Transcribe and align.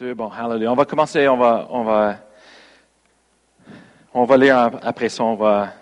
Bon. 0.00 0.30
Hallelujah. 0.30 0.72
On 0.72 0.74
va 0.74 0.86
commencer, 0.86 1.28
on 1.28 1.36
va, 1.36 1.68
on 1.70 1.84
va, 1.84 2.16
on 4.14 4.24
va 4.24 4.36
lire 4.38 4.70
après 4.82 5.10
ça, 5.10 5.22
on 5.22 5.34
va, 5.34 5.74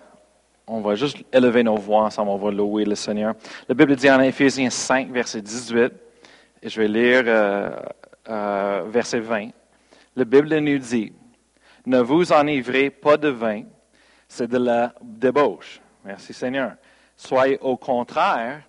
on 0.67 0.81
va 0.81 0.97
juste 0.97 1.19
élever 1.33 1.63
nos 1.63 1.77
voix 1.77 2.03
ensemble, 2.03 2.31
on 2.31 2.37
va 2.37 2.51
louer 2.51 2.85
le 2.85 2.97
Seigneur. 2.97 3.35
La 3.69 3.75
Bible 3.75 3.95
dit 3.95 4.11
en 4.11 4.21
Éphésiens 4.21 4.69
5, 4.69 5.11
verset 5.13 5.41
18, 5.41 5.93
et 6.61 6.69
je 6.69 6.81
vais 6.81 6.89
lire 6.89 7.23
euh, 7.25 7.71
euh, 8.29 8.83
verset 8.89 9.21
20. 9.21 9.51
La 10.17 10.25
Bible 10.25 10.59
nous 10.59 10.79
dit, 10.79 11.13
ne 11.87 12.01
vous 12.01 12.33
enivrez 12.33 12.91
pas 12.91 13.17
de 13.17 13.29
vin, 13.29 13.63
c'est 14.27 14.49
de 14.49 14.59
la 14.59 14.93
débauche. 15.01 15.81
Merci 16.05 16.35
Seigneur. 16.35 16.73
Soyez 17.17 17.59
au 17.61 17.77
contraire 17.77 18.63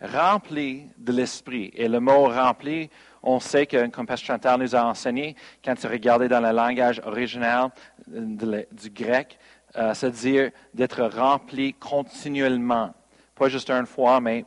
remplis 0.00 0.88
de 0.98 1.12
l'esprit. 1.12 1.70
Et 1.74 1.88
le 1.88 2.00
mot 2.00 2.24
rempli, 2.26 2.90
on 3.26 3.40
sait 3.40 3.66
que, 3.66 3.88
comme 3.88 4.06
Chantal 4.16 4.60
nous 4.60 4.74
a 4.74 4.84
enseigné, 4.84 5.34
quand 5.64 5.74
tu 5.74 5.86
regardais 5.88 6.28
dans 6.28 6.40
le 6.40 6.52
langage 6.52 7.02
original 7.04 7.70
du 8.06 8.90
grec, 8.90 9.38
euh, 9.76 9.92
c'est-à-dire 9.92 10.52
d'être 10.72 11.02
rempli 11.02 11.74
continuellement. 11.74 12.94
Pas 13.34 13.48
juste 13.48 13.68
une 13.68 13.86
fois, 13.86 14.20
mais 14.20 14.44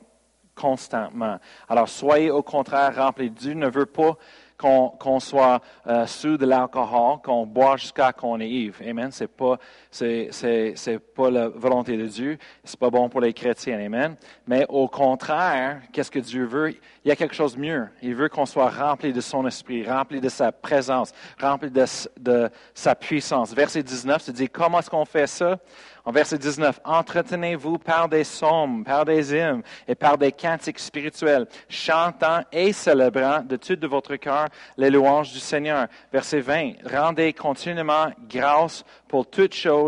constamment. 0.55 1.37
Alors, 1.67 1.87
soyez 1.89 2.31
au 2.31 2.41
contraire 2.41 2.95
remplis. 2.95 3.29
Dieu 3.29 3.53
ne 3.53 3.67
veut 3.67 3.85
pas 3.85 4.17
qu'on 4.57 5.19
soit 5.19 5.61
euh, 5.87 6.05
sous 6.05 6.37
de 6.37 6.45
l'alcool, 6.45 7.19
qu'on 7.23 7.45
boit 7.45 7.77
jusqu'à 7.77 8.11
qu'on 8.11 8.39
est 8.39 8.49
ivre. 8.49 8.81
Amen. 8.85 9.09
C'est 9.11 9.27
pas, 9.27 9.57
c'est, 9.91 10.99
pas 11.15 11.31
la 11.31 11.49
volonté 11.49 11.97
de 11.97 12.05
Dieu. 12.05 12.37
C'est 12.63 12.79
pas 12.79 12.89
bon 12.89 13.09
pour 13.09 13.21
les 13.21 13.33
chrétiens. 13.33 13.79
Amen. 13.79 14.15
Mais 14.47 14.65
au 14.69 14.87
contraire, 14.87 15.81
qu'est-ce 15.91 16.11
que 16.11 16.19
Dieu 16.19 16.45
veut? 16.45 16.75
Il 17.03 17.09
y 17.09 17.11
a 17.11 17.15
quelque 17.15 17.35
chose 17.35 17.55
de 17.55 17.61
mieux. 17.61 17.87
Il 18.01 18.13
veut 18.13 18.29
qu'on 18.29 18.45
soit 18.45 18.69
rempli 18.69 19.11
de 19.13 19.21
son 19.21 19.47
esprit, 19.47 19.87
rempli 19.87 20.21
de 20.21 20.29
sa 20.29 20.51
présence, 20.51 21.11
rempli 21.41 21.71
de, 21.71 22.49
sa 22.73 22.95
puissance. 22.95 23.53
Verset 23.53 23.81
19, 23.81 24.21
c'est 24.21 24.33
dit, 24.33 24.47
comment 24.47 24.79
est-ce 24.79 24.89
qu'on 24.89 25.05
fait 25.05 25.27
ça? 25.27 25.57
En 26.05 26.11
verset 26.11 26.37
19, 26.37 26.79
entretenez-vous 26.85 27.77
par 27.77 28.09
des 28.09 28.23
psaumes, 28.23 28.83
par 28.83 29.05
des 29.05 29.35
hymnes 29.35 29.61
et 29.87 29.95
par 29.95 30.17
des 30.17 30.31
cantiques 30.31 30.79
spirituels, 30.79 31.45
chantant 31.67 32.41
et 32.51 32.73
célébrant 32.73 33.41
de 33.41 33.57
tout 33.57 33.75
de 33.75 33.85
votre 33.85 34.15
cœur 34.15 34.47
les 34.77 34.89
louanges 34.89 35.31
du 35.31 35.39
Seigneur. 35.39 35.87
Verset 36.11 36.39
20, 36.39 36.71
rendez 36.85 37.33
continuellement 37.33 38.07
grâce 38.27 38.83
pour 39.07 39.29
toutes 39.29 39.53
choses 39.53 39.78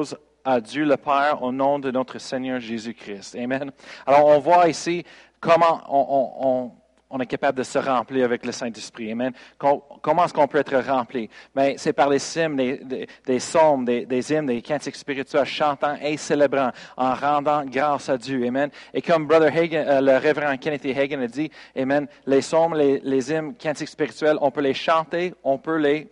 à 0.44 0.60
Dieu 0.60 0.86
le 0.86 0.98
Père 0.98 1.42
au 1.42 1.52
nom 1.52 1.80
de 1.80 1.92
notre 1.92 2.20
Seigneur 2.20 2.60
Jésus-Christ. 2.60 3.36
Amen. 3.36 3.72
Alors 4.06 4.26
on 4.26 4.40
voit 4.40 4.68
ici 4.68 5.04
comment 5.40 5.82
on, 5.90 7.20
est 7.20 7.26
capable 7.26 7.58
de 7.58 7.64
se 7.64 7.78
remplir 7.78 8.26
avec 8.26 8.46
le 8.46 8.52
Saint-Esprit. 8.52 9.12
Amen. 9.12 9.34
Comment 9.58 10.26
est-ce 10.26 10.34
qu'on 10.34 10.48
peut 10.48 10.60
être 10.60 10.78
rempli? 10.78 11.30
Mais 11.56 11.72
ben, 11.72 11.78
c'est 11.78 11.94
par 11.94 12.10
les 12.10 12.38
hymnes, 12.38 12.56
des, 12.56 13.08
des, 13.26 13.38
psaumes, 13.38 13.86
des, 13.86 14.34
hymnes, 14.34 14.46
des 14.46 14.62
cantiques 14.62 14.96
spirituels, 14.96 15.46
chantant 15.46 15.96
et 16.02 16.16
célébrant, 16.18 16.72
en 16.96 17.14
rendant 17.14 17.66
grâce 17.66 18.10
à 18.10 18.18
Dieu. 18.18 18.46
Amen. 18.48 18.70
Et 18.94 19.02
comme 19.02 19.28
Brother 19.28 19.56
Hagen, 19.56 19.86
euh, 19.88 20.02
le 20.02 20.18
révérend 20.18 20.58
Kenneth 20.58 20.86
Hagen 20.86 21.22
a 21.22 21.28
dit, 21.28 21.52
Amen, 21.76 22.08
les 22.26 22.40
psaumes, 22.40 22.76
les, 22.76 23.02
les 23.04 23.32
hymnes, 23.32 23.56
cantiques 23.62 23.90
spirituels, 23.90 24.38
on 24.42 24.52
peut 24.52 24.62
les 24.62 24.74
chanter, 24.74 25.34
on 25.44 25.58
peut 25.58 25.78
les 25.78 26.10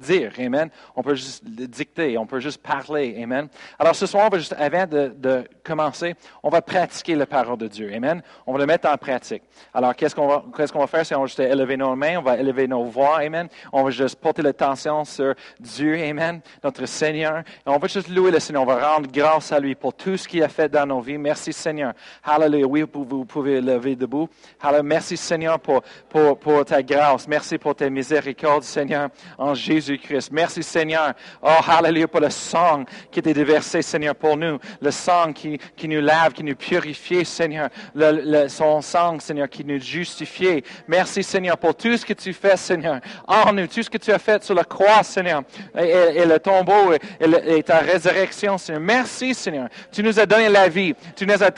dire. 0.00 0.32
Amen. 0.38 0.70
On 0.96 1.02
peut 1.02 1.14
juste 1.14 1.44
dicter, 1.44 2.18
on 2.18 2.26
peut 2.26 2.40
juste 2.40 2.62
parler. 2.62 3.18
Amen. 3.22 3.48
Alors 3.78 3.94
ce 3.94 4.06
soir, 4.06 4.26
on 4.26 4.28
va 4.30 4.38
juste, 4.38 4.54
avant 4.58 4.86
de, 4.86 5.44
commencer, 5.62 6.14
on 6.42 6.48
va 6.48 6.62
pratiquer 6.62 7.14
la 7.14 7.26
parole 7.26 7.58
de 7.58 7.68
Dieu. 7.68 7.92
Amen. 7.94 8.22
On 8.46 8.52
va 8.52 8.58
le 8.58 8.66
mettre 8.66 8.88
en 8.88 8.96
pratique. 8.96 9.42
Alors 9.72 9.94
qu'est-ce 9.94 10.14
qu'on 10.14 10.26
va, 10.26 10.44
qu'est-ce 10.56 10.72
qu'on 10.72 10.80
va 10.80 10.86
faire? 10.86 11.06
C'est 11.06 11.14
on 11.14 11.20
va 11.20 11.26
juste 11.26 11.40
élever 11.40 11.76
nos 11.76 11.94
mains, 11.94 12.18
on 12.18 12.22
va 12.22 12.38
élever 12.38 12.66
nos 12.66 12.84
voix. 12.84 13.18
Amen. 13.18 13.48
On 13.72 13.84
va 13.84 13.90
juste 13.90 14.16
porter 14.16 14.42
l'attention 14.42 15.04
sur 15.04 15.34
Dieu. 15.58 15.94
Amen. 16.02 16.40
Notre 16.64 16.86
Seigneur. 16.86 17.38
Et 17.38 17.42
on 17.66 17.78
va 17.78 17.88
juste 17.88 18.08
louer 18.08 18.30
le 18.30 18.40
Seigneur. 18.40 18.62
On 18.62 18.66
va 18.66 18.94
rendre 18.94 19.10
grâce 19.10 19.52
à 19.52 19.60
lui 19.60 19.74
pour 19.74 19.94
tout 19.94 20.16
ce 20.16 20.26
qu'il 20.26 20.42
a 20.42 20.48
fait 20.48 20.68
dans 20.68 20.86
nos 20.86 21.00
vies. 21.00 21.18
Merci 21.18 21.52
Seigneur. 21.52 21.92
Hallelujah. 22.24 22.66
Oui, 22.66 22.84
vous 22.92 23.24
pouvez 23.24 23.60
lever 23.60 23.96
debout. 23.96 24.28
Hallelujah. 24.60 24.82
Merci 24.82 25.16
Seigneur 25.16 25.60
pour, 25.60 25.82
pour, 26.08 26.38
pour 26.38 26.64
ta 26.64 26.82
grâce. 26.82 27.28
Merci 27.28 27.58
pour 27.58 27.74
tes 27.74 27.90
miséricordes, 27.90 28.62
Seigneur, 28.62 29.10
en 29.38 29.54
Jésus 29.54 29.89
christ 29.98 30.30
Merci 30.32 30.62
Seigneur. 30.62 31.14
Oh, 31.42 31.48
hallelujah 31.66 32.08
pour 32.08 32.20
le 32.20 32.30
sang 32.30 32.84
qui 33.10 33.18
était 33.18 33.34
déversé, 33.34 33.82
Seigneur, 33.82 34.14
pour 34.14 34.36
nous. 34.36 34.58
Le 34.80 34.90
sang 34.90 35.32
qui, 35.32 35.58
qui 35.76 35.88
nous 35.88 36.00
lave, 36.00 36.32
qui 36.32 36.44
nous 36.44 36.54
purifie, 36.54 37.24
Seigneur. 37.24 37.68
Le, 37.94 38.48
son 38.48 38.80
sang, 38.80 39.18
Seigneur, 39.18 39.48
qui 39.48 39.64
nous 39.64 39.80
justifie. 39.80 40.62
Merci 40.86 41.22
Seigneur 41.22 41.56
pour 41.58 41.74
tout 41.74 41.96
ce 41.96 42.04
que 42.04 42.12
tu 42.12 42.32
fais, 42.32 42.56
Seigneur, 42.56 43.00
en 43.26 43.52
nous. 43.52 43.66
Tout 43.66 43.82
ce 43.82 43.90
que 43.90 43.98
tu 43.98 44.12
as 44.12 44.18
fait 44.18 44.42
sur 44.42 44.54
la 44.54 44.64
croix, 44.64 45.02
Seigneur. 45.02 45.42
Et, 45.78 46.24
le 46.24 46.38
tombeau 46.38 46.92
et, 47.20 47.62
ta 47.62 47.78
résurrection, 47.78 48.58
Seigneur. 48.58 48.82
Merci 48.82 49.34
Seigneur. 49.34 49.68
Tu 49.90 50.02
nous 50.02 50.18
as 50.18 50.26
donné 50.26 50.48
la 50.48 50.68
vie. 50.68 50.94
Tu 51.16 51.26
nous 51.26 51.42
as 51.42 51.50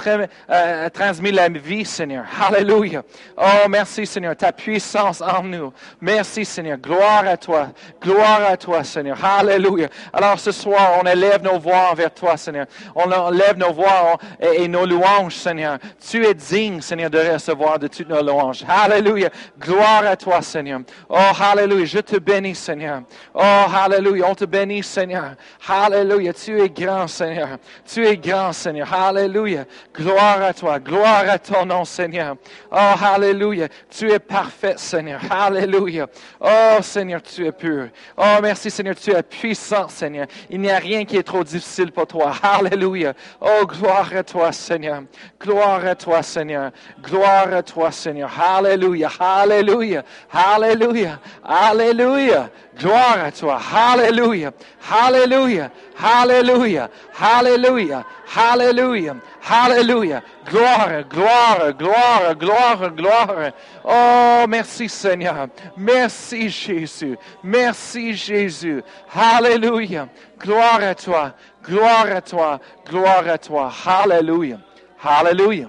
euh, 0.50 0.88
transmis 0.91 1.32
la 1.32 1.49
vie, 1.49 1.84
Seigneur. 1.84 2.25
Hallelujah. 2.41 3.03
Oh, 3.37 3.69
merci 3.69 4.06
Seigneur. 4.06 4.37
Ta 4.37 4.53
puissance 4.53 5.20
en 5.20 5.43
nous. 5.43 5.72
Merci 6.00 6.44
Seigneur. 6.44 6.78
Gloire 6.78 7.26
à 7.26 7.37
toi. 7.37 7.69
Gloire 8.00 8.22
Gloire 8.22 8.53
à 8.53 8.56
toi, 8.56 8.84
Seigneur. 8.84 9.19
Alléluia. 9.25 9.88
Alors 10.12 10.38
ce 10.38 10.53
soir, 10.53 11.00
on 11.03 11.06
élève 11.09 11.43
nos 11.43 11.59
voix 11.59 11.91
envers 11.91 12.15
toi, 12.15 12.37
Seigneur. 12.37 12.66
On 12.94 13.10
élève 13.33 13.59
nos 13.59 13.72
voix 13.72 14.16
et, 14.41 14.69
nos 14.69 14.87
louanges, 14.87 15.34
Seigneur. 15.34 15.78
Tu 16.09 16.25
es 16.25 16.32
digne, 16.32 16.81
Seigneur, 16.81 17.11
de 17.11 17.19
recevoir 17.19 17.81
de 17.81 17.88
toutes 17.88 18.09
nos 18.09 18.22
louanges. 18.22 18.65
Alléluia. 18.69 19.28
Gloire 19.59 20.06
à 20.06 20.16
toi, 20.16 20.41
Seigneur. 20.41 20.82
Oh, 21.09 21.19
Alléluia. 21.41 21.84
Je 21.84 21.99
te 21.99 22.16
bénis, 22.16 22.55
Seigneur. 22.55 23.03
Oh, 23.34 23.65
Alléluia. 23.75 24.27
On 24.28 24.37
te 24.37 24.44
bénit, 24.44 24.84
Seigneur. 24.84 25.34
Alléluia. 25.69 26.32
Tu 26.32 26.61
es 26.61 26.69
grand, 26.69 27.09
Seigneur. 27.09 27.59
Tu 27.84 28.06
es 28.06 28.16
grand, 28.16 28.53
Seigneur. 28.53 28.93
Alléluia. 28.94 29.65
Gloire 29.93 30.43
à 30.43 30.53
toi. 30.53 30.78
Gloire 30.78 31.25
à 31.28 31.41
ton 31.41 31.66
nom, 31.66 31.84
Seigneur. 31.84 32.37
Oh, 32.71 32.77
Alléluia. 33.03 33.66
Tu 33.91 34.12
es 34.12 34.21
parfait, 34.21 34.75
Seigneur. 34.77 35.21
Alléluia. 35.28 36.06
Oh, 36.41 36.81
Seigneur, 36.82 37.21
tu 37.21 37.44
es 37.44 37.53
pur. 37.53 37.88
Oh, 38.17 38.39
merci 38.43 38.71
Seigneur, 38.71 38.95
tu 38.95 39.11
es 39.11 39.23
puissant, 39.23 39.89
Seigneur. 39.89 40.27
Il 40.50 40.61
n'y 40.61 40.71
a 40.71 40.78
rien 40.78 41.05
qui 41.05 41.17
est 41.17 41.23
trop 41.23 41.43
difficile 41.43 41.93
pour 41.93 42.06
toi. 42.06 42.34
Alléluia. 42.43 43.15
Oh, 43.41 43.67
gloire 43.67 44.11
à 44.15 44.23
toi, 44.23 44.53
Seigneur. 44.53 45.03
Gloire 45.41 45.84
à 45.87 45.95
toi, 45.95 46.23
Seigneur. 46.23 46.71
Gloire 47.03 47.53
à 47.53 47.62
toi, 47.62 47.91
Seigneur. 47.91 48.31
Alléluia. 48.39 49.11
Alléluia. 49.19 50.05
Alléluia. 50.31 51.19
Alléluia. 51.43 52.50
Gloire 52.78 53.25
à 53.25 53.31
toi. 53.31 53.59
Hallelujah. 53.59 54.53
Hallelujah. 54.81 55.71
Hallelujah. 55.97 56.88
Alléluia. 57.21 58.05
Alléluia. 58.34 59.16
Alléluia. 59.49 60.22
Gloire, 60.47 61.03
gloire, 61.09 61.72
gloire, 61.75 62.34
gloire, 62.34 62.91
gloire. 62.91 63.53
Oh, 63.84 64.47
merci 64.49 64.88
Seigneur. 64.88 65.49
Merci 65.77 66.49
Jésus. 66.49 67.16
Merci 67.43 68.15
Jésus. 68.15 68.82
Hallelujah. 69.15 70.09
Gloire 70.38 70.82
à 70.82 70.94
toi. 70.94 71.34
Gloire 71.62 72.06
à 72.11 72.21
toi. 72.22 72.61
Gloire 72.87 73.28
à 73.28 73.38
toi. 73.38 73.71
Hallelujah. 73.87 74.61
Hallelujah. 75.05 75.69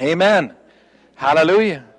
Amen. 0.00 0.54
Alléluia. 1.18 1.89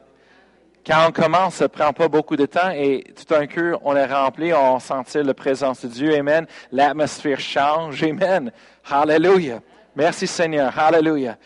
Quand 0.86 1.08
on 1.08 1.12
commence, 1.12 1.56
ça 1.56 1.70
prend 1.70 1.94
pas 1.94 2.08
beaucoup 2.08 2.36
de 2.36 2.48
temps 2.48 2.72
et 2.72 3.04
tout 3.16 3.36
un 3.36 3.46
coup, 3.46 3.78
on 3.84 3.96
est 3.96 4.06
rempli, 4.06 4.52
on 4.52 4.80
sentit 4.80 5.22
la 5.22 5.34
présence 5.36 5.86
de 5.86 5.88
Dieu. 5.88 6.16
Amen. 6.16 6.48
L'atmosphère 6.72 7.40
change. 7.40 8.02
Amen. 8.04 8.52
Hallelujah. 8.90 9.60
Merci 9.96 10.26
Seigneur. 10.26 10.74
Hallelujah. 10.78 11.38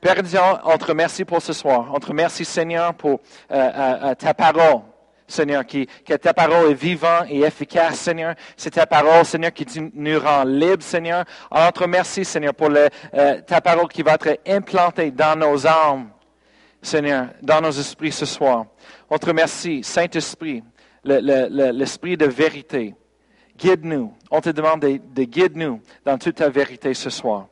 Père 0.00 0.22
Dieu, 0.22 0.38
on 0.64 0.78
te 0.78 0.84
remercie 0.84 1.24
pour 1.24 1.42
ce 1.42 1.52
soir. 1.52 1.90
On 1.92 1.98
te 1.98 2.06
remercie 2.06 2.44
Seigneur 2.44 2.94
pour 2.94 3.20
euh, 3.50 3.54
euh, 3.54 3.96
euh, 4.04 4.14
ta 4.14 4.32
parole. 4.32 4.82
Seigneur, 5.26 5.64
qui, 5.64 5.88
que 6.06 6.14
ta 6.14 6.34
parole 6.34 6.70
est 6.70 6.74
vivante 6.74 7.24
et 7.30 7.40
efficace, 7.40 7.96
Seigneur. 7.96 8.34
C'est 8.56 8.72
ta 8.72 8.86
parole, 8.86 9.24
Seigneur, 9.24 9.52
qui 9.52 9.66
nous 9.94 10.20
rend 10.20 10.44
libres, 10.44 10.82
Seigneur. 10.82 11.24
On 11.50 11.70
te 11.70 11.80
remercie, 11.80 12.26
Seigneur, 12.26 12.52
pour 12.52 12.68
le, 12.68 12.88
ta 13.40 13.62
parole 13.62 13.88
qui 13.88 14.02
va 14.02 14.12
être 14.12 14.38
implantée 14.46 15.10
dans 15.10 15.34
nos 15.34 15.66
âmes, 15.66 16.10
Seigneur, 16.84 17.28
dans 17.40 17.62
nos 17.62 17.70
esprits 17.70 18.12
ce 18.12 18.26
soir. 18.26 18.66
On 19.08 19.16
te 19.16 19.26
remercie, 19.26 19.82
Saint-Esprit, 19.82 20.62
l'esprit 21.02 22.16
de 22.16 22.26
vérité. 22.26 22.94
Guide-nous. 23.56 24.12
On 24.30 24.40
te 24.40 24.50
demande 24.50 24.80
de, 24.80 24.98
de 24.98 25.24
guider-nous 25.24 25.80
dans 26.04 26.18
toute 26.18 26.36
ta 26.36 26.48
vérité 26.48 26.92
ce 26.92 27.08
soir. 27.08 27.46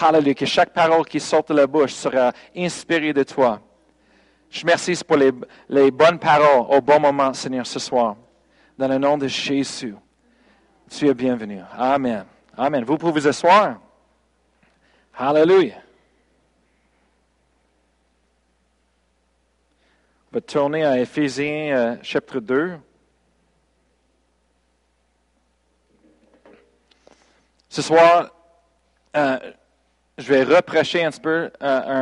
Hallelujah. 0.00 0.34
Que 0.34 0.46
chaque 0.46 0.72
parole 0.72 1.04
qui 1.06 1.20
sort 1.20 1.44
de 1.44 1.54
la 1.54 1.66
bouche 1.66 1.92
sera 1.92 2.32
inspirée 2.56 3.12
de 3.12 3.22
toi. 3.22 3.60
Je 4.50 4.62
remercie 4.62 4.98
pour 5.06 5.16
les, 5.16 5.30
les 5.68 5.90
bonnes 5.90 6.18
paroles 6.18 6.66
au 6.68 6.80
bon 6.80 6.98
moment, 6.98 7.32
Seigneur, 7.34 7.66
ce 7.66 7.78
soir. 7.78 8.16
Dans 8.76 8.88
le 8.88 8.98
nom 8.98 9.16
de 9.18 9.28
Jésus. 9.28 9.94
Tu 10.90 11.08
es 11.08 11.14
bienvenu. 11.14 11.60
Amen. 11.76 12.24
Amen. 12.56 12.84
Vous 12.84 12.96
pouvez 12.96 13.12
vous 13.12 13.28
asseoir. 13.28 13.78
Hallelujah. 15.16 15.82
va 20.32 20.40
tourner 20.42 20.84
à 20.84 20.98
Éphésiens 20.98 21.76
euh, 21.76 21.96
chapitre 22.02 22.40
2. 22.40 22.72
Ce 27.70 27.80
soir, 27.80 28.30
euh, 29.16 29.38
je 30.18 30.32
vais 30.32 30.42
reprocher 30.42 31.04
un 31.04 31.10
petit 31.10 31.20
peu 31.20 31.30
euh, 31.30 31.50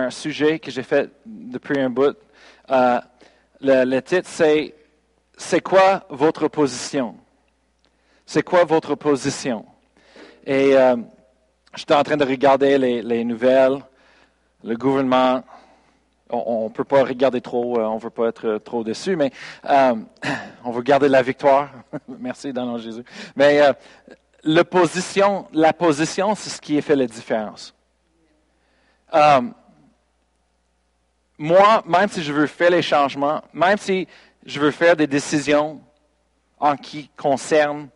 un 0.07 0.11
sujet 0.11 0.59
que 0.59 0.71
j'ai 0.71 0.83
fait 0.83 1.11
depuis 1.25 1.79
un 1.79 1.91
bout. 1.91 2.17
Euh, 2.71 3.01
le, 3.61 4.01
titre, 4.01 4.29
c'est 4.29 4.75
C'est 5.37 5.61
quoi 5.61 6.05
votre 6.09 6.49
position? 6.49 7.15
C'est 8.25 8.43
quoi 8.43 8.65
votre 8.65 8.97
position? 8.97 9.67
Et 10.45 10.75
j'étais 11.75 11.95
en 11.95 12.03
train 12.03 12.17
de 12.17 12.25
regarder 12.25 12.79
les 12.79 13.25
nouvelles. 13.25 13.81
Le 14.65 14.77
gouvernement 14.77 15.43
on 16.29 16.65
ne 16.65 16.69
peut 16.71 16.85
pas 16.85 17.05
regarder 17.05 17.41
trop, 17.41 17.79
on 17.79 17.95
ne 17.95 18.01
veut 18.01 18.11
pas 18.11 18.29
être 18.29 18.59
trop 18.59 18.83
dessus, 18.83 19.17
mais 19.17 19.31
on 19.65 20.71
veut 20.71 20.83
garder 20.83 21.09
la 21.09 21.23
victoire. 21.23 21.71
Merci, 22.09 22.53
dans 22.53 22.79
Jésus. 22.79 23.05
Mais 23.37 23.61
la 24.43 24.65
position, 24.65 25.47
la 25.53 25.73
position, 25.73 26.35
c'est 26.35 26.51
ce 26.51 26.61
qui 26.61 26.79
a 26.79 26.83
fait 26.83 26.97
la 26.97 27.07
différence. 27.07 27.75
Euh, 29.15 29.43
moi, 31.39 31.83
même 31.87 32.09
si 32.09 32.23
je 32.23 32.33
veux 32.33 32.47
faire 32.47 32.71
les 32.71 32.83
changements, 32.83 33.43
même 33.53 33.77
si 33.77 34.07
je 34.45 34.61
veux 34.61 34.71
faire 34.71 34.97
des 34.97 35.07
décisions 35.07 35.81
en 36.59 36.77
qui 36.77 37.11
concerne 37.17 37.89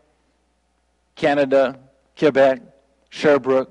Canada, 1.15 1.75
Québec, 2.15 2.61
Sherbrooke, 3.09 3.71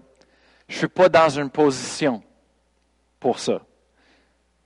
je 0.68 0.76
ne 0.76 0.78
suis 0.80 0.88
pas 0.88 1.10
dans 1.10 1.30
une 1.30 1.50
position 1.50 2.22
pour 3.20 3.40
ça. 3.40 3.62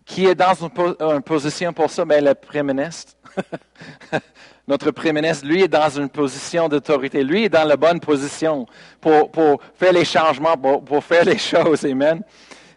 Qui 0.06 0.26
est 0.26 0.36
dans 0.36 0.54
une, 0.54 1.22
position 1.22 1.74
pour 1.74 1.90
ça? 1.90 2.04
Ben, 2.06 2.24
le 2.24 2.34
Premier 2.34 2.74
notre 4.68 4.92
Premier 4.92 5.32
lui, 5.44 5.64
est 5.64 5.68
dans 5.68 5.90
une 5.90 6.10
position 6.10 6.70
d'autorité. 6.70 7.24
Lui 7.24 7.46
est 7.46 7.50
dans 7.50 7.68
la 7.68 7.78
bonne 7.78 8.00
position 8.00 8.66
pour, 9.02 9.62
faire 9.76 9.94
les 9.94 10.06
changements, 10.06 10.58
pour, 10.58 11.04
faire 11.04 11.26
les 11.26 11.38
choses. 11.38 11.86
Amen. 11.86 12.22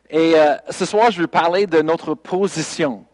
Et 0.08 0.34
euh, 0.34 0.54
ce 0.70 0.84
soir, 0.84 1.10
je 1.10 1.20
vais 1.20 1.26
parler 1.26 1.66
de 1.66 1.82
notre 1.82 2.14
position. 2.14 3.04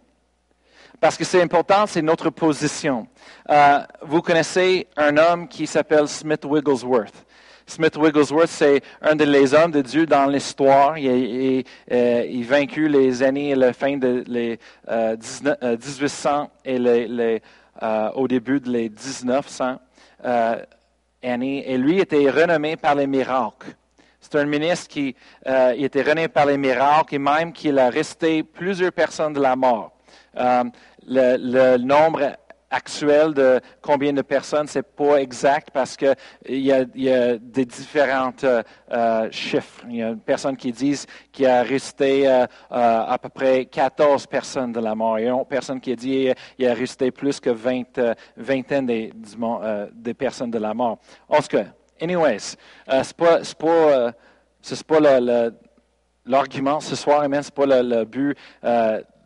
Parce 1.00 1.16
que 1.16 1.24
c'est 1.24 1.42
important, 1.42 1.86
c'est 1.86 2.02
notre 2.02 2.30
position. 2.30 3.08
Euh, 3.50 3.80
vous 4.02 4.22
connaissez 4.22 4.86
un 4.96 5.16
homme 5.16 5.48
qui 5.48 5.66
s'appelle 5.66 6.06
Smith 6.06 6.44
Wigglesworth. 6.44 7.24
Smith 7.72 7.96
Wigglesworth, 7.96 8.50
c'est 8.50 8.82
un 9.00 9.14
des 9.14 9.54
hommes 9.54 9.70
de 9.70 9.80
Dieu 9.80 10.04
dans 10.04 10.26
l'histoire. 10.26 10.98
Il, 10.98 11.64
a 11.90 11.94
euh, 11.94 12.44
vaincu 12.44 12.86
les 12.86 13.22
années, 13.22 13.54
la 13.54 13.72
fin 13.72 13.96
de 13.96 14.22
les, 14.26 14.58
1800 14.88 16.50
et 16.64 16.78
les 16.78 17.42
euh, 17.82 18.10
au 18.12 18.28
début 18.28 18.60
de 18.60 18.70
les 18.70 18.90
1900 18.90 19.80
euh, 20.26 20.56
années. 21.22 21.72
Et 21.72 21.78
lui 21.78 21.98
était 22.00 22.28
renommé 22.28 22.76
par 22.76 22.94
les 22.94 23.06
miracles. 23.06 23.74
C'est 24.20 24.36
un 24.36 24.44
ministre 24.44 24.88
qui 24.88 25.16
euh, 25.46 25.72
était 25.76 26.02
renommé 26.02 26.28
par 26.28 26.44
les 26.44 26.58
miracles 26.58 27.14
et 27.14 27.18
même 27.18 27.54
qu'il 27.54 27.78
a 27.78 27.88
resté 27.88 28.42
plusieurs 28.42 28.92
personnes 28.92 29.32
de 29.32 29.40
la 29.40 29.56
mort. 29.56 29.92
le, 30.36 30.70
le, 31.06 31.78
nombre 31.78 32.36
actuel 32.72 33.34
de 33.34 33.60
combien 33.80 34.12
de 34.12 34.22
personnes, 34.22 34.66
c'est 34.66 34.82
pas 34.82 35.16
exact 35.18 35.68
parce 35.72 35.96
qu'il 35.96 36.16
y, 36.48 36.72
a, 36.72 36.84
y 36.94 37.10
a 37.10 37.36
des 37.36 37.66
différents 37.66 38.32
euh, 38.42 38.62
euh, 38.90 39.28
chiffres. 39.30 39.84
Il 39.88 39.96
y 39.96 40.02
a 40.02 40.08
une 40.08 40.20
personne 40.20 40.56
qui 40.56 40.72
dit 40.72 41.04
qu'il 41.30 41.46
a 41.46 41.62
resté 41.62 42.26
euh, 42.26 42.46
à 42.70 43.18
peu 43.20 43.28
près 43.28 43.66
14 43.66 44.26
personnes 44.26 44.72
de 44.72 44.80
la 44.80 44.94
mort. 44.94 45.18
Il 45.18 45.26
y 45.26 45.28
a 45.28 45.32
une 45.32 45.44
personne 45.44 45.80
qui 45.80 45.94
dit 45.94 46.30
qu'il 46.56 46.66
a 46.66 46.74
resté 46.74 47.10
plus 47.10 47.38
que 47.38 47.50
20, 47.50 48.00
vingtaine 48.36 48.86
des, 48.86 49.12
des, 49.92 50.14
personnes 50.14 50.50
de 50.50 50.58
la 50.58 50.72
mort. 50.72 50.98
En 51.28 51.38
tout 51.38 51.48
cas, 51.48 51.66
anyways, 52.00 52.56
c'est 53.02 53.16
pas, 53.16 53.40
pas, 53.58 54.12
pas 54.86 55.30
l'argument 56.24 56.80
ce 56.80 56.96
soir, 56.96 57.28
mais 57.28 57.42
c'est 57.42 57.54
pas 57.54 57.66
le, 57.66 58.04
but 58.04 58.36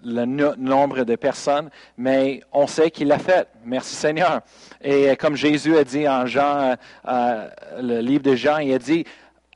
le 0.06 0.24
nombre 0.24 1.02
de 1.02 1.16
personnes, 1.16 1.68
mais 1.98 2.40
on 2.52 2.66
sait 2.66 2.90
qu'il 2.90 3.08
l'a 3.08 3.18
fait. 3.18 3.48
Merci 3.64 3.96
Seigneur. 3.96 4.40
Et 4.80 5.16
comme 5.16 5.34
Jésus 5.34 5.76
a 5.76 5.82
dit 5.82 6.08
en 6.08 6.26
Jean, 6.26 6.60
euh, 6.60 6.74
euh, 7.08 7.48
le 7.82 8.00
livre 8.00 8.22
de 8.22 8.36
Jean, 8.36 8.58
il 8.58 8.72
a 8.72 8.78
dit 8.78 9.04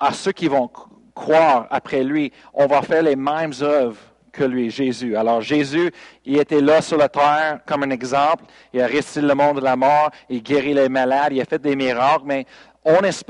à 0.00 0.12
ceux 0.12 0.32
qui 0.32 0.48
vont 0.48 0.68
croire 1.14 1.68
après 1.70 2.02
lui, 2.02 2.32
on 2.52 2.66
va 2.66 2.82
faire 2.82 3.02
les 3.02 3.14
mêmes 3.14 3.52
œuvres 3.62 3.98
que 4.32 4.42
lui, 4.42 4.70
Jésus. 4.70 5.16
Alors 5.16 5.40
Jésus, 5.40 5.92
il 6.24 6.38
était 6.38 6.60
là 6.60 6.82
sur 6.82 6.96
la 6.96 7.08
terre 7.08 7.60
comme 7.64 7.84
un 7.84 7.90
exemple. 7.90 8.44
Il 8.72 8.80
a 8.80 8.86
resté 8.86 9.20
le 9.20 9.34
monde 9.34 9.60
de 9.60 9.64
la 9.64 9.76
mort, 9.76 10.10
il 10.28 10.42
guérit 10.42 10.74
les 10.74 10.88
malades, 10.88 11.32
il 11.32 11.40
a 11.40 11.44
fait 11.44 11.60
des 11.60 11.76
miracles, 11.76 12.24
mais 12.26 12.46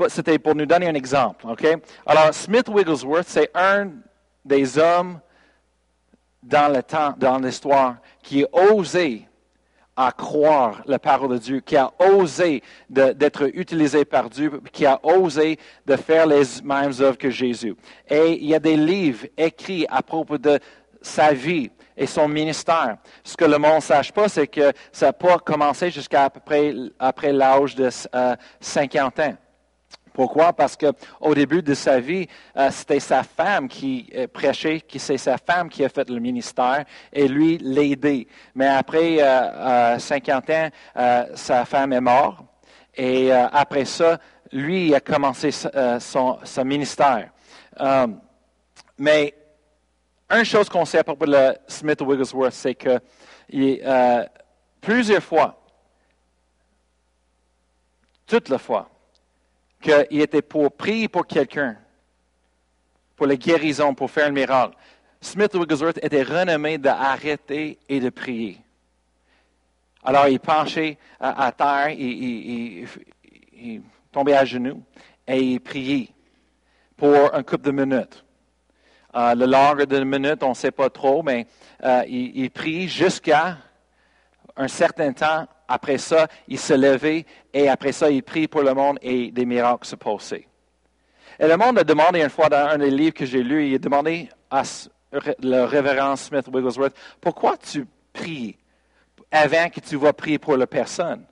c'était 0.07 0.39
pour 0.39 0.55
nous 0.55 0.65
donner 0.65 0.87
un 0.87 0.95
exemple. 0.95 1.45
Alors 2.05 2.33
Smith 2.33 2.67
Wigglesworth, 2.67 3.27
c'est 3.27 3.51
un 3.53 3.89
des 4.43 4.77
hommes 4.79 5.19
dans 6.43 6.73
le 6.73 6.81
temps, 6.83 7.13
dans 7.17 7.37
l'histoire, 7.37 7.97
qui 8.21 8.43
a 8.43 8.73
osé 8.73 9.27
à 9.95 10.11
croire 10.11 10.81
la 10.85 10.99
parole 10.99 11.31
de 11.31 11.37
Dieu, 11.37 11.59
qui 11.59 11.75
a 11.75 11.91
osé 11.99 12.63
d'être 12.89 13.49
utilisé 13.53 14.05
par 14.05 14.29
Dieu, 14.29 14.61
qui 14.71 14.85
a 14.85 14.99
osé 15.03 15.59
de 15.85 15.95
faire 15.95 16.25
les 16.25 16.43
mêmes 16.63 16.93
œuvres 16.99 17.17
que 17.17 17.29
Jésus. 17.29 17.75
Et 18.09 18.33
il 18.41 18.47
y 18.47 18.55
a 18.55 18.59
des 18.59 18.77
livres 18.77 19.27
écrits 19.37 19.85
à 19.89 20.01
propos 20.01 20.37
de 20.37 20.59
sa 21.01 21.33
vie 21.33 21.69
et 21.97 22.07
son 22.07 22.27
ministère. 22.27 22.97
Ce 23.23 23.35
que 23.35 23.45
le 23.45 23.57
monde 23.57 23.75
ne 23.75 23.81
sache 23.81 24.11
pas, 24.11 24.29
c'est 24.29 24.47
que 24.47 24.71
ça 24.91 25.07
n'a 25.07 25.13
pas 25.13 25.37
commencé 25.39 25.91
jusqu'à 25.91 26.29
peu 26.29 26.39
près 26.39 26.73
après 26.97 27.33
l'âge 27.33 27.75
de 27.75 27.89
50 28.59 29.19
euh, 29.19 29.29
ans. 29.29 29.35
Pourquoi? 30.13 30.53
Parce 30.53 30.75
qu'au 30.75 31.35
début 31.35 31.61
de 31.61 31.73
sa 31.73 31.99
vie, 31.99 32.27
euh, 32.57 32.69
c'était 32.71 32.99
sa 32.99 33.23
femme 33.23 33.67
qui 33.67 34.09
euh, 34.13 34.27
prêchait, 34.27 34.83
c'est 34.97 35.17
sa 35.17 35.37
femme 35.37 35.69
qui 35.69 35.83
a 35.85 35.89
fait 35.89 36.09
le 36.09 36.19
ministère 36.19 36.83
et 37.13 37.27
lui 37.27 37.57
l'aidait. 37.59 38.27
Mais 38.55 38.67
après 38.67 39.17
50 39.97 40.49
euh, 40.49 40.67
ans, 40.67 41.25
sa 41.35 41.65
femme 41.65 41.93
est 41.93 42.01
morte 42.01 42.43
et 42.95 43.31
après 43.31 43.85
ça, 43.85 44.19
lui 44.51 44.93
a 44.93 44.99
commencé 44.99 45.49
son, 45.51 46.39
ministère. 46.65 47.31
mais 48.97 49.33
une 50.29 50.43
chose 50.43 50.67
qu'on 50.67 50.85
sait 50.85 50.99
à 50.99 51.03
propos 51.03 51.25
de 51.25 51.55
Smith 51.67 52.01
Wigglesworth, 52.01 52.53
c'est 52.53 52.75
que 52.75 52.99
plusieurs 54.81 55.23
fois, 55.23 55.57
toutes 58.27 58.49
les 58.49 58.57
fois, 58.57 58.89
qu'il 59.81 60.21
était 60.21 60.41
pour 60.41 60.71
prier 60.71 61.07
pour 61.07 61.27
quelqu'un, 61.27 61.75
pour 63.15 63.27
la 63.27 63.35
guérison, 63.35 63.93
pour 63.93 64.09
faire 64.09 64.27
un 64.27 64.31
miracle. 64.31 64.75
Smith 65.19 65.53
Wigglesworth 65.53 65.99
était 66.03 66.23
renommé 66.23 66.77
d'arrêter 66.77 67.77
et 67.87 67.99
de 67.99 68.09
prier. 68.09 68.59
Alors 70.03 70.27
il 70.27 70.39
penchait 70.39 70.97
à, 71.19 71.51
terre, 71.51 71.89
il, 71.89 72.87
tombait 74.11 74.33
à 74.33 74.45
genoux 74.45 74.81
et 75.27 75.39
il 75.39 75.59
priait 75.59 76.09
pour 76.97 77.33
un 77.33 77.43
couple 77.43 77.65
de 77.65 77.71
minutes. 77.71 78.25
Euh, 79.13 79.35
le 79.35 79.45
longue 79.45 79.85
de 79.85 80.03
minutes, 80.03 80.41
on 80.41 80.49
ne 80.49 80.53
sait 80.55 80.71
pas 80.71 80.89
trop, 80.89 81.21
mais 81.21 81.45
euh, 81.83 82.03
il, 82.07 82.49
prie 82.49 82.87
jusqu'à 82.87 83.57
un 84.55 84.67
certain 84.67 85.11
temps 85.11 85.47
après 85.71 85.97
ça, 85.97 86.27
il 86.47 86.59
se 86.59 86.73
levait 86.73 87.25
et 87.53 87.69
après 87.69 87.91
ça, 87.91 88.09
il 88.09 88.23
prie 88.23 88.47
pour 88.47 88.61
le 88.61 88.73
monde 88.73 88.99
et 89.01 89.31
des 89.31 89.45
miracles 89.45 89.87
se 89.87 89.95
passaient. 89.95 90.47
Et 91.39 91.47
le 91.47 91.57
monde 91.57 91.79
a 91.79 91.83
demandé 91.83 92.21
une 92.21 92.29
fois 92.29 92.49
dans 92.49 92.67
un 92.67 92.77
des 92.77 92.91
livres 92.91 93.13
que 93.13 93.25
j'ai 93.25 93.41
lu, 93.41 93.67
il 93.67 93.75
a 93.75 93.77
demandé 93.77 94.29
à 94.49 94.63
le 95.11 95.63
révérend 95.63 96.15
Smith 96.15 96.47
Wigglesworth, 96.47 96.95
pourquoi 97.19 97.57
tu 97.57 97.85
pries 98.13 98.57
avant 99.31 99.69
que 99.69 99.79
tu 99.79 99.95
vas 99.95 100.13
prier 100.13 100.39
pour 100.39 100.57
la 100.57 100.67
personne? 100.67 101.25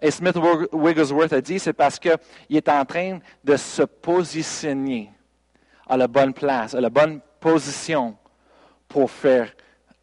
Et 0.00 0.10
Smith 0.10 0.36
Wigglesworth 0.72 1.32
a 1.32 1.40
dit, 1.40 1.58
c'est 1.58 1.72
parce 1.72 1.98
qu'il 1.98 2.16
est 2.50 2.68
en 2.68 2.84
train 2.84 3.18
de 3.42 3.56
se 3.56 3.82
positionner 3.82 5.10
à 5.86 5.96
la 5.96 6.08
bonne 6.08 6.34
place, 6.34 6.74
à 6.74 6.80
la 6.80 6.90
bonne 6.90 7.20
position 7.40 8.16
pour 8.88 9.10
faire 9.10 9.52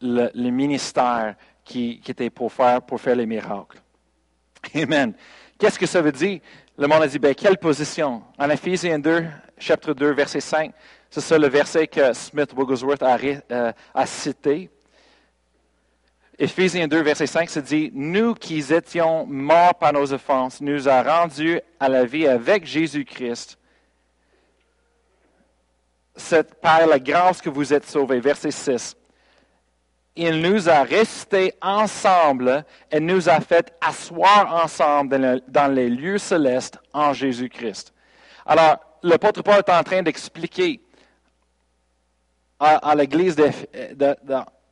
le 0.00 0.50
ministère 0.50 1.36
qui, 1.72 2.00
était 2.06 2.30
pour 2.30 2.52
faire, 2.52 2.80
les 3.16 3.26
miracles. 3.26 3.78
Amen. 4.74 5.14
Qu'est-ce 5.58 5.78
que 5.78 5.86
ça 5.86 6.02
veut 6.02 6.12
dire? 6.12 6.40
Le 6.76 6.86
monde 6.86 7.02
a 7.02 7.08
dit, 7.08 7.18
ben, 7.18 7.34
quelle 7.34 7.56
position? 7.56 8.22
En 8.38 8.50
Ephésiens 8.50 8.98
2, 8.98 9.24
chapitre 9.58 9.94
2, 9.94 10.12
verset 10.12 10.40
5, 10.40 10.72
c'est 11.10 11.20
ça 11.20 11.38
le 11.38 11.48
verset 11.48 11.86
que 11.86 12.12
Smith 12.12 12.52
Wigglesworth 12.56 13.02
a, 13.02 13.18
euh, 13.50 13.72
cité. 14.06 14.70
Éphésiens 16.38 16.88
2, 16.88 17.02
verset 17.02 17.26
5 17.26 17.48
se 17.48 17.60
dit, 17.60 17.90
Nous 17.94 18.34
qui 18.34 18.58
étions 18.58 19.26
morts 19.26 19.74
par 19.74 19.92
nos 19.92 20.12
offenses, 20.12 20.60
nous 20.60 20.88
a 20.88 21.02
rendus 21.02 21.60
à 21.78 21.88
la 21.88 22.04
vie 22.04 22.26
avec 22.26 22.66
Jésus-Christ. 22.66 23.58
C'est 26.16 26.54
par 26.60 26.86
la 26.86 26.98
grâce 26.98 27.40
que 27.40 27.48
vous 27.48 27.72
êtes 27.72 27.86
sauvés. 27.86 28.20
Verset 28.20 28.50
6 28.50 28.96
il 30.16 30.40
nous 30.40 30.68
a 30.68 30.82
restés 30.82 31.54
ensemble 31.62 32.64
et 32.90 33.00
nous 33.00 33.28
a 33.28 33.40
fait 33.40 33.74
asseoir 33.80 34.62
ensemble 34.62 35.42
dans, 35.48 35.72
les 35.72 35.88
lieux 35.88 36.18
célestes 36.18 36.78
en 36.92 37.12
Jésus-Christ. 37.12 37.94
Alors, 38.44 38.78
l'apôtre 39.02 39.42
Paul 39.42 39.58
est 39.58 39.70
en 39.70 39.82
train 39.82 40.02
d'expliquer 40.02 40.80
à, 42.60 42.94
l'église 42.94 43.36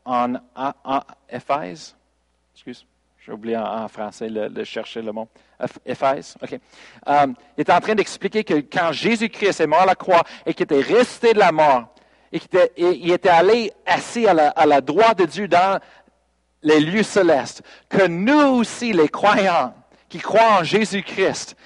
en, 0.04 0.34
excuse, 2.54 2.86
j'ai 3.18 3.32
oublié 3.32 3.56
en, 3.56 3.88
français 3.88 4.28
de 4.28 4.64
chercher 4.64 5.02
le 5.02 5.12
mot, 5.12 5.28
Éphèse, 5.84 6.36
OK. 6.42 6.58
Euh, 7.08 7.26
il 7.56 7.60
est 7.60 7.70
en 7.70 7.80
train 7.80 7.94
d'expliquer 7.94 8.44
que 8.44 8.54
quand 8.54 8.92
Jésus-Christ 8.92 9.60
est 9.60 9.66
mort 9.66 9.82
à 9.82 9.86
la 9.86 9.94
croix 9.94 10.22
et 10.46 10.54
qu'il 10.54 10.64
était 10.64 10.80
resté 10.80 11.34
de 11.34 11.38
la 11.38 11.52
mort, 11.52 11.94
et 12.32 12.40
qu'il 12.40 13.10
était, 13.10 13.28
allé 13.28 13.72
assis 13.86 14.26
à 14.26 14.34
la, 14.66 14.80
droite 14.80 15.18
de 15.18 15.24
Dieu 15.24 15.48
dans 15.48 15.80
les 16.62 16.80
lieux 16.80 17.02
célestes, 17.02 17.62
que 17.88 18.06
nous 18.06 18.58
aussi, 18.58 18.92
les 18.92 19.08
croyants 19.08 19.74
qui 20.08 20.18
croient 20.18 20.60
en 20.60 20.64
Jésus-Christ, 20.64 21.56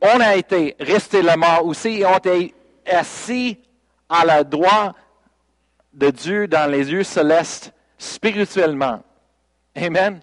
on 0.00 0.20
a 0.20 0.36
été 0.36 0.76
resté 0.80 1.22
la 1.22 1.36
mort 1.36 1.64
aussi 1.64 2.00
et 2.00 2.06
on 2.06 2.14
a 2.14 2.16
été 2.16 2.54
assis 2.86 3.58
à 4.08 4.24
la 4.24 4.44
droite 4.44 4.94
de 5.92 6.10
Dieu 6.10 6.48
dans 6.48 6.70
les 6.70 6.84
lieux 6.84 7.04
célestes 7.04 7.72
spirituellement. 7.98 9.02
Amen. 9.76 10.20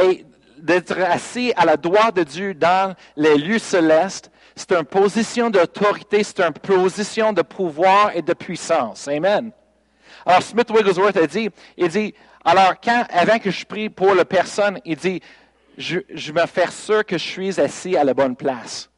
Et 0.00 0.24
d'être 0.58 0.98
assis 1.00 1.52
à 1.56 1.64
la 1.64 1.76
droite 1.76 2.16
de 2.16 2.24
Dieu 2.24 2.54
dans 2.54 2.94
les 3.16 3.36
lieux 3.36 3.58
célestes, 3.58 4.30
c'est 4.58 4.72
une 4.72 4.84
position 4.84 5.50
d'autorité, 5.50 6.24
c'est 6.24 6.40
une 6.40 6.52
position 6.52 7.32
de 7.32 7.42
pouvoir 7.42 8.14
et 8.14 8.22
de 8.22 8.34
puissance. 8.34 9.06
Amen. 9.06 9.52
Alors 10.26 10.42
Smith 10.42 10.68
Wigglesworth 10.70 11.16
a 11.16 11.26
dit, 11.26 11.48
il 11.76 11.88
dit, 11.88 12.12
alors 12.44 12.74
quand, 12.82 13.06
avant 13.10 13.38
que 13.38 13.50
je 13.50 13.64
prie 13.64 13.88
pour 13.88 14.14
la 14.14 14.24
personne, 14.24 14.80
il 14.84 14.96
dit, 14.96 15.20
je, 15.76 16.00
je 16.12 16.32
me 16.32 16.44
fais 16.46 16.68
sûr 16.70 17.06
que 17.06 17.16
je 17.16 17.24
suis 17.24 17.60
assis 17.60 17.96
à 17.96 18.02
la 18.02 18.14
bonne 18.14 18.34
place, 18.34 18.90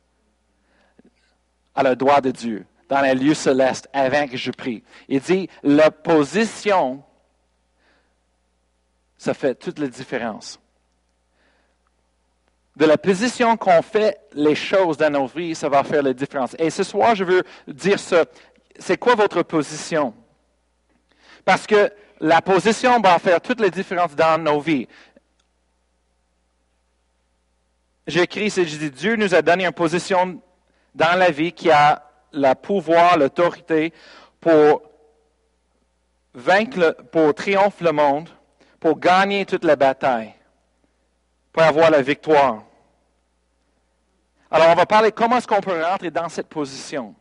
à 1.75 1.83
la 1.83 1.95
droite 1.95 2.25
de 2.25 2.31
Dieu, 2.31 2.67
dans 2.89 3.03
les 3.03 3.15
lieux 3.15 3.35
célestes, 3.35 3.87
avant 3.93 4.27
que 4.27 4.39
je 4.39 4.51
prie. 4.51 4.83
Il 5.09 5.21
dit, 5.21 5.49
la 5.63 5.91
position, 5.91 7.03
ça 9.19 9.35
fait 9.35 9.55
toute 9.55 9.79
la 9.79 9.89
différence 9.89 10.59
de 12.81 12.87
la 12.87 12.97
position 12.97 13.59
qu'on 13.59 13.83
fait 13.83 14.19
les 14.33 14.55
choses 14.55 14.97
dans 14.97 15.11
nos 15.11 15.27
vies, 15.27 15.55
ça 15.55 15.69
va 15.69 15.85
faire 15.85 16.03
la 16.03 16.15
différence. 16.15 16.57
Et 16.59 16.71
ce 16.71 16.83
soir, 16.83 17.15
je 17.15 17.25
veux 17.25 17.43
dire 17.69 18.01
ça. 18.01 18.25
C'est 18.79 18.97
quoi 18.97 19.15
votre 19.15 19.43
position? 19.43 20.15
Parce 21.45 21.67
que 21.67 21.93
la 22.21 22.41
position 22.41 22.99
va 22.99 23.19
faire 23.19 23.39
toute 23.43 23.61
la 23.61 23.69
différence 23.69 24.17
dans 24.17 24.43
nos 24.43 24.61
vies. 24.61 24.89
J'écris, 28.07 28.49
c'est, 28.49 28.65
je 28.65 28.79
dis, 28.79 28.91
Dieu 28.91 29.17
nous 29.17 29.35
a 29.35 29.43
donné 29.43 29.67
une 29.67 29.73
position 29.73 30.41
dans 30.95 31.19
la 31.19 31.31
vie 31.31 31.53
qui 31.53 31.71
a 31.71 32.03
le 32.33 32.55
pouvoir, 32.55 33.19
l'autorité 33.19 33.93
pour 34.41 34.81
vaincre, 36.33 36.97
pour 37.13 37.35
triompher 37.35 37.85
le 37.85 37.93
monde, 37.93 38.31
pour 38.81 38.99
gagner 38.99 39.45
toute 39.45 39.65
la 39.65 39.77
bataille 39.77 40.33
pour 41.53 41.63
avoir 41.63 41.91
la 41.91 42.03
victoire. 42.03 42.63
Alors, 44.51 44.69
on 44.71 44.75
va 44.75 44.87
parler 44.87 45.13
comment 45.13 45.37
est-ce 45.37 45.47
qu'on 45.47 45.61
peut 45.61 45.83
rentrer 45.83 46.11
dans 46.11 46.29
cette 46.29 46.49
position. 46.49 47.15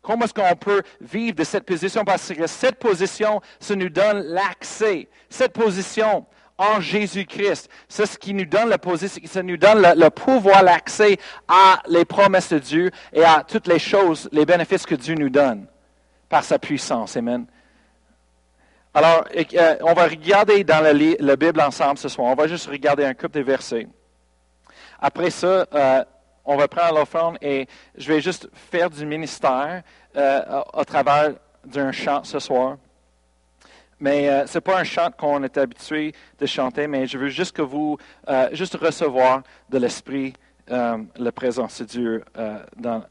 Comment 0.00 0.26
est-ce 0.26 0.34
qu'on 0.34 0.56
peut 0.56 0.82
vivre 1.00 1.36
de 1.36 1.44
cette 1.44 1.64
position? 1.64 2.04
Parce 2.04 2.32
que 2.32 2.46
cette 2.46 2.78
position, 2.78 3.40
ça 3.58 3.74
nous 3.74 3.88
donne 3.88 4.18
l'accès. 4.18 5.08
Cette 5.30 5.52
position 5.52 6.26
en 6.58 6.80
Jésus-Christ, 6.80 7.68
c'est 7.88 8.06
ce 8.06 8.18
qui 8.18 8.32
nous 8.32 8.44
donne 8.44 8.68
la 8.68 8.78
position, 8.78 9.20
ça 9.24 9.42
nous 9.42 9.56
donne 9.56 9.82
le, 9.82 10.08
pouvoir, 10.10 10.62
l'accès 10.62 11.16
à 11.48 11.80
les 11.88 12.04
promesses 12.04 12.50
de 12.50 12.58
Dieu 12.58 12.90
et 13.12 13.24
à 13.24 13.44
toutes 13.46 13.66
les 13.66 13.78
choses, 13.78 14.28
les 14.30 14.46
bénéfices 14.46 14.86
que 14.86 14.94
Dieu 14.94 15.14
nous 15.14 15.30
donne 15.30 15.66
par 16.28 16.44
sa 16.44 16.58
puissance. 16.58 17.16
Amen. 17.16 17.46
Alors, 18.92 19.24
euh, 19.34 19.76
on 19.82 19.92
va 19.94 20.04
regarder 20.04 20.62
dans 20.62 20.80
la, 20.80 21.36
Bible 21.36 21.60
ensemble 21.60 21.98
ce 21.98 22.08
soir. 22.08 22.28
On 22.28 22.34
va 22.34 22.46
juste 22.46 22.68
regarder 22.68 23.04
un 23.04 23.14
couple 23.14 23.38
de 23.38 23.40
versets. 23.40 23.88
Après 25.00 25.30
ça, 25.30 25.66
euh, 25.74 26.04
on 26.44 26.56
va 26.56 26.68
prendre 26.68 26.94
l'offrande 26.94 27.38
et 27.40 27.66
je 27.96 28.12
vais 28.12 28.20
juste 28.20 28.48
faire 28.54 28.90
du 28.90 29.06
ministère 29.06 29.82
euh, 30.16 30.62
à, 30.72 30.84
travers 30.84 31.32
d'un 31.64 31.92
chant 31.92 32.24
ce 32.24 32.38
soir. 32.38 32.76
Mais 34.00 34.46
ce 34.46 34.58
n'est 34.58 34.60
pas 34.60 34.78
un 34.78 34.84
chant 34.84 35.10
qu'on 35.16 35.42
est 35.44 35.56
habitué 35.56 36.12
de 36.38 36.46
chanter, 36.46 36.86
mais 36.86 37.06
je 37.06 37.16
veux 37.16 37.28
juste 37.28 37.56
que 37.56 37.62
vous, 37.62 37.96
juste 38.52 38.74
recevoir 38.74 39.42
de 39.70 39.78
l'Esprit 39.78 40.34
la 40.66 41.32
présence 41.32 41.80
de 41.80 41.84
Dieu 41.86 42.24
dans, 42.76 43.04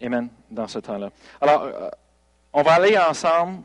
Amen, 0.00 0.28
dans 0.50 0.68
ce 0.68 0.78
temps-là. 0.78 1.10
Alors, 1.40 1.90
on 2.52 2.62
va 2.62 2.74
aller 2.74 2.96
ensemble 2.96 3.64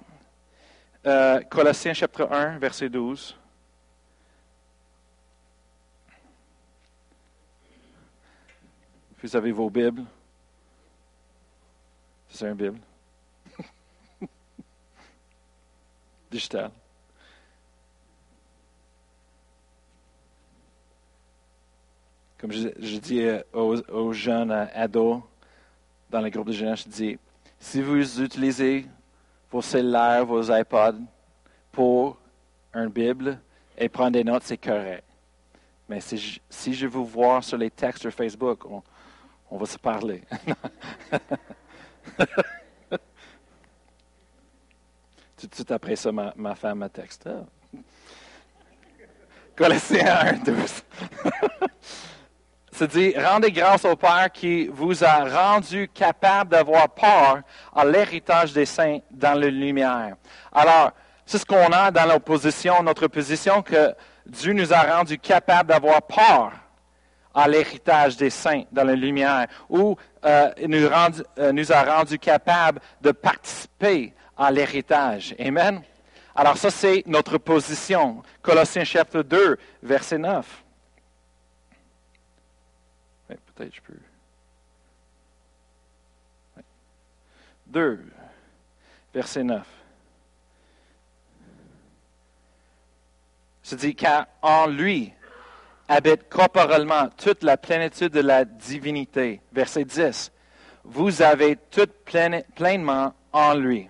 euh, 1.05 1.39
Colossiens 1.49 1.93
chapitre 1.93 2.27
1, 2.29 2.57
verset 2.59 2.89
12. 2.89 3.37
Vous 9.21 9.35
avez 9.35 9.51
vos 9.51 9.69
Bibles? 9.69 10.05
C'est 12.29 12.47
un 12.47 12.55
Bible. 12.55 12.79
Digital. 16.31 16.71
Comme 22.37 22.53
je, 22.53 22.97
dis 22.99 23.27
aux, 23.51 24.13
jeunes 24.13 24.51
ados 24.51 25.21
dans 26.09 26.21
le 26.21 26.29
groupe 26.29 26.47
de 26.47 26.53
jeunes, 26.53 26.77
je 26.77 26.87
dis, 26.87 27.19
si 27.59 27.81
vous 27.81 28.21
utilisez 28.21 28.85
vos 29.51 29.61
cellulaires, 29.61 30.25
vos 30.25 30.43
iPods 30.43 31.01
pour 31.73 32.17
une 32.73 32.87
Bible 32.87 33.37
et 33.77 33.89
prendre 33.89 34.11
des 34.11 34.23
notes, 34.23 34.43
c'est 34.45 34.57
correct. 34.57 35.03
Mais 35.89 35.99
si 35.99 36.17
je, 36.17 36.39
si 36.49 36.73
je 36.73 36.87
vous 36.87 37.03
vois 37.03 37.41
sur 37.41 37.57
les 37.57 37.69
textes 37.69 38.03
sur 38.03 38.13
Facebook, 38.13 38.63
on, 38.65 38.81
va 39.57 39.65
se 39.65 39.77
parler. 39.77 40.21
tout 45.37 45.47
de 45.47 45.55
suite 45.55 45.71
après 45.71 45.95
ça, 45.95 46.11
ma, 46.11 46.55
femme 46.55 46.79
m'a 46.79 46.89
texté. 46.89 47.31
Colossiens 49.55 50.19
1, 50.21 50.33
12. 50.51 50.83
C'est 52.71 52.91
dit, 52.91 53.13
rendez 53.17 53.51
grâce 53.51 53.83
au 53.83 53.95
Père 53.97 54.31
qui 54.31 54.67
vous 54.67 55.03
a 55.03 55.25
rendu 55.25 55.89
capable 55.89 56.51
d'avoir 56.51 56.87
part 56.89 57.39
à 57.75 57.83
l'héritage 57.83 58.53
des 58.53 58.65
saints 58.65 58.99
dans 59.11 59.37
la 59.37 59.47
lumière. 59.47 60.15
Alors, 60.51 60.91
c'est 61.25 61.39
ce 61.39 61.45
qu'on 61.45 61.71
a 61.73 61.91
dans 61.91 62.07
notre 62.07 63.07
position 63.07 63.61
que 63.61 63.93
Dieu 64.25 64.53
nous 64.53 64.73
a 64.73 64.81
rendu 64.81 65.19
capable 65.19 65.69
d'avoir 65.69 66.01
part 66.03 66.53
à 67.39 67.47
l'héritage 67.47 68.17
des 68.17 68.29
saints 68.29 68.63
dans 68.71 68.83
la 68.83 68.95
lumière, 68.95 69.47
ou 69.69 69.95
euh, 70.25 70.51
nous, 70.67 70.87
euh, 71.37 71.51
nous 71.51 71.71
a 71.71 71.83
rendu 71.83 72.19
capable 72.19 72.81
de 73.01 73.11
participer 73.11 74.13
à 74.37 74.51
l'héritage. 74.51 75.35
Amen. 75.39 75.81
Alors 76.35 76.57
ça, 76.57 76.69
c'est 76.69 77.03
notre 77.05 77.37
position. 77.37 78.23
Colossiens 78.41 78.83
chapitre 78.83 79.23
2, 79.23 79.57
verset 79.83 80.17
9. 80.17 80.63
Peut-être 83.27 83.75
je 83.75 83.81
peux. 83.81 83.93
2, 87.67 88.05
verset 89.13 89.43
9. 89.43 89.65
Se 93.63 93.75
dit 93.75 93.95
car 93.95 94.25
en 94.41 94.65
lui 94.67 95.13
habite 95.89 96.29
corporellement 96.29 97.09
toute 97.17 97.43
la 97.43 97.57
plénitude 97.57 98.13
de 98.13 98.21
la 98.21 98.45
divinité. 98.45 99.41
Verset 99.51 99.83
10. 99.83 100.31
Vous 100.85 101.21
avez 101.21 101.57
tout 101.71 101.89
pleinement 102.55 103.13
en 103.33 103.55
lui. 103.55 103.89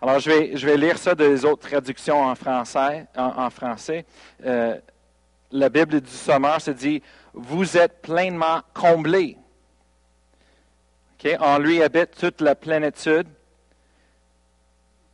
Alors, 0.00 0.20
je 0.20 0.30
vais, 0.66 0.76
lire 0.76 0.96
ça 0.96 1.14
des 1.14 1.44
autres 1.44 1.68
traductions 1.68 2.22
en 2.22 2.34
français. 2.34 4.06
Euh, 4.44 4.76
la 5.50 5.68
Bible 5.68 6.00
du 6.00 6.10
Sommeur 6.10 6.60
se 6.60 6.70
dit 6.70 7.02
vous 7.34 7.76
êtes 7.76 8.00
pleinement 8.02 8.62
comblés. 8.72 9.36
En 11.40 11.58
lui 11.58 11.82
habite 11.82 12.16
toute 12.16 12.40
la 12.40 12.54
plénitude, 12.54 13.26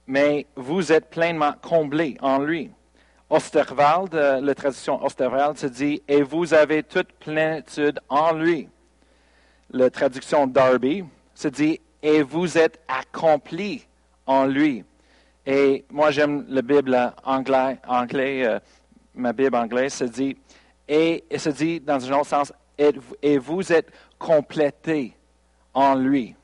mais 0.06 0.46
vous 0.56 0.92
êtes 0.92 1.08
pleinement 1.08 1.54
comblés 1.62 2.18
en 2.20 2.38
lui. 2.38 2.70
Osterwald, 3.32 4.14
euh, 4.14 4.42
la 4.42 4.54
traduction 4.54 5.02
Osterwald 5.02 5.56
se 5.56 5.66
dit 5.66 6.02
Et 6.06 6.20
vous 6.22 6.52
avez 6.52 6.82
toute 6.82 7.10
plénitude 7.14 7.98
en 8.10 8.32
lui. 8.32 8.68
La 9.70 9.88
traduction 9.88 10.46
Darby 10.46 11.02
se 11.34 11.48
dit 11.48 11.80
Et 12.02 12.20
vous 12.22 12.58
êtes 12.58 12.78
accomplis 12.86 13.86
en 14.26 14.44
lui. 14.44 14.84
Et 15.46 15.86
moi, 15.90 16.10
j'aime 16.10 16.44
la 16.50 16.60
Bible 16.60 17.14
anglais, 17.24 17.78
anglais 17.88 18.46
euh, 18.46 18.58
ma 19.14 19.32
Bible 19.32 19.56
anglaise 19.56 19.94
se 19.94 20.04
dit 20.04 20.36
et 20.86 21.24
se 21.34 21.48
dit 21.48 21.80
dans 21.80 22.04
un 22.06 22.18
autre 22.18 22.26
sens, 22.26 22.52
et, 22.76 23.38
vous 23.38 23.72
êtes 23.72 23.90
complétés 24.18 25.16
en 25.72 25.94
lui. 25.94 26.34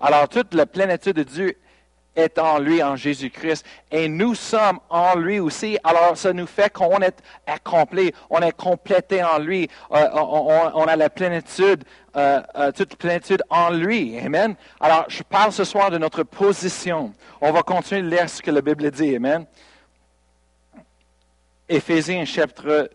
Alors 0.00 0.28
toute 0.28 0.54
la 0.54 0.66
plénitude 0.66 1.16
de 1.16 1.22
Dieu 1.24 1.56
est 2.14 2.38
en 2.38 2.58
lui, 2.58 2.82
en 2.82 2.96
Jésus-Christ, 2.96 3.64
et 3.90 4.08
nous 4.08 4.34
sommes 4.34 4.80
en 4.90 5.16
lui 5.16 5.38
aussi. 5.38 5.78
Alors 5.82 6.16
ça 6.16 6.32
nous 6.32 6.46
fait 6.46 6.72
qu'on 6.72 7.00
est 7.00 7.22
accompli, 7.46 8.12
on 8.30 8.40
est 8.40 8.52
complété 8.52 9.22
en 9.22 9.38
lui, 9.38 9.68
euh, 9.92 10.08
on, 10.12 10.84
a 10.84 10.96
la 10.96 11.08
plénitude, 11.08 11.84
euh, 12.16 12.42
euh, 12.56 12.72
toute 12.72 12.96
plénitude 12.96 13.42
en 13.48 13.70
lui. 13.70 14.18
Amen. 14.18 14.54
Alors 14.80 15.06
je 15.08 15.22
parle 15.22 15.52
ce 15.52 15.64
soir 15.64 15.90
de 15.90 15.98
notre 15.98 16.22
position. 16.22 17.12
On 17.40 17.52
va 17.52 17.62
continuer 17.62 18.02
de 18.02 18.08
lire 18.08 18.28
ce 18.28 18.42
que 18.42 18.50
la 18.50 18.60
Bible 18.60 18.90
dit. 18.90 19.16
Amen. 19.16 19.46
Éphésiens 21.68 22.24
chapitre 22.24 22.90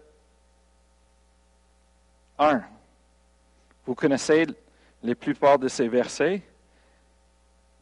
1. 2.38 2.62
Vous 3.86 3.96
connaissez 3.96 4.46
les 5.02 5.16
plupart 5.16 5.58
de 5.58 5.68
ces 5.68 5.88
versets, 5.88 6.42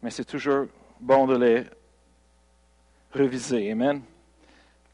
mais 0.02 0.12
c'est 0.12 0.24
toujours 0.24 0.68
bon 1.00 1.28
de 1.28 1.38
les 1.38 1.64
reviser. 3.14 3.72
Amen. 3.72 4.02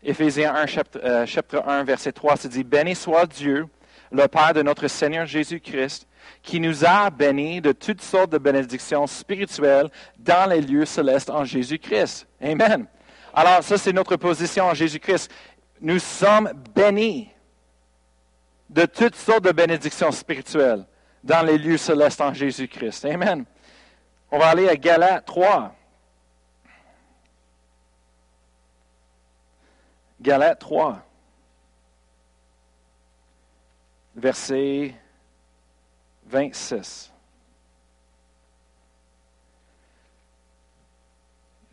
Éphésiens 0.03 0.53
1, 0.55 0.65
chapitre, 0.65 1.23
chapitre 1.25 1.63
1, 1.67 1.83
verset 1.83 2.11
3, 2.11 2.37
se 2.37 2.47
dit, 2.47 2.63
Béni 2.63 2.95
soit 2.95 3.25
Dieu, 3.27 3.67
le 4.11 4.27
Père 4.27 4.53
de 4.53 4.61
notre 4.61 4.87
Seigneur 4.87 5.25
Jésus-Christ, 5.25 6.07
qui 6.41 6.59
nous 6.59 6.85
a 6.85 7.09
bénis 7.09 7.61
de 7.61 7.71
toutes 7.71 8.01
sortes 8.01 8.31
de 8.31 8.37
bénédictions 8.37 9.05
spirituelles 9.07 9.89
dans 10.17 10.49
les 10.49 10.61
lieux 10.61 10.85
célestes 10.85 11.29
en 11.29 11.45
Jésus-Christ. 11.45 12.27
Amen. 12.41 12.85
Alors, 13.33 13.63
ça, 13.63 13.77
c'est 13.77 13.93
notre 13.93 14.15
position 14.15 14.65
en 14.65 14.73
Jésus-Christ. 14.73 15.31
Nous 15.79 15.99
sommes 15.99 16.51
bénis 16.75 17.29
de 18.69 18.85
toutes 18.85 19.15
sortes 19.15 19.43
de 19.43 19.51
bénédictions 19.51 20.11
spirituelles 20.11 20.85
dans 21.23 21.45
les 21.45 21.57
lieux 21.57 21.77
célestes 21.77 22.21
en 22.21 22.33
Jésus-Christ. 22.33 23.05
Amen. 23.05 23.45
On 24.31 24.39
va 24.39 24.47
aller 24.47 24.67
à 24.67 24.75
Galates 24.75 25.25
3. 25.25 25.75
Galates 30.21 30.59
3, 30.59 31.01
verset 34.15 34.93
26. 36.27 37.11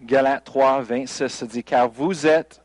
Galates 0.00 0.44
3, 0.44 0.80
26 0.80 1.28
se 1.28 1.44
dit, 1.44 1.62
car 1.62 1.88
vous 1.88 2.26
êtes 2.26 2.62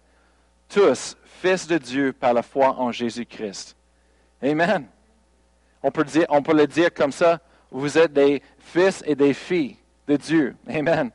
tous 0.69 1.17
fils 1.25 1.67
de 1.67 1.77
Dieu 1.77 2.13
par 2.13 2.33
la 2.33 2.43
foi 2.43 2.79
en 2.79 2.91
Jésus-Christ. 2.91 3.75
Amen. 4.41 4.87
On 5.81 5.91
peut, 5.91 6.05
dire, 6.05 6.25
on 6.29 6.41
peut 6.41 6.55
le 6.55 6.67
dire 6.67 6.93
comme 6.93 7.11
ça, 7.11 7.41
vous 7.69 7.97
êtes 7.97 8.13
des 8.13 8.41
fils 8.57 9.03
et 9.05 9.15
des 9.15 9.33
filles 9.33 9.75
de 10.07 10.15
Dieu. 10.15 10.55
Amen. 10.69 11.11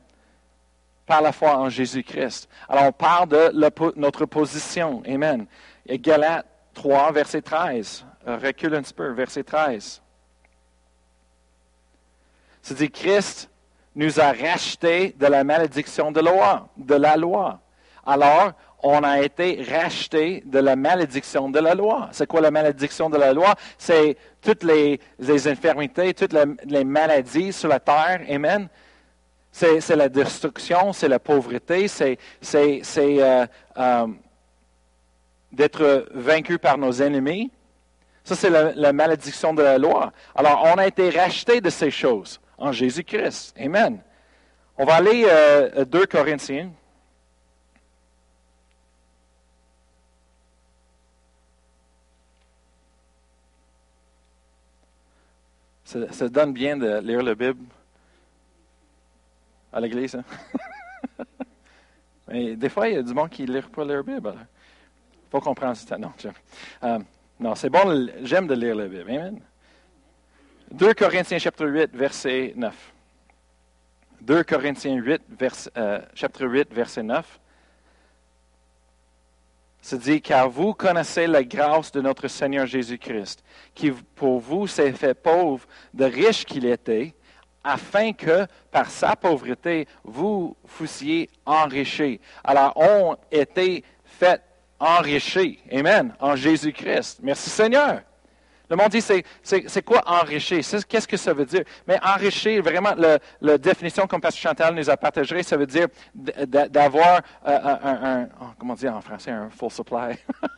Par 1.09 1.23
la 1.23 1.33
foi 1.33 1.57
en 1.57 1.69
Jésus-Christ. 1.69 2.49
Alors 2.69 2.85
on 2.85 2.93
parle 2.93 3.29
de 3.29 3.99
notre 3.99 4.27
position. 4.27 5.03
Amen. 5.07 5.47
Et 5.87 5.99
Galates 5.99 6.47
3, 6.75 7.11
verset 7.13 7.43
13. 7.43 8.05
Euh, 8.29 8.37
recule 8.37 8.75
un 8.75 8.83
petit 8.83 8.95
peu, 8.95 9.09
verset 9.13 9.43
13. 9.43 10.03
C'est-à-dire, 12.63 12.91
Christ 12.93 13.51
nous 13.97 14.21
a 14.21 14.33
rachetés 14.33 15.15
de 15.19 15.27
la 15.27 15.45
malédiction 15.45 16.13
de, 16.13 16.21
loi, 16.21 16.69
de 16.77 16.95
la 16.95 17.17
loi. 17.17 17.61
Alors, 18.05 18.53
on 18.83 19.03
a 19.03 19.23
été 19.23 19.65
racheté 19.69 20.43
de 20.47 20.59
la 20.59 20.77
malédiction 20.77 21.49
de 21.49 21.59
la 21.59 21.75
loi. 21.75 22.09
C'est 22.13 22.27
quoi 22.27 22.41
la 22.41 22.51
malédiction 22.51 23.11
de 23.11 23.17
la 23.17 23.33
loi? 23.33 23.55
C'est 23.77 24.17
toutes 24.41 24.63
les, 24.63 25.01
infirmités, 25.49 26.15
toutes 26.15 26.35
les, 26.65 26.85
maladies 26.85 27.53
sur 27.53 27.69
la 27.69 27.81
terre. 27.81 28.21
Amen. 28.31 28.69
C'est 29.59 29.97
la 29.97 30.09
destruction, 30.09 30.93
c'est 30.93 31.09
la 31.09 31.19
pauvreté, 31.19 31.89
c'est 31.89 32.17
euh, 32.55 33.47
euh, 33.77 34.07
d'être 35.51 36.07
vaincu 36.15 36.59
par 36.59 36.79
nos 36.79 36.93
ennemis. 37.03 37.51
Ça, 38.23 38.37
c'est 38.37 38.51
la, 38.51 38.73
la, 38.73 38.93
malédiction 38.93 39.55
de 39.55 39.63
la 39.63 39.79
loi. 39.79 40.13
Alors, 40.37 40.63
on 40.65 40.79
a 40.79 40.87
été 40.87 41.11
racheté 41.11 41.61
de 41.61 41.71
ces 41.71 41.91
choses 41.91 42.41
en 42.57 42.71
Jésus-Christ. 42.71 43.57
Amen. 43.59 44.01
On 44.77 44.85
va 44.85 44.95
aller 44.95 45.29
à 45.29 45.85
2 45.85 46.07
Corinthiens. 46.07 46.71
Ça, 55.85 56.29
donne 56.29 56.53
bien 56.53 56.77
de 56.77 57.01
lire 57.01 57.23
la 57.23 57.35
Bible 57.35 57.65
à 59.73 59.81
l'église. 59.81 60.15
Hein? 60.17 60.25
Mais 62.29 62.57
des 62.57 62.69
fois, 62.69 62.89
il 62.89 62.95
y 62.95 62.99
a 62.99 63.03
du 63.03 63.15
monde 63.15 63.31
qui 63.31 63.45
ne 63.45 63.53
lit 63.53 63.63
pas 63.63 63.85
la 63.85 64.03
Bible. 64.03 64.35
Il 64.37 65.31
faut 65.31 65.41
comprendre 65.41 65.77
ça. 65.77 65.99
Non, 65.99 66.13
euh, 66.85 66.99
non 67.41 67.55
c'est 67.55 67.71
bon, 67.71 68.09
j'aime 68.23 68.47
de 68.47 68.55
lire 68.55 68.75
la 68.75 68.87
Bible. 68.87 69.11
Amen. 69.11 69.41
2 70.71 70.95
Corinthiens 70.95 71.39
chapitre 71.39 71.67
8, 71.67 71.95
verset 71.95 72.53
9. 72.57 72.93
2 74.21 74.45
Corinthiens 74.45 74.97
8, 74.97 75.23
euh, 75.77 76.01
chapitre 76.15 76.47
8, 76.47 76.73
verset 76.73 77.03
9. 77.03 77.41
Se 79.81 79.97
dit, 79.97 80.21
car 80.21 80.51
vous 80.51 80.75
connaissez 80.75 81.27
la 81.27 81.43
grâce 81.45 81.93
de 81.93 82.01
notre 82.01 82.29
Seigneur 82.29 82.67
Jésus-Christ, 82.67 83.43
qui 83.75 83.91
pour 83.91 84.41
vous 84.41 84.67
s'est 84.67 84.93
fait 84.93 85.15
pauvre 85.15 85.67
de 85.95 86.05
riche 86.05 86.45
qu'il 86.45 86.67
était, 86.67 87.15
afin 87.65 88.13
que 88.13 88.47
par 88.71 88.91
sa 88.91 89.17
pauvreté, 89.17 89.87
vous 90.05 90.57
fussiez 90.67 91.29
enrichis. 91.45 92.21
Alors, 92.45 92.73
on 92.77 93.17
était 93.31 93.83
fait 94.05 94.43
enrichis. 94.79 95.59
Amen. 95.73 96.15
En 96.21 96.37
Jésus-Christ. 96.37 97.21
Merci 97.23 97.51
Seigneur. 97.51 98.03
Le 98.71 98.77
monde 98.77 98.91
dit, 98.91 99.01
c'est 99.01 99.83
quoi 99.83 100.03
enrichir? 100.07 100.61
Qu'est-ce 100.89 101.09
que 101.09 101.17
ça 101.17 101.33
veut 101.33 101.47
dire? 101.47 101.65
Mais 101.87 101.99
enrichir, 102.05 102.63
vraiment, 102.63 102.95
la 103.41 103.59
définition 103.59 104.07
comme 104.07 104.21
Pasteur 104.21 104.51
Chantal 104.51 104.75
nous 104.75 104.91
a 104.91 104.97
partagé, 104.97 105.43
ça 105.43 105.57
veut 105.57 105.67
dire 105.67 105.89
d'avoir 106.15 107.23
euh, 107.47 107.77
un, 107.83 108.29
oh, 108.41 108.47
comment 108.59 108.75
dire 108.75 108.95
en 108.95 109.01
français, 109.01 109.31
un 109.31 109.51
full 109.51 109.71
supply? 109.71 110.19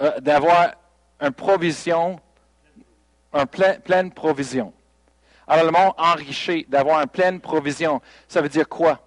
Euh, 0.00 0.20
d'avoir 0.20 0.74
une 1.20 1.32
provision, 1.32 2.20
une 3.32 3.46
pleine 3.46 4.12
provision. 4.12 4.72
Alors, 5.46 5.64
le 5.64 5.70
mot 5.70 5.94
enrichir, 5.96 6.64
d'avoir 6.68 7.00
une 7.00 7.08
pleine 7.08 7.40
provision, 7.40 8.00
ça 8.26 8.40
veut 8.40 8.48
dire 8.48 8.68
quoi? 8.68 9.00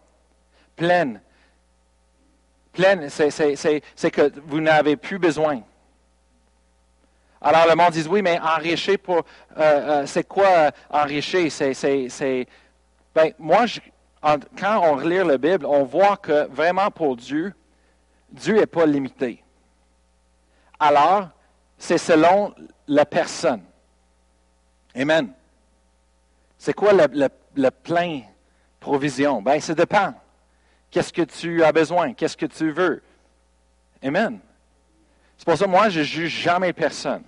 Pleine. 0.75 1.21
Pleine, 2.73 3.09
c'est 3.09 4.11
que 4.11 4.31
vous 4.45 4.61
n'avez 4.61 4.95
plus 4.95 5.19
besoin. 5.19 5.61
Alors 7.41 7.65
le 7.67 7.75
monde 7.75 7.91
dit 7.91 8.05
oui, 8.07 8.21
mais 8.21 8.39
enrichir 8.39 8.99
pour 8.99 9.17
euh, 9.17 9.21
euh, 9.57 10.05
c'est 10.05 10.27
quoi 10.27 10.47
euh, 10.47 10.71
enrichir? 10.91 11.51
C'est, 11.51 12.47
ben, 13.15 13.33
moi, 13.39 13.65
quand 14.21 14.79
on 14.83 14.95
relit 14.95 15.17
la 15.27 15.37
Bible, 15.39 15.65
on 15.65 15.83
voit 15.83 16.17
que 16.17 16.47
vraiment 16.47 16.91
pour 16.91 17.17
Dieu, 17.17 17.53
Dieu 18.29 18.59
n'est 18.59 18.67
pas 18.67 18.85
limité. 18.85 19.43
Alors, 20.79 21.29
c'est 21.79 21.97
selon 21.97 22.53
la 22.87 23.05
personne. 23.05 23.63
Amen. 24.95 25.33
C'est 26.57 26.73
quoi 26.73 26.91
le, 26.93 27.69
plein 27.69 28.21
provision? 28.79 29.41
Ben, 29.41 29.59
ça 29.59 29.73
dépend. 29.73 30.13
Qu'est-ce 30.89 31.13
que 31.13 31.21
tu 31.21 31.63
as 31.63 31.71
besoin? 31.71 32.13
Qu'est-ce 32.13 32.37
que 32.37 32.45
tu 32.45 32.71
veux? 32.71 33.01
Amen. 34.03 34.39
C'est 35.37 35.45
pour 35.45 35.57
ça 35.57 35.65
que 35.65 35.69
moi, 35.69 35.89
je 35.89 35.99
ne 35.99 36.05
juge 36.05 36.41
jamais 36.41 36.73
personne. 36.73 37.23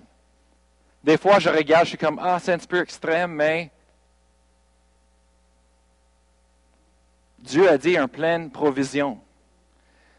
Des 1.02 1.16
fois, 1.16 1.38
je 1.38 1.48
regarde, 1.48 1.84
je 1.84 1.90
suis 1.90 1.98
comme, 1.98 2.20
ah, 2.22 2.38
c'est 2.40 2.52
un 2.52 2.58
petit 2.58 2.66
peu 2.66 2.80
extrême, 2.80 3.32
mais 3.32 3.70
Dieu 7.38 7.68
a 7.68 7.76
dit 7.76 7.98
en 7.98 8.08
pleine 8.08 8.50
provision. 8.50 9.20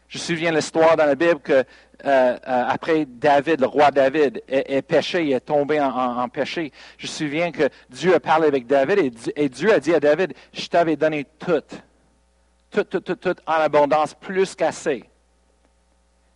Je 0.08 0.18
me 0.18 0.22
souviens 0.22 0.52
l'histoire 0.52 0.96
dans 0.96 1.06
la 1.06 1.14
Bible 1.14 1.40
que 1.40 1.52
euh, 1.52 1.64
euh, 2.04 2.36
après 2.44 3.06
David, 3.06 3.60
le 3.60 3.66
roi 3.66 3.90
David, 3.90 4.42
est, 4.48 4.82
péché, 4.82 5.24
il 5.24 5.32
est 5.32 5.40
tombé 5.40 5.80
en, 5.80 6.28
péché. 6.28 6.72
Je 6.98 7.06
me 7.06 7.10
souviens 7.10 7.50
que 7.50 7.68
Dieu 7.90 8.14
a 8.14 8.20
parlé 8.20 8.46
avec 8.46 8.66
David 8.66 9.12
et, 9.34 9.48
Dieu 9.48 9.72
a 9.72 9.80
dit 9.80 9.94
à 9.94 10.00
David, 10.00 10.34
je 10.52 10.66
t'avais 10.66 10.96
donné 10.96 11.26
tout, 11.38 11.62
tout, 12.70 12.84
tout, 12.84 13.00
tout, 13.00 13.16
tout 13.16 13.36
en 13.46 13.54
abondance, 13.54 14.14
plus 14.14 14.54
qu'assez. 14.54 15.04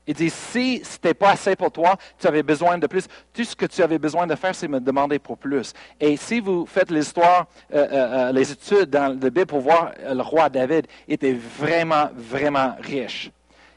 Il 0.07 0.15
dit, 0.15 0.31
si 0.31 0.83
ce 0.83 0.95
n'était 0.95 1.15
pas 1.15 1.33
assez 1.33 1.55
pour 1.55 1.71
toi, 1.71 1.97
tu 2.19 2.27
avais 2.27 2.43
besoin 2.43 2.79
de 2.79 2.87
plus, 2.89 3.07
tout 3.33 3.45
ce 3.45 3.55
que 3.55 3.67
tu 3.67 3.83
avais 3.83 3.99
besoin 3.99 4.27
de 4.27 4.35
faire, 4.35 4.55
c'est 4.55 4.67
me 4.67 4.81
demander 4.81 5.21
pour 5.21 5.39
plus. 5.39 5.73
Et 6.01 6.17
si 6.17 6.41
vous 6.41 6.67
faites 6.67 6.91
l'histoire, 6.91 7.47
euh, 7.73 8.33
les 8.33 8.51
études 8.51 8.91
dans 8.91 9.09
la 9.09 9.31
Bible 9.31 9.47
pour 9.47 9.61
voir 9.61 9.93
le 10.03 10.23
roi 10.23 10.49
David 10.49 10.87
était 11.07 11.35
vraiment, 11.35 12.09
vraiment 12.17 12.75
riche. 12.81 13.31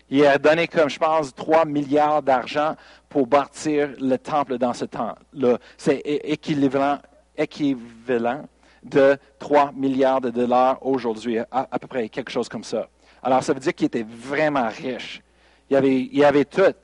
Il 0.10 0.26
a 0.26 0.38
donné, 0.38 0.68
comme 0.68 0.89
je 0.89 1.00
pense, 1.00 1.34
3 1.34 1.66
milliards 1.66 2.22
d'argent 2.22 2.76
pour 3.10 3.28
bâtir 3.28 3.89
le 4.00 4.18
temple 4.18 4.58
dans 4.58 4.74
ce 4.74 4.86
temps-là. 4.86 5.58
C'est 5.78 6.02
équivalent, 6.06 7.00
équivalent 7.38 8.48
de 8.84 9.18
3 9.39 9.72
milliards 9.74 10.22
de 10.22 10.30
dollars 10.30 10.86
aujourd'hui, 10.86 11.39
à, 11.52 11.80
peu 11.80 11.88
près, 11.88 12.10
quelque 12.10 12.32
chose 12.32 12.50
comme 12.50 12.63
ça. 12.63 12.88
Alors, 13.22 13.42
ça 13.44 13.54
veut 13.54 13.60
dire 13.60 13.74
qu'il 13.74 13.88
était 13.88 14.06
vraiment 14.08 14.68
riche. 14.68 15.22
Il 15.70 15.78
avait, 15.78 16.10
il 16.12 16.24
avait 16.24 16.46
tout. 16.46 16.76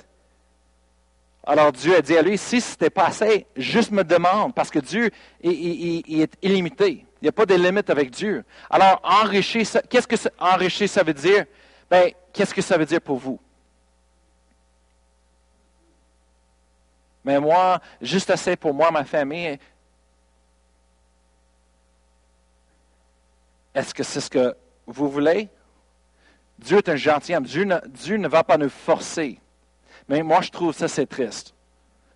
Alors 1.50 1.72
Dieu 1.72 1.96
a 1.96 2.02
dit 2.02 2.16
à 2.16 2.22
lui, 2.22 2.38
si 2.38 2.62
c'était 2.62 2.92
pas 2.92 3.08
assez, 3.08 3.48
juste 3.56 3.92
me 3.92 4.04
demande, 4.04 4.54
parce 4.54 4.70
que 4.70 4.78
Dieu 4.78 5.10
il, 5.42 6.22
est 6.22 6.38
illimité. 6.44 7.06
Il 7.22 7.26
n'y 7.26 7.30
a 7.30 7.32
pas 7.32 7.48
de 7.48 7.56
limite 7.56 7.90
avec 7.90 8.12
Dieu. 8.12 8.44
Alors 8.70 9.02
enrichir, 9.04 9.66
qu'est-ce 9.90 10.08
que 10.08 10.16
enrichir 10.40 10.88
ça 10.88 11.02
veut 11.02 11.14
dire? 11.14 11.46
Ben, 11.90 12.12
qu'est-ce 12.32 12.54
que 12.54 12.62
ça 12.62 12.78
veut 12.78 12.86
dire 12.86 13.02
pour 13.02 13.18
vous? 13.18 13.40
Mais 17.24 17.40
moi, 17.40 17.82
juste 18.02 18.30
assez 18.30 18.56
pour 18.56 18.74
moi, 18.74 18.92
ma 18.92 19.04
famille. 19.04 19.60
Est-ce 23.74 23.94
que 23.94 24.04
c'est 24.04 24.22
ce 24.22 24.30
que 24.30 24.56
vous 24.88 25.10
voulez? 25.10 25.50
Dieu 26.58 26.78
est 26.78 26.90
un 26.90 26.96
gentilhomme. 26.96 27.46
Dieu 27.46 27.68
Dieu 27.88 28.18
ne 28.18 28.28
va 28.28 28.44
pas 28.44 28.58
nous 28.58 28.70
forcer. 28.70 29.40
Mais 30.08 30.24
moi, 30.24 30.42
je 30.42 30.50
trouve 30.50 30.74
ça, 30.74 30.88
c'est 30.88 31.06
triste. 31.06 31.54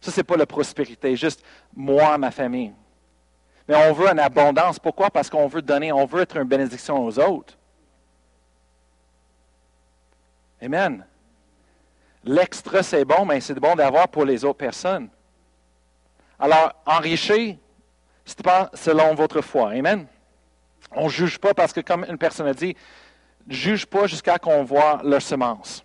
Ça, 0.02 0.12
ce 0.12 0.20
n'est 0.20 0.24
pas 0.24 0.36
la 0.36 0.46
prospérité, 0.46 1.16
juste 1.16 1.44
moi, 1.76 2.18
ma 2.18 2.32
famille. 2.32 2.74
Mais 3.68 3.76
on 3.76 3.94
veut 3.94 4.10
une 4.10 4.20
abondance. 4.20 4.80
Pourquoi? 4.80 5.10
Parce 5.10 5.30
qu'on 5.30 5.48
veut 5.48 5.62
donner, 5.62 5.92
on 5.92 6.06
veut 6.06 6.22
être 6.22 6.36
une 6.36 6.44
bénédiction 6.44 7.06
aux 7.06 7.20
autres. 7.20 7.58
Amen. 10.64 11.06
L'extra, 12.24 12.84
c'est 12.84 13.04
bon, 13.04 13.26
mais 13.26 13.42
c'est 13.42 13.60
bon 13.60 13.76
d'avoir 13.76 14.08
pour 14.08 14.24
les 14.24 14.46
autres 14.46 14.60
personnes. 14.60 15.10
Alors, 16.40 16.74
enrichir, 16.86 17.58
c'est 18.24 18.42
pas 18.42 18.70
selon 18.74 19.14
votre 19.14 19.42
foi. 19.42 19.72
Amen. 19.72 20.08
On 20.92 21.06
ne 21.06 21.10
juge 21.10 21.38
pas 21.38 21.54
parce 21.54 21.74
que, 21.74 21.82
comme 21.82 22.06
une 22.08 22.18
personne 22.18 22.48
a 22.48 22.54
dit, 22.54 22.78
ne 23.46 23.54
juge 23.54 23.86
pas 23.86 24.08
jusqu'à 24.08 24.38
qu'on 24.38 24.64
voit 24.64 25.02
leur 25.04 25.22
semence. 25.22 25.84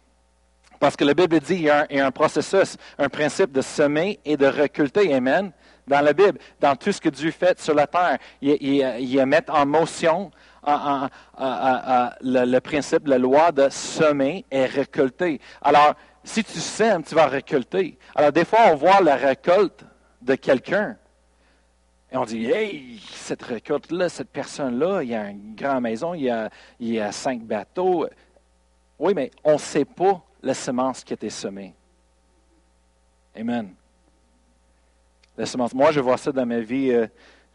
Parce 0.78 0.94
que 0.94 1.04
la 1.04 1.14
Bible 1.14 1.40
dit 1.40 1.56
qu'il 1.56 1.62
y, 1.64 1.70
a 1.70 1.86
un, 1.90 2.10
processus, 2.12 2.76
un 2.98 3.08
principe 3.08 3.50
de 3.50 3.62
semer 3.62 4.20
et 4.24 4.36
de 4.36 4.46
reculter. 4.46 5.12
Amen. 5.12 5.50
Dans 5.88 6.00
la 6.02 6.12
Bible, 6.12 6.38
dans 6.60 6.76
tout 6.76 6.92
ce 6.92 7.00
que 7.00 7.08
Dieu 7.08 7.32
fait 7.32 7.58
sur 7.60 7.74
la 7.74 7.88
terre, 7.88 8.18
il, 8.40 8.52
il, 9.00 9.26
met 9.26 9.50
en 9.50 9.66
motion 9.66 10.30
le, 10.66 12.58
principe, 12.58 13.06
la 13.06 13.18
loi 13.18 13.52
de 13.52 13.68
semer 13.68 14.44
et 14.50 14.66
reculter. 14.66 15.40
Alors, 15.62 15.94
si 16.24 16.44
tu 16.44 16.58
sèmes, 16.58 17.02
tu 17.02 17.14
vas 17.14 17.26
récolter. 17.26 17.98
Alors, 18.14 18.32
des 18.32 18.44
fois, 18.44 18.60
on 18.72 18.74
voit 18.74 19.00
la 19.00 19.16
récolte 19.16 19.84
de 20.20 20.34
quelqu'un. 20.34 20.96
Et 22.10 22.16
on 22.16 22.24
dit, 22.24 22.46
hey, 22.46 23.00
cette 23.12 23.42
récolte-là, 23.42 24.08
cette 24.08 24.30
personne-là, 24.30 25.02
il 25.02 25.10
y 25.10 25.14
a 25.14 25.28
une 25.28 25.54
grande 25.54 25.82
maison, 25.82 26.14
il 26.14 26.22
y 26.22 26.30
a, 26.30 26.48
il 26.80 26.88
y 26.88 27.00
a 27.00 27.12
cinq 27.12 27.42
bateaux. 27.42 28.06
Oui, 28.98 29.12
mais 29.14 29.30
on 29.44 29.54
ne 29.54 29.58
sait 29.58 29.84
pas 29.84 30.22
la 30.42 30.54
semence 30.54 31.04
qui 31.04 31.12
a 31.12 31.14
été 31.14 31.30
semée. 31.30 31.74
Amen. 33.36 33.74
La 35.36 35.46
semence. 35.46 35.74
Moi, 35.74 35.92
je 35.92 36.00
vois 36.00 36.16
ça 36.16 36.32
dans 36.32 36.46
ma 36.46 36.60
vie. 36.60 36.90
Euh, 36.90 37.06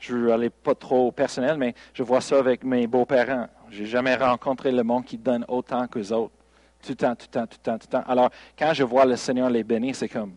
je 0.03 0.15
veux 0.15 0.33
aller 0.33 0.49
pas 0.49 0.75
trop 0.75 1.11
personnel, 1.11 1.57
mais 1.57 1.73
je 1.93 2.03
vois 2.03 2.21
ça 2.21 2.37
avec 2.37 2.63
mes 2.63 2.87
beaux-parents. 2.87 3.47
Je 3.69 3.83
n'ai 3.83 3.87
jamais 3.87 4.15
rencontré 4.15 4.71
le 4.71 4.83
monde 4.83 5.05
qui 5.05 5.17
donne 5.17 5.45
autant 5.47 5.87
qu'eux 5.87 6.11
autres. 6.11 6.33
Tout 6.81 6.89
le 6.89 6.95
temps, 6.95 7.15
tout 7.15 7.27
le 7.27 7.39
temps, 7.39 7.47
tout 7.47 7.57
le 7.59 7.71
temps, 7.71 7.77
tout 7.77 7.87
le 7.89 7.97
temps. 7.99 8.03
Alors, 8.07 8.29
quand 8.57 8.73
je 8.73 8.83
vois 8.83 9.05
le 9.05 9.15
Seigneur 9.15 9.49
les 9.49 9.63
bénir, 9.63 9.95
c'est 9.95 10.09
comme, 10.09 10.33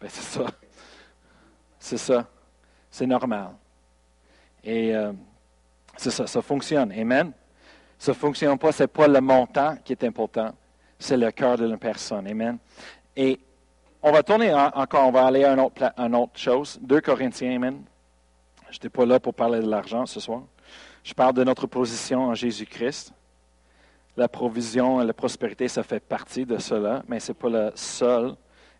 ben 0.00 0.08
c'est 0.10 0.22
ça. 0.22 0.46
C'est 1.78 1.98
ça. 1.98 2.26
C'est 2.90 3.06
normal. 3.06 3.50
Et 4.64 4.94
euh, 4.94 5.12
c'est 5.96 6.10
ça, 6.10 6.26
ça 6.26 6.42
fonctionne. 6.42 6.90
Amen. 6.92 7.32
Ça 7.98 8.12
ne 8.12 8.16
fonctionne 8.16 8.58
pas, 8.58 8.72
ce 8.72 8.82
n'est 8.84 8.88
pas 8.88 9.06
le 9.06 9.20
montant 9.20 9.76
qui 9.84 9.92
est 9.92 10.04
important 10.04 10.52
c'est 10.98 11.16
le 11.16 11.30
cœur 11.30 11.58
de 11.58 11.66
la 11.66 11.76
personne. 11.76 12.26
Amen. 12.26 12.58
Et 13.16 13.38
on 14.02 14.12
va 14.12 14.22
tourner 14.22 14.52
encore, 14.54 15.08
on 15.08 15.12
va 15.12 15.26
aller 15.26 15.44
à 15.44 15.52
une 15.52 15.60
autre, 15.60 15.92
autre 15.98 16.38
chose. 16.38 16.78
2 16.82 17.00
Corinthiens, 17.00 17.56
Amen. 17.56 17.82
Je 18.74 18.78
n'étais 18.78 18.88
pas 18.88 19.06
là 19.06 19.20
pour 19.20 19.32
parler 19.34 19.60
de 19.60 19.70
l'argent 19.70 20.04
ce 20.04 20.18
soir. 20.18 20.42
Je 21.04 21.14
parle 21.14 21.32
de 21.34 21.44
notre 21.44 21.68
position 21.68 22.22
en 22.22 22.34
Jésus-Christ. 22.34 23.12
La 24.16 24.26
provision 24.26 25.00
et 25.00 25.04
la 25.04 25.12
prospérité, 25.12 25.68
ça 25.68 25.84
fait 25.84 26.00
partie 26.00 26.44
de 26.44 26.58
cela, 26.58 27.04
mais 27.06 27.20
ce 27.20 27.30
n'est 27.30 27.38
pas 27.38 27.48
le 27.48 27.72
seul. 27.76 28.34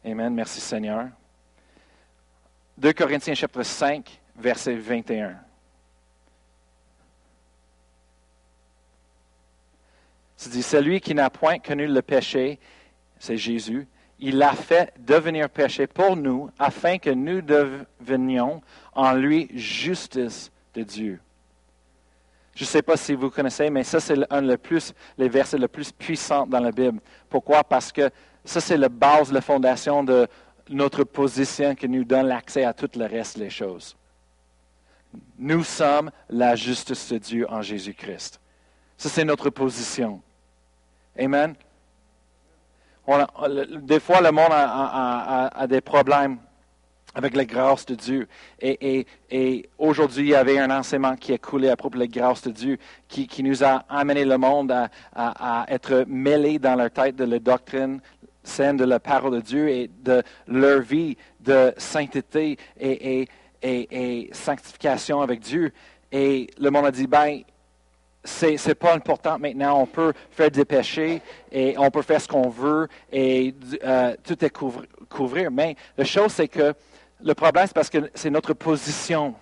Amen. 0.04 0.34
Merci 0.34 0.60
Seigneur. 0.60 1.10
2 2.76 2.92
Corinthiens 2.92 3.34
chapitre 3.34 3.62
5, 3.62 4.20
verset 4.34 4.74
21. 4.74 5.36
C'est 10.36 10.50
dit, 10.50 10.62
celui 10.64 11.00
qui 11.00 11.14
n'a 11.14 11.30
point 11.30 11.60
connu 11.60 11.86
le 11.86 12.02
péché, 12.02 12.58
c'est 13.20 13.36
Jésus, 13.36 13.86
il 14.26 14.38
l'a 14.38 14.54
fait 14.54 14.90
devenir 15.00 15.50
péché 15.50 15.86
pour 15.86 16.16
nous, 16.16 16.48
afin 16.58 16.96
que 16.96 17.10
nous 17.10 17.42
devenions 17.42 18.62
en 18.94 19.12
lui 19.12 19.50
justice 19.54 20.50
de 20.72 20.82
Dieu. 20.82 21.20
Je 22.54 22.64
ne 22.64 22.66
sais 22.66 22.80
pas 22.80 22.96
si 22.96 23.12
vous 23.12 23.28
connaissez, 23.28 23.68
mais 23.68 23.84
ça, 23.84 24.00
c'est 24.00 24.16
un 24.30 24.40
le 24.40 24.56
plus, 24.56 24.94
les 25.18 25.28
versets 25.28 25.58
les 25.58 25.68
plus 25.68 25.92
puissants 25.92 26.46
dans 26.46 26.60
la 26.60 26.70
Bible. 26.70 27.00
Pourquoi? 27.28 27.64
Parce 27.64 27.92
que 27.92 28.08
ça, 28.46 28.62
c'est 28.62 28.78
la 28.78 28.88
base, 28.88 29.30
la 29.30 29.42
fondation 29.42 30.02
de 30.02 30.26
notre 30.70 31.04
position 31.04 31.74
qui 31.74 31.86
nous 31.86 32.04
donne 32.04 32.26
l'accès 32.26 32.64
à 32.64 32.72
tout 32.72 32.88
le 32.96 33.04
reste 33.04 33.38
des 33.38 33.50
choses. 33.50 33.94
Nous 35.38 35.64
sommes 35.64 36.10
la 36.30 36.56
justice 36.56 37.12
de 37.12 37.18
Dieu 37.18 37.46
en 37.50 37.60
Jésus-Christ. 37.60 38.40
Ça, 38.96 39.10
c'est 39.10 39.24
notre 39.24 39.50
position. 39.50 40.22
Amen? 41.18 41.54
Des 43.82 44.00
fois, 44.00 44.20
le 44.20 44.30
monde 44.30 44.50
a, 44.50 45.66
des 45.68 45.80
problèmes 45.80 46.38
avec 47.14 47.36
la 47.36 47.44
grâce 47.44 47.86
de 47.86 47.94
Dieu. 47.94 48.28
Et, 48.60 49.06
aujourd'hui, 49.78 50.24
il 50.24 50.30
y 50.30 50.34
avait 50.34 50.58
un 50.58 50.70
enseignement 50.70 51.16
qui 51.16 51.32
a 51.32 51.38
coulé 51.38 51.68
à 51.68 51.76
propos 51.76 51.94
de 51.94 52.00
la 52.00 52.06
grâce 52.06 52.42
de 52.42 52.50
Dieu, 52.50 52.78
qui, 53.08 53.42
nous 53.42 53.62
a 53.62 53.84
amené 53.88 54.24
le 54.24 54.38
monde 54.38 54.72
à, 55.14 55.66
être 55.68 56.04
mêlé 56.08 56.58
dans 56.58 56.74
leur 56.74 56.90
tête 56.90 57.16
de 57.16 57.24
la 57.24 57.38
doctrine 57.38 58.00
saine 58.42 58.76
de 58.76 58.84
la 58.84 59.00
parole 59.00 59.36
de 59.36 59.40
Dieu 59.40 59.68
et 59.70 59.90
de 60.02 60.22
leur 60.46 60.82
vie 60.82 61.16
de 61.40 61.72
sainteté 61.78 62.58
et, 62.78 63.26
et 63.62 64.30
sanctification 64.32 65.22
avec 65.22 65.40
Dieu. 65.40 65.72
Et 66.12 66.50
le 66.58 66.70
monde 66.70 66.86
a 66.86 66.90
dit, 66.90 67.06
ben, 67.06 67.40
c'est 68.24 68.66
n'est 68.66 68.74
pas 68.74 68.94
important 68.94 69.38
maintenant. 69.38 69.80
On 69.80 69.86
peut 69.86 70.12
faire 70.30 70.50
des 70.50 70.64
péchés 70.64 71.20
et 71.52 71.76
on 71.78 71.90
peut 71.90 72.02
faire 72.02 72.20
ce 72.20 72.28
qu'on 72.28 72.48
veut 72.48 72.88
et 73.12 73.54
euh, 73.84 74.16
tout 74.24 74.42
est 74.44 74.50
couvrir, 75.08 75.50
Mais 75.50 75.76
la 75.96 76.04
chose, 76.04 76.32
c'est 76.32 76.48
que 76.48 76.74
le 77.22 77.34
problème, 77.34 77.66
c'est 77.66 77.74
parce 77.74 77.90
que 77.90 78.10
c'est 78.14 78.30
notre 78.30 78.54
position. 78.54 79.34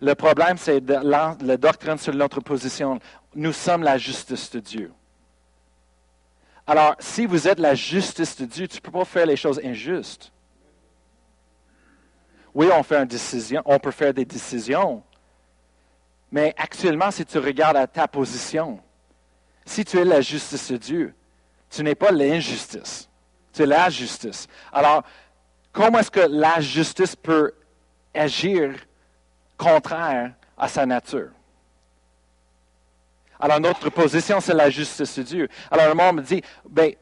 Le 0.00 0.14
problème, 0.14 0.56
c'est 0.58 0.80
la, 0.88 1.36
la, 1.40 1.56
doctrine 1.56 1.96
sur 1.96 2.14
notre 2.14 2.40
position. 2.40 3.00
Nous 3.34 3.52
sommes 3.52 3.82
la 3.82 3.96
justice 3.96 4.50
de 4.50 4.60
Dieu. 4.60 4.92
Alors, 6.66 6.94
si 6.98 7.26
vous 7.26 7.48
êtes 7.48 7.58
la 7.58 7.74
justice 7.74 8.36
de 8.36 8.44
Dieu, 8.44 8.68
tu 8.68 8.76
ne 8.76 8.80
peux 8.80 8.90
pas 8.90 9.04
faire 9.04 9.26
les 9.26 9.36
choses 9.36 9.60
injustes. 9.64 10.32
Oui, 12.54 12.68
on 12.72 12.82
fait 12.82 12.96
une 12.96 13.04
décision, 13.04 13.62
on 13.64 13.78
peut 13.78 13.90
faire 13.90 14.14
des 14.14 14.24
décisions, 14.24 15.02
mais 16.30 16.54
actuellement, 16.56 17.10
si 17.10 17.24
tu 17.24 17.38
regardes 17.38 17.76
à 17.76 17.86
ta 17.86 18.08
position, 18.08 18.80
si 19.64 19.84
tu 19.84 19.98
es 19.98 20.04
la 20.04 20.20
justice 20.20 20.70
de 20.70 20.76
Dieu, 20.76 21.14
tu 21.70 21.82
n'es 21.82 21.94
pas 21.94 22.10
l'injustice. 22.10 23.08
Tu 23.52 23.62
es 23.62 23.66
la 23.66 23.90
justice. 23.90 24.46
Alors, 24.72 25.02
comment 25.72 25.98
est-ce 25.98 26.10
que 26.10 26.20
la 26.20 26.60
justice 26.60 27.16
peut 27.16 27.52
agir 28.14 28.74
contraire 29.56 30.32
à 30.56 30.68
sa 30.68 30.86
nature? 30.86 31.30
Alors, 33.38 33.60
notre 33.60 33.90
position, 33.90 34.40
c'est 34.40 34.54
la 34.54 34.70
justice 34.70 35.18
de 35.18 35.22
Dieu. 35.22 35.48
Alors, 35.70 35.88
le 35.88 35.94
monde 35.94 36.16
me 36.16 36.22
dit, 36.22 36.42
ben, 36.68 36.94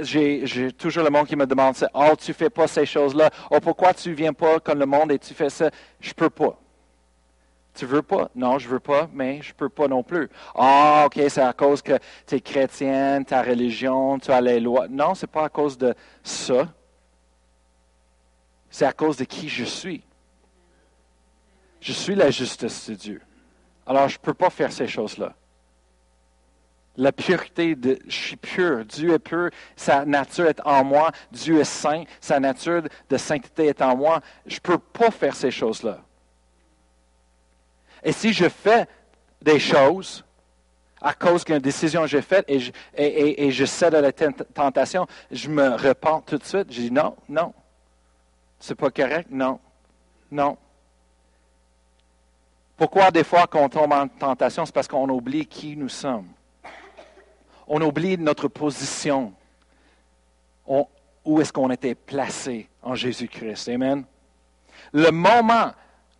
j'ai 0.00 0.72
toujours 0.72 1.04
le 1.04 1.10
monde 1.10 1.26
qui 1.26 1.36
me 1.36 1.46
demande, 1.46 1.76
oh, 1.92 2.14
tu 2.18 2.32
fais 2.32 2.48
pas 2.48 2.66
ces 2.66 2.86
choses-là. 2.86 3.30
Oh, 3.50 3.60
pourquoi 3.60 3.92
tu 3.92 4.12
viens 4.14 4.32
pas 4.32 4.58
comme 4.60 4.78
le 4.78 4.86
monde 4.86 5.12
et 5.12 5.18
tu 5.18 5.34
fais 5.34 5.50
ça? 5.50 5.70
Je 6.00 6.12
peux 6.14 6.30
pas. 6.30 6.58
Tu 7.74 7.86
veux 7.86 8.02
pas? 8.02 8.30
Non, 8.34 8.58
je 8.58 8.68
veux 8.68 8.80
pas, 8.80 9.08
mais 9.12 9.40
je 9.40 9.54
peux 9.54 9.70
pas 9.70 9.88
non 9.88 10.02
plus. 10.02 10.28
Ah, 10.54 11.04
OK, 11.06 11.18
c'est 11.28 11.40
à 11.40 11.52
cause 11.54 11.80
que 11.80 11.98
tu 12.26 12.34
es 12.34 12.40
chrétienne, 12.40 13.24
ta 13.24 13.42
religion, 13.42 14.18
tu 14.18 14.30
as 14.30 14.40
les 14.40 14.60
lois. 14.60 14.88
Non, 14.88 15.14
c'est 15.14 15.26
pas 15.26 15.44
à 15.44 15.48
cause 15.48 15.78
de 15.78 15.94
ça. 16.22 16.68
C'est 18.68 18.84
à 18.84 18.92
cause 18.92 19.16
de 19.16 19.24
qui 19.24 19.48
je 19.48 19.64
suis. 19.64 20.04
Je 21.80 21.92
suis 21.92 22.14
la 22.14 22.30
justice 22.30 22.90
de 22.90 22.94
Dieu. 22.94 23.22
Alors, 23.86 24.08
je 24.08 24.16
ne 24.16 24.22
peux 24.22 24.34
pas 24.34 24.50
faire 24.50 24.70
ces 24.70 24.86
choses-là. 24.86 25.34
La 26.96 27.10
pureté 27.10 27.74
de 27.74 27.98
je 28.06 28.14
suis 28.14 28.36
pur, 28.36 28.84
Dieu 28.84 29.14
est 29.14 29.18
pur, 29.18 29.48
sa 29.76 30.04
nature 30.04 30.46
est 30.46 30.60
en 30.64 30.84
moi, 30.84 31.10
Dieu 31.30 31.58
est 31.60 31.64
saint, 31.64 32.04
sa 32.20 32.38
nature 32.38 32.82
de 33.08 33.16
sainteté 33.16 33.68
est 33.68 33.80
en 33.80 33.96
moi. 33.96 34.20
Je 34.44 34.56
ne 34.56 34.60
peux 34.60 34.78
pas 34.78 35.10
faire 35.10 35.34
ces 35.34 35.50
choses-là. 35.50 36.00
Et 38.02 38.12
si 38.12 38.32
je 38.32 38.48
fais 38.48 38.86
des 39.40 39.58
choses 39.58 40.24
à 41.00 41.14
cause 41.14 41.44
d'une 41.44 41.58
décision 41.58 42.02
que 42.02 42.08
j'ai 42.08 42.22
faite 42.22 42.44
et 42.48 43.50
je, 43.50 43.64
cède 43.64 43.94
à 43.94 44.00
la 44.00 44.12
tentation, 44.12 45.06
je 45.30 45.48
me 45.48 45.70
repens 45.70 46.20
tout 46.20 46.38
de 46.38 46.44
suite. 46.44 46.66
Je 46.70 46.82
dis 46.82 46.90
non, 46.90 47.16
non. 47.28 47.52
C'est 48.58 48.76
pas 48.76 48.90
correct? 48.90 49.28
Non. 49.30 49.58
Non. 50.30 50.56
Pourquoi 52.76 53.10
des 53.10 53.24
fois 53.24 53.46
quand 53.46 53.64
on 53.64 53.68
tombe 53.68 53.92
en 53.92 54.08
tentation, 54.08 54.64
c'est 54.64 54.74
parce 54.74 54.88
qu'on 54.88 55.08
oublie 55.08 55.46
qui 55.46 55.76
nous 55.76 55.88
sommes. 55.88 56.28
On 57.66 57.80
oublie 57.82 58.16
notre 58.18 58.48
position. 58.48 59.32
où 61.24 61.40
est-ce 61.40 61.52
qu'on 61.52 61.70
était 61.70 61.94
placé 61.94 62.68
en 62.82 62.94
Jésus-Christ? 62.94 63.68
Amen. 63.68 64.04
Le 64.92 65.10
moment 65.10 65.72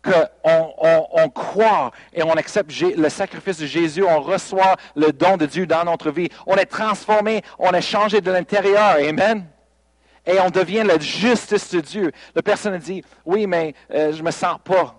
qu'on 0.03 1.07
on, 1.11 1.29
croit 1.29 1.91
et 2.13 2.23
on 2.23 2.31
accepte 2.31 2.71
le 2.79 3.09
sacrifice 3.09 3.57
de 3.57 3.65
Jésus, 3.65 4.03
on 4.03 4.21
reçoit 4.21 4.75
le 4.95 5.11
don 5.11 5.37
de 5.37 5.45
Dieu 5.45 5.65
dans 5.65 5.83
notre 5.85 6.11
vie, 6.11 6.29
on 6.45 6.55
est 6.55 6.65
transformé, 6.65 7.41
on 7.57 7.71
est 7.71 7.81
changé 7.81 8.21
de 8.21 8.31
l'intérieur. 8.31 8.97
Amen. 8.97 9.45
Et 10.25 10.39
on 10.39 10.49
devient 10.49 10.83
la 10.85 10.99
justice 10.99 11.71
de 11.71 11.81
Dieu. 11.81 12.11
La 12.35 12.41
personne 12.41 12.77
dit, 12.77 13.03
oui, 13.25 13.47
mais 13.47 13.73
euh, 13.91 14.13
je 14.13 14.19
ne 14.19 14.25
me 14.25 14.31
sens 14.31 14.57
pas 14.63 14.95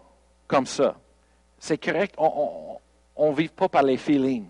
comme 0.46 0.66
ça. 0.66 0.96
C'est 1.58 1.78
correct, 1.78 2.14
on 2.18 2.78
ne 3.18 3.34
vit 3.34 3.48
pas 3.48 3.68
par 3.68 3.82
les 3.82 3.96
feelings. 3.96 4.46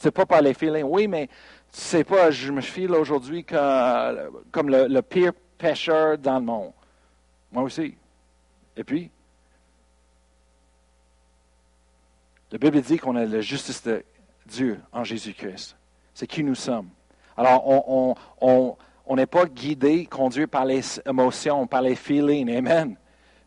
C'est 0.00 0.10
pas 0.10 0.24
par 0.24 0.40
les 0.40 0.54
feelings. 0.54 0.82
Oui, 0.84 1.06
mais 1.06 1.26
tu 1.26 1.80
sais 1.80 2.04
pas, 2.04 2.30
je 2.30 2.50
me 2.50 2.62
file 2.62 2.92
aujourd'hui 2.92 3.44
comme, 3.44 4.70
le, 4.70 5.00
pire 5.02 5.32
pécheur 5.58 6.16
dans 6.16 6.38
le 6.38 6.44
monde. 6.44 6.72
Moi 7.52 7.64
aussi. 7.64 7.94
Et 8.76 8.82
puis, 8.82 9.10
La 12.52 12.58
Bible 12.58 12.80
dit 12.80 12.98
qu'on 12.98 13.14
a 13.14 13.24
la 13.24 13.40
justice 13.40 13.82
de 13.84 14.04
Dieu 14.44 14.80
en 14.92 15.04
Jésus-Christ. 15.04 15.76
C'est 16.12 16.26
qui 16.26 16.42
nous 16.42 16.56
sommes. 16.56 16.88
Alors, 17.36 17.64
on 18.40 19.16
n'est 19.16 19.26
pas 19.26 19.44
guidé, 19.46 20.04
conduit 20.06 20.48
par 20.48 20.64
les 20.64 20.82
émotions, 21.06 21.68
par 21.68 21.82
les 21.82 21.94
feelings. 21.94 22.56
Amen. 22.56 22.96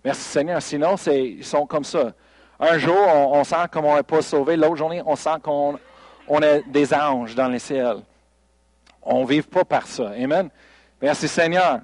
Merci 0.05 0.21
Seigneur. 0.21 0.61
Sinon, 0.61 0.95
ils 1.07 1.43
sont 1.43 1.65
comme 1.65 1.83
ça. 1.83 2.13
Un 2.59 2.77
jour, 2.77 2.95
on, 2.95 3.43
sent 3.43 3.65
qu'on 3.73 3.95
n'est 3.95 4.03
pas 4.03 4.21
sauvé. 4.21 4.55
L'autre 4.55 4.77
journée, 4.77 5.01
on 5.05 5.17
sent 5.17 5.35
qu'on 5.43 5.77
est 6.41 6.63
des 6.69 6.93
anges 6.93 7.35
dans 7.35 7.49
les 7.49 7.59
ciels. 7.59 7.99
On 9.01 9.23
ne 9.23 9.27
vit 9.27 9.41
pas 9.41 9.65
par 9.65 9.85
ça. 9.85 10.11
Amen. 10.11 10.49
Merci 11.01 11.27
Seigneur. 11.27 11.81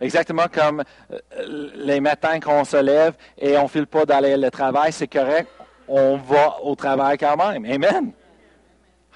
Exactement 0.00 0.46
comme 0.52 0.84
euh, 1.10 1.70
les 1.76 1.98
matins 1.98 2.38
qu'on 2.38 2.64
se 2.64 2.76
lève 2.76 3.14
et 3.38 3.56
on 3.56 3.64
ne 3.64 3.68
file 3.68 3.86
pas 3.86 4.04
d'aller 4.04 4.36
au 4.36 4.50
travail, 4.50 4.92
c'est 4.92 5.08
correct 5.08 5.48
on 5.88 6.16
va 6.16 6.58
au 6.62 6.74
travail 6.74 7.18
quand 7.18 7.36
même. 7.36 7.64
Amen. 7.64 8.12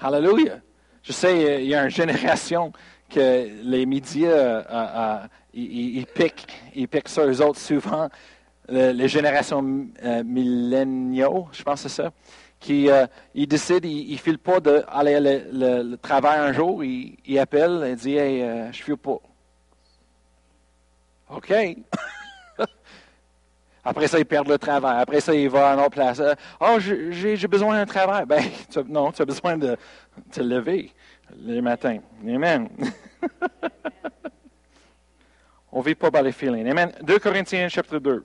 Hallelujah. 0.01 0.59
Je 1.03 1.11
sais, 1.11 1.61
il 1.63 1.67
y 1.67 1.75
a 1.75 1.83
une 1.83 1.89
génération 1.89 2.71
que 3.09 3.49
les 3.63 3.85
médias, 3.85 4.29
euh, 4.29 4.63
euh, 4.71 5.17
ils, 5.53 6.05
piquent, 6.05 6.47
ils 6.73 6.87
piquent 6.87 7.09
eux 7.19 7.41
autres 7.41 7.59
souvent, 7.59 8.09
les 8.69 9.07
générations 9.07 9.87
euh, 10.03 10.23
milléniaux, 10.23 11.47
je 11.51 11.61
pense 11.63 11.83
que 11.83 11.89
c'est 11.89 12.01
ça, 12.01 12.11
qui 12.59 12.89
ils 13.35 13.47
décident, 13.47 13.87
ils 13.87 14.13
ne 14.13 14.17
filent 14.17 14.37
pas 14.37 14.61
d'aller 14.61 15.19
le, 15.51 15.95
travail 15.97 16.39
un 16.39 16.53
jour, 16.53 16.83
ils, 16.83 17.17
ils 17.25 17.37
appellent 17.37 17.83
et 17.85 17.95
disent 17.95 18.17
Hey, 18.17 18.39
je 18.39 18.67
ne 18.67 18.71
file 18.71 18.97
pas. 18.97 19.19
OK. 21.29 21.53
Après 23.85 24.07
ça, 24.07 24.17
il 24.17 24.25
perd 24.25 24.47
le 24.47 24.57
travail. 24.57 25.01
Après 25.01 25.19
ça, 25.19 25.33
il 25.33 25.49
va 25.49 25.71
à 25.71 25.77
autre 25.77 25.89
place. 25.89 26.21
Oh, 26.59 26.77
j'ai 26.79 27.47
besoin 27.47 27.75
d'un 27.75 27.85
travail. 27.85 28.25
Ben, 28.25 28.43
non, 28.87 29.11
tu 29.11 29.21
as 29.21 29.25
besoin 29.25 29.57
de 29.57 29.77
te 30.31 30.39
lever 30.41 30.91
les 31.37 31.61
matins. 31.61 31.99
Amen. 32.25 32.69
On 35.71 35.79
ne 35.79 35.83
vit 35.83 35.95
pas 35.95 36.11
par 36.11 36.21
les 36.21 36.31
feelings. 36.31 36.69
Amen. 36.69 36.93
2 37.01 37.19
Corinthiens, 37.19 37.67
chapitre 37.67 37.97
2. 37.99 38.23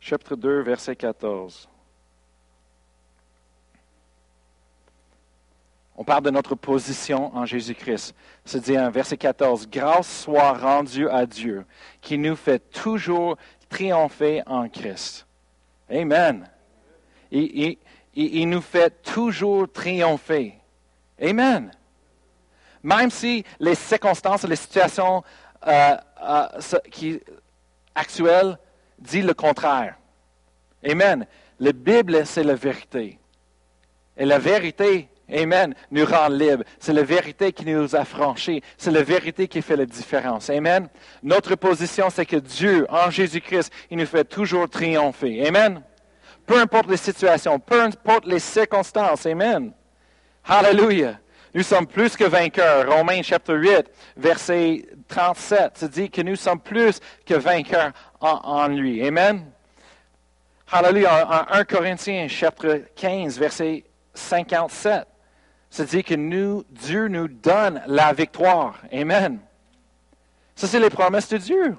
Chapitre 0.00 0.36
2, 0.36 0.60
verset 0.62 0.94
14. 0.94 1.68
On 6.00 6.04
parle 6.04 6.22
de 6.22 6.30
notre 6.30 6.54
position 6.54 7.36
en 7.36 7.44
Jésus-Christ. 7.44 8.14
C'est 8.44 8.60
dit 8.60 8.78
en 8.78 8.88
verset 8.88 9.16
14, 9.16 9.68
Grâce 9.68 10.22
soit 10.22 10.52
rendue 10.52 11.08
à 11.08 11.26
Dieu, 11.26 11.66
qui 12.00 12.16
nous 12.16 12.36
fait 12.36 12.60
toujours 12.70 13.36
triompher 13.68 14.44
en 14.46 14.68
Christ. 14.68 15.26
Amen. 15.90 16.48
Il, 17.32 18.48
nous 18.48 18.60
fait 18.60 19.02
toujours 19.02 19.66
triompher. 19.72 20.54
Amen. 21.20 21.72
Même 22.84 23.10
si 23.10 23.44
les 23.58 23.74
circonstances, 23.74 24.44
les 24.44 24.54
situations 24.54 25.24
euh, 25.66 25.96
euh, 26.22 27.18
actuelles 27.96 28.56
disent 29.00 29.26
le 29.26 29.34
contraire. 29.34 29.96
Amen. 30.88 31.26
La 31.58 31.72
Bible, 31.72 32.24
c'est 32.24 32.44
la 32.44 32.54
vérité. 32.54 33.18
Et 34.16 34.24
la 34.24 34.38
vérité, 34.38 35.08
Amen, 35.30 35.74
nous 35.90 36.06
rend 36.06 36.28
libres. 36.28 36.64
C'est 36.80 36.94
la 36.94 37.02
vérité 37.02 37.52
qui 37.52 37.66
nous 37.66 37.94
a 37.94 38.04
franchis. 38.04 38.62
C'est 38.78 38.90
la 38.90 39.02
vérité 39.02 39.46
qui 39.46 39.60
fait 39.60 39.76
la 39.76 39.84
différence. 39.84 40.48
Amen. 40.48 40.88
Notre 41.22 41.54
position, 41.54 42.08
c'est 42.08 42.24
que 42.24 42.36
Dieu, 42.36 42.86
en 42.88 43.10
Jésus-Christ, 43.10 43.70
il 43.90 43.98
nous 43.98 44.06
fait 44.06 44.24
toujours 44.24 44.70
triompher. 44.70 45.46
Amen. 45.46 45.82
Peu 46.46 46.58
importe 46.58 46.88
les 46.88 46.96
situations, 46.96 47.58
peu 47.58 47.82
importe 47.82 48.24
les 48.24 48.38
circonstances. 48.38 49.26
Amen. 49.26 49.72
Hallelujah. 50.44 51.18
Nous 51.54 51.62
sommes 51.62 51.86
plus 51.86 52.16
que 52.16 52.24
vainqueurs. 52.24 52.90
Romains 52.90 53.20
chapitre 53.22 53.54
8, 53.54 53.86
verset 54.16 54.86
37, 55.08 55.78
se 55.78 55.86
dit 55.86 56.08
que 56.08 56.22
nous 56.22 56.36
sommes 56.36 56.60
plus 56.60 57.00
que 57.26 57.34
vainqueurs 57.34 57.92
en, 58.20 58.68
lui. 58.68 59.06
Amen. 59.06 59.44
Hallelujah. 60.72 61.46
En 61.50 61.54
1 61.54 61.64
Corinthiens 61.64 62.28
chapitre 62.28 62.84
15, 62.96 63.38
verset 63.38 63.84
57 64.14 65.06
c'est-à-dire 65.70 66.04
que 66.04 66.14
nous, 66.14 66.64
Dieu 66.70 67.08
nous 67.08 67.28
donne 67.28 67.82
la 67.86 68.12
victoire. 68.12 68.80
Amen. 68.92 69.38
Ça, 70.54 70.66
c'est 70.66 70.80
les 70.80 70.90
promesses 70.90 71.28
de 71.28 71.36
Dieu. 71.36 71.76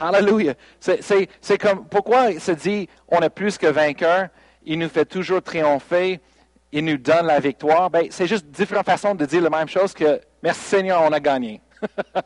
Hallelujah. 0.00 0.54
C'est 0.80 1.58
comme, 1.58 1.86
pourquoi 1.86 2.30
il 2.30 2.40
se 2.40 2.52
dit, 2.52 2.88
on 3.08 3.20
est 3.20 3.30
plus 3.30 3.58
que 3.58 3.66
vainqueur, 3.66 4.28
il 4.64 4.78
nous 4.78 4.88
fait 4.88 5.04
toujours 5.04 5.42
triompher, 5.42 6.20
il 6.72 6.84
nous 6.84 6.98
donne 6.98 7.26
la 7.26 7.40
victoire. 7.40 7.90
Ben, 7.90 8.06
c'est 8.10 8.26
juste 8.26 8.46
différentes 8.46 8.86
façons 8.86 9.14
de 9.14 9.26
dire 9.26 9.42
la 9.42 9.50
même 9.50 9.68
chose 9.68 9.92
que, 9.92 10.20
merci 10.42 10.60
Seigneur, 10.60 11.02
on 11.02 11.12
a 11.12 11.20
gagné. 11.20 11.60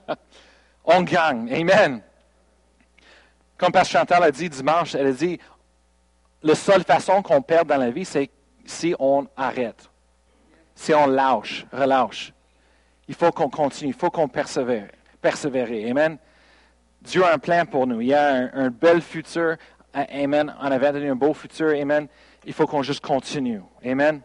on 0.84 1.02
gagne. 1.02 1.52
Amen. 1.52 2.02
Comme 3.56 3.72
Pasteur 3.72 4.00
Chantal 4.00 4.22
a 4.24 4.30
dit 4.30 4.48
dimanche, 4.48 4.94
elle 4.94 5.06
a 5.06 5.12
dit, 5.12 5.38
la 6.42 6.54
seule 6.54 6.82
façon 6.82 7.22
qu'on 7.22 7.40
perd 7.40 7.68
dans 7.68 7.76
la 7.76 7.90
vie, 7.90 8.04
c'est 8.04 8.28
si 8.64 8.94
on 8.98 9.26
arrête, 9.36 9.90
si 10.74 10.94
on 10.94 11.06
lâche, 11.06 11.66
relâche. 11.72 12.32
Il 13.08 13.14
faut 13.14 13.30
qu'on 13.32 13.48
continue, 13.48 13.90
il 13.90 13.96
faut 13.96 14.10
qu'on 14.10 14.28
persévère, 14.28 14.88
persévérer. 15.20 15.90
Amen. 15.90 16.18
Dieu 17.02 17.24
a 17.24 17.34
un 17.34 17.38
plan 17.38 17.66
pour 17.66 17.86
nous. 17.86 18.00
Il 18.00 18.08
y 18.08 18.14
a 18.14 18.50
un, 18.54 18.70
bel 18.70 19.02
futur. 19.02 19.56
Amen. 19.92 20.54
On 20.60 20.70
avait 20.70 20.92
donné 20.92 21.08
un 21.08 21.16
beau 21.16 21.34
futur. 21.34 21.70
Amen. 21.70 22.06
Il 22.44 22.52
faut 22.52 22.66
qu'on 22.66 22.82
juste 22.82 23.04
continue. 23.04 23.60
Amen. 23.84 24.20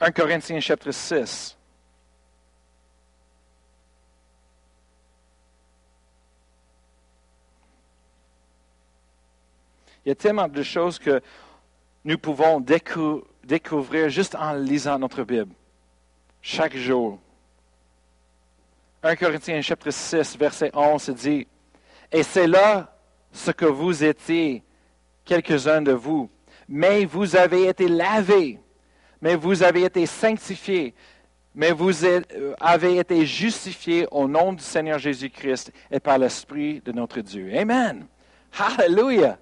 1 0.00 0.10
Corinthiens 0.10 0.60
chapitre 0.60 0.90
6. 0.90 1.56
Il 10.04 10.08
y 10.08 10.12
a 10.12 10.14
tellement 10.16 10.48
de 10.48 10.62
choses 10.62 10.98
que 10.98 11.22
nous 12.04 12.18
pouvons 12.18 12.60
découvrir 13.44 14.08
juste 14.08 14.34
en 14.34 14.54
lisant 14.54 14.98
notre 14.98 15.22
Bible, 15.22 15.52
chaque 16.40 16.76
jour. 16.76 17.18
1 19.02 19.16
Corinthiens 19.16 19.60
chapitre 19.60 19.90
6, 19.90 20.36
verset 20.36 20.70
11 20.74 21.10
dit, 21.10 21.46
Et 22.10 22.22
c'est 22.22 22.46
là 22.46 22.96
ce 23.32 23.50
que 23.50 23.64
vous 23.64 24.04
étiez, 24.04 24.62
quelques-uns 25.24 25.82
de 25.82 25.92
vous, 25.92 26.30
mais 26.68 27.04
vous 27.04 27.36
avez 27.36 27.68
été 27.68 27.88
lavés, 27.88 28.60
mais 29.20 29.34
vous 29.34 29.62
avez 29.62 29.84
été 29.84 30.06
sanctifiés, 30.06 30.94
mais 31.54 31.72
vous 31.72 32.04
avez 32.60 32.98
été 32.98 33.26
justifiés 33.26 34.06
au 34.10 34.26
nom 34.26 34.52
du 34.52 34.62
Seigneur 34.62 34.98
Jésus-Christ 34.98 35.72
et 35.90 36.00
par 36.00 36.18
l'Esprit 36.18 36.80
de 36.80 36.92
notre 36.92 37.20
Dieu. 37.20 37.52
Amen. 37.56 38.06
Hallelujah. 38.58 39.38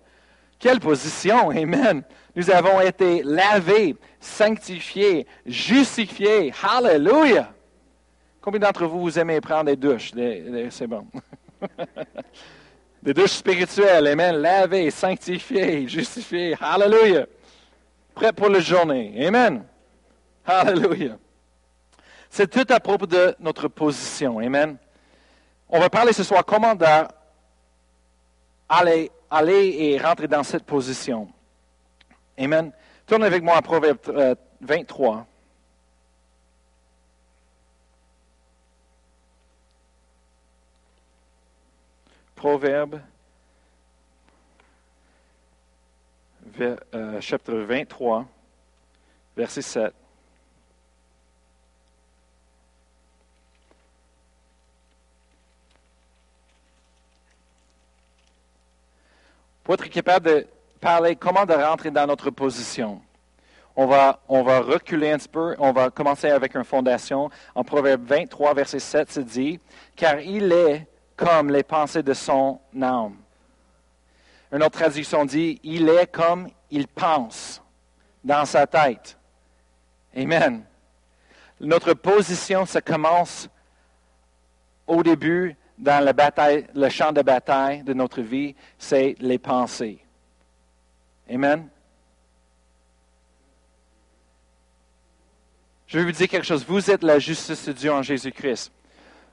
Quelle 0.60 0.78
position, 0.78 1.50
Amen. 1.50 2.02
Nous 2.36 2.50
avons 2.50 2.80
été 2.82 3.22
lavés, 3.24 3.96
sanctifiés, 4.20 5.26
justifiés. 5.46 6.52
Hallelujah. 6.62 7.50
Combien 8.42 8.60
d'entre 8.60 8.84
vous, 8.84 9.00
vous 9.00 9.18
aimez 9.18 9.40
prendre 9.40 9.64
des 9.64 9.76
douches? 9.76 10.12
C'est 10.70 10.86
bon. 10.86 11.06
des 13.02 13.14
douches 13.14 13.32
spirituelles, 13.32 14.06
Amen. 14.06 14.36
Lavés, 14.36 14.90
sanctifiés, 14.90 15.88
justifiés. 15.88 16.54
Hallelujah. 16.60 17.24
Prêt 18.14 18.32
pour 18.32 18.50
la 18.50 18.60
journée. 18.60 19.26
Amen. 19.26 19.64
Hallelujah. 20.44 21.16
C'est 22.28 22.50
tout 22.50 22.66
à 22.72 22.80
propos 22.80 23.06
de 23.06 23.34
notre 23.40 23.66
position. 23.68 24.38
Amen. 24.38 24.76
On 25.70 25.80
va 25.80 25.88
parler 25.88 26.12
ce 26.12 26.22
soir 26.22 26.44
comment 26.44 26.74
aller, 28.68 29.10
aller 29.30 29.76
et 29.78 29.98
rentrer 29.98 30.28
dans 30.28 30.42
cette 30.42 30.64
position. 30.64 31.28
Amen. 32.38 32.72
Tourne 33.06 33.22
avec 33.22 33.42
moi 33.42 33.56
à 33.56 33.62
Proverbe 33.62 33.98
23. 34.60 35.16
Euh, 35.16 35.20
Proverbe, 42.34 43.00
euh, 46.58 47.20
chapitre 47.20 47.52
23, 47.52 48.26
verset 49.36 49.60
7. 49.60 49.99
Pour 59.70 59.80
être 59.80 59.88
capable 59.88 60.26
de 60.26 60.46
parler 60.80 61.14
comment 61.14 61.46
de 61.46 61.52
rentrer 61.52 61.92
dans 61.92 62.04
notre 62.04 62.30
position. 62.30 63.00
On 63.76 63.86
va, 63.86 64.18
reculer 64.26 65.12
un 65.12 65.16
petit 65.16 65.28
peu, 65.28 65.54
on 65.60 65.70
va 65.70 65.90
commencer 65.90 66.28
avec 66.28 66.56
une 66.56 66.64
fondation. 66.64 67.30
En 67.54 67.62
Proverbe 67.62 68.04
23, 68.04 68.52
verset 68.54 68.80
7, 68.80 69.12
se 69.12 69.20
dit, 69.20 69.60
car 69.94 70.18
il 70.18 70.50
est 70.50 70.88
comme 71.14 71.52
les 71.52 71.62
pensées 71.62 72.02
de 72.02 72.12
son 72.14 72.58
âme. 72.82 73.14
Une 74.50 74.64
autre 74.64 74.76
traduction 74.76 75.24
dit, 75.24 75.60
il 75.62 75.88
est 75.88 76.10
comme 76.10 76.48
il 76.72 76.88
pense 76.88 77.62
dans 78.24 78.44
sa 78.46 78.66
tête. 78.66 79.16
Amen. 80.16 80.64
Notre 81.60 81.94
position, 81.94 82.66
ça 82.66 82.80
commence 82.80 83.48
au 84.88 85.04
début 85.04 85.56
dans 85.80 86.04
la 86.04 86.12
bataille, 86.12 86.66
le 86.74 86.88
champ 86.90 87.10
de 87.10 87.22
bataille 87.22 87.82
de 87.82 87.94
notre 87.94 88.20
vie, 88.20 88.54
c'est 88.78 89.16
les 89.18 89.38
pensées. 89.38 89.98
Amen. 91.28 91.68
Je 95.86 95.98
vais 95.98 96.04
vous 96.04 96.12
dire 96.12 96.28
quelque 96.28 96.46
chose. 96.46 96.64
Vous 96.64 96.90
êtes 96.90 97.02
la 97.02 97.18
justice 97.18 97.66
de 97.66 97.72
Dieu 97.72 97.92
en 97.92 98.02
Jésus-Christ. 98.02 98.70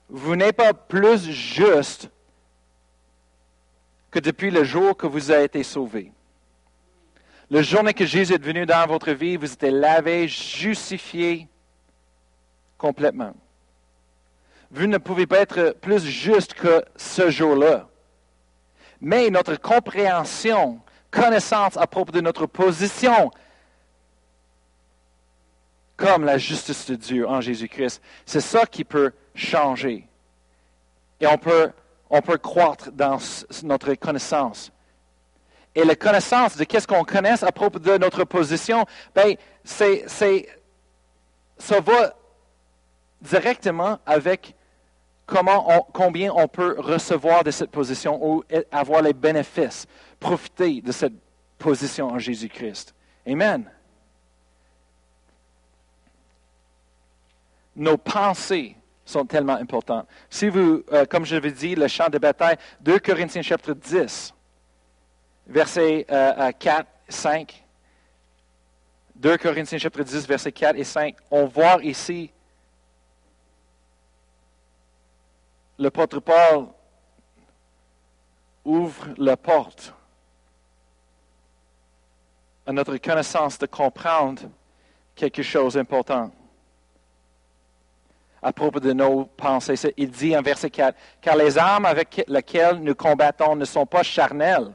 Vous 0.10 0.36
n'êtes 0.36 0.56
pas 0.56 0.74
plus 0.74 1.30
juste 1.30 2.10
que 4.10 4.20
depuis 4.20 4.50
le 4.50 4.64
jour 4.64 4.96
que 4.96 5.06
vous 5.06 5.30
avez 5.30 5.44
été 5.44 5.64
sauvé. 5.64 6.12
Le 7.52 7.62
jour 7.62 7.84
que 7.94 8.06
Jésus 8.06 8.34
est 8.34 8.44
venu 8.44 8.66
dans 8.66 8.88
votre 8.88 9.12
vie, 9.12 9.36
vous 9.36 9.52
êtes 9.52 9.62
lavé, 9.64 10.28
justifié 10.28 11.48
complètement. 12.78 13.34
Vous 14.72 14.88
ne 14.88 14.98
pouvez 14.98 15.28
pas 15.28 15.40
être 15.40 15.76
plus 15.82 16.06
juste 16.06 16.54
que 16.54 16.84
ce 16.96 17.30
jour-là. 17.30 17.88
Mais 19.00 19.30
notre 19.30 19.56
compréhension 19.56 20.80
connaissance 21.12 21.78
à 21.78 21.88
propos 21.88 22.12
de 22.12 22.22
notre 22.22 22.46
position 22.46 23.32
comme 25.96 26.26
la 26.26 26.38
justice 26.38 26.86
de 26.86 26.96
Dieu 26.96 27.28
en 27.28 27.42
Jésus-Christ. 27.42 28.02
C'est 28.26 28.42
ça 28.42 28.66
qui 28.66 28.84
peut 28.84 29.12
changer. 29.34 30.08
Et 31.20 31.28
on 31.28 31.38
peut, 31.38 31.72
on 32.10 32.22
peut 32.22 32.38
croître 32.38 32.92
dans 32.92 33.18
notre 33.64 33.94
connaissance. 33.96 34.72
Et 35.74 35.84
la 35.84 35.96
connaissance 35.96 36.58
de 36.58 36.64
qu'est-ce 36.64 36.88
qu'on 36.88 37.04
connaît 37.04 37.44
à 37.44 37.52
propos 37.52 37.80
de 37.80 37.98
notre 37.98 38.24
position, 38.24 38.86
ben, 39.14 39.36
c'est, 39.64 40.06
ça 41.58 41.80
va 41.80 42.16
directement 43.22 44.00
avec 44.06 44.56
combien 45.28 46.32
on 46.34 46.48
peut 46.48 46.76
recevoir 46.80 47.44
de 47.44 47.52
cette 47.52 47.70
position 47.70 48.18
ou 48.26 48.44
avoir 48.72 49.02
les 49.02 49.14
bénéfices, 49.14 49.86
profiter 50.20 50.82
de 50.82 50.92
cette 50.92 51.14
position 51.58 52.08
en 52.08 52.20
Jésus-Christ. 52.20 52.96
Amen. 53.28 53.70
Nos 57.76 57.98
pensées 57.98 58.76
sont 59.06 59.26
tellement 59.26 59.56
importantes. 59.56 60.08
Si 60.30 60.50
vous, 60.50 60.84
euh, 60.92 61.06
comme 61.06 61.26
je 61.26 61.36
l'ai 61.36 61.52
dit, 61.52 61.76
le 61.76 61.88
champ 61.88 62.10
de 62.10 62.18
bataille, 62.18 62.58
2 62.82 63.00
Corinthiens 63.00 63.42
chapitre 63.42 63.74
10, 63.74 64.34
versets 65.48 66.06
4, 66.60 66.88
5, 67.08 67.64
2 69.16 69.38
Corinthiens 69.38 69.78
chapitre 69.78 70.04
10, 70.04 70.28
versets 70.28 70.52
4 70.52 70.76
et 70.78 70.84
5, 70.84 71.16
on 71.32 71.46
voit 71.46 71.80
ici 71.84 72.32
l'apôtre 75.78 76.20
Paul 76.20 76.68
ouvre 78.66 79.08
la 79.18 79.38
porte 79.38 79.94
à 82.66 82.74
notre 82.74 82.98
connaissance 82.98 83.58
de 83.58 83.66
comprendre 83.66 84.44
quelque 85.16 85.42
chose 85.42 85.76
d'important 85.76 86.32
à 88.42 88.54
propos 88.54 88.80
de 88.80 88.94
nos 88.94 89.26
pensées. 89.26 89.94
Il 89.98 90.12
dit 90.12 90.38
en 90.38 90.42
verset 90.42 90.70
4, 90.70 90.98
car 91.22 91.36
les 91.36 91.58
armes 91.58 91.86
avec 91.86 92.24
lesquelles 92.28 92.78
nous 92.78 92.94
combattons 92.94 93.56
ne 93.56 93.66
sont 93.66 93.86
pas 93.86 94.04
charnelles, 94.04 94.74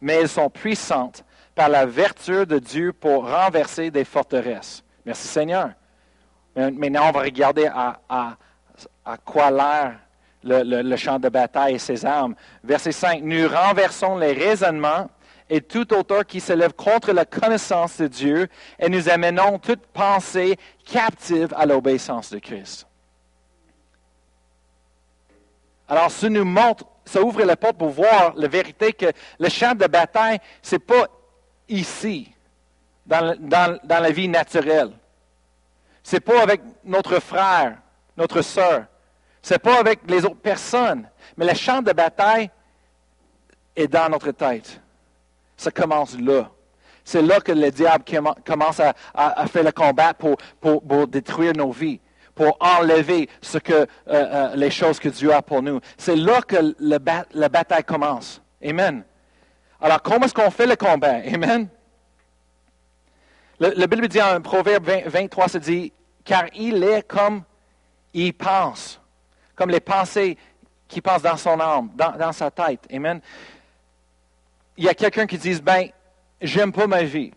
mais 0.00 0.14
elles 0.14 0.28
sont 0.28 0.50
puissantes 0.50 1.24
par 1.54 1.68
la 1.68 1.86
vertu 1.86 2.46
de 2.46 2.58
Dieu 2.58 2.92
pour 2.92 3.30
renverser 3.30 3.90
des 3.90 4.04
forteresses. 4.04 4.82
Merci 5.06 5.28
Seigneur. 5.28 5.70
Maintenant, 6.56 7.08
on 7.08 7.12
va 7.12 7.20
regarder 7.20 7.66
à, 7.66 8.00
à, 8.08 8.36
à 9.04 9.16
quoi 9.18 9.50
l'air 9.50 10.03
le, 10.44 10.96
champ 10.96 11.18
de 11.18 11.28
bataille 11.28 11.74
et 11.74 11.78
ses 11.78 12.04
armes. 12.04 12.34
Verset 12.62 12.92
5, 12.92 13.22
nous 13.22 13.48
renversons 13.48 14.16
les 14.16 14.32
raisonnements 14.32 15.08
et 15.50 15.60
tout 15.60 15.92
auteur 15.92 16.24
qui 16.24 16.40
se 16.40 16.52
lève 16.52 16.72
contre 16.72 17.12
la 17.12 17.24
connaissance 17.24 17.98
de 17.98 18.06
Dieu 18.06 18.48
et 18.78 18.88
nous 18.88 19.08
amenons 19.08 19.58
toute 19.58 19.86
pensée 19.86 20.56
captive 20.84 21.52
à 21.56 21.66
l'obéissance 21.66 22.30
de 22.30 22.38
Christ. 22.38 22.86
Alors, 25.88 26.10
ça 26.10 26.28
nous 26.28 26.44
montre, 26.44 26.86
ça 27.04 27.20
ouvre 27.20 27.42
la 27.42 27.56
porte 27.56 27.76
pour 27.76 27.90
voir 27.90 28.32
la 28.36 28.48
vérité 28.48 28.92
que 28.92 29.06
le 29.38 29.48
champ 29.50 29.74
de 29.74 29.86
bataille, 29.86 30.38
ce 30.62 30.76
n'est 30.76 30.78
pas 30.78 31.06
ici, 31.68 32.30
dans, 33.04 33.36
dans, 33.38 33.78
dans 33.84 34.02
la 34.02 34.10
vie 34.10 34.28
naturelle. 34.28 34.92
Ce 36.02 36.16
n'est 36.16 36.20
pas 36.20 36.42
avec 36.42 36.62
notre 36.84 37.18
frère, 37.20 37.78
notre 38.16 38.40
soeur. 38.40 38.84
N'est 39.50 39.58
pas 39.58 39.78
avec 39.78 40.00
les 40.08 40.24
autres 40.24 40.36
personnes. 40.36 41.08
Mais 41.36 41.46
le 41.46 41.54
champ 41.54 41.82
de 41.82 41.92
bataille 41.92 42.50
est 43.76 43.88
dans 43.88 44.08
notre 44.08 44.30
tête. 44.30 44.80
Ça 45.56 45.70
commence 45.70 46.18
là. 46.18 46.50
C'est 47.04 47.22
là 47.22 47.40
que 47.40 47.52
le 47.52 47.70
diable 47.70 48.04
commence 48.46 48.80
à, 48.80 49.46
faire 49.46 49.64
le 49.64 49.72
combat 49.72 50.14
pour, 50.14 51.06
détruire 51.06 51.52
nos 51.54 51.70
vies, 51.70 52.00
pour 52.34 52.56
enlever 52.60 53.28
ce 53.42 53.58
que, 53.58 53.72
euh, 53.72 53.86
euh, 54.06 54.56
les 54.56 54.70
choses 54.70 54.98
que 54.98 55.10
Dieu 55.10 55.32
a 55.32 55.42
pour 55.42 55.62
nous. 55.62 55.80
C'est 55.98 56.16
là 56.16 56.40
que 56.40 56.74
la 56.80 57.48
bataille 57.48 57.84
commence. 57.84 58.40
Amen. 58.64 59.04
Alors, 59.80 60.00
comment 60.00 60.24
est-ce 60.24 60.34
qu'on 60.34 60.50
fait 60.50 60.66
le 60.66 60.76
combat? 60.76 61.16
Amen. 61.32 61.68
La 63.60 63.86
Bible 63.86 64.08
dit 64.08 64.20
en 64.20 64.40
Proverbe 64.40 64.88
23, 65.06 65.48
se 65.48 65.58
dit, 65.58 65.92
car 66.24 66.44
il 66.54 66.82
est 66.82 67.06
comme 67.06 67.42
il 68.14 68.32
pense 68.32 69.00
comme 69.54 69.70
les 69.70 69.80
pensées 69.80 70.36
qui 70.88 71.00
passent 71.00 71.22
dans 71.22 71.36
son 71.36 71.58
âme, 71.60 71.90
dans, 71.94 72.32
sa 72.32 72.50
tête. 72.50 72.86
Amen. 72.92 73.20
Il 74.76 74.84
y 74.84 74.88
a 74.88 74.94
quelqu'un 74.94 75.26
qui 75.26 75.38
dit, 75.38 75.60
ben, 75.60 75.88
j'aime 76.40 76.72
pas 76.72 76.86
ma 76.86 77.02
vie. 77.02 77.32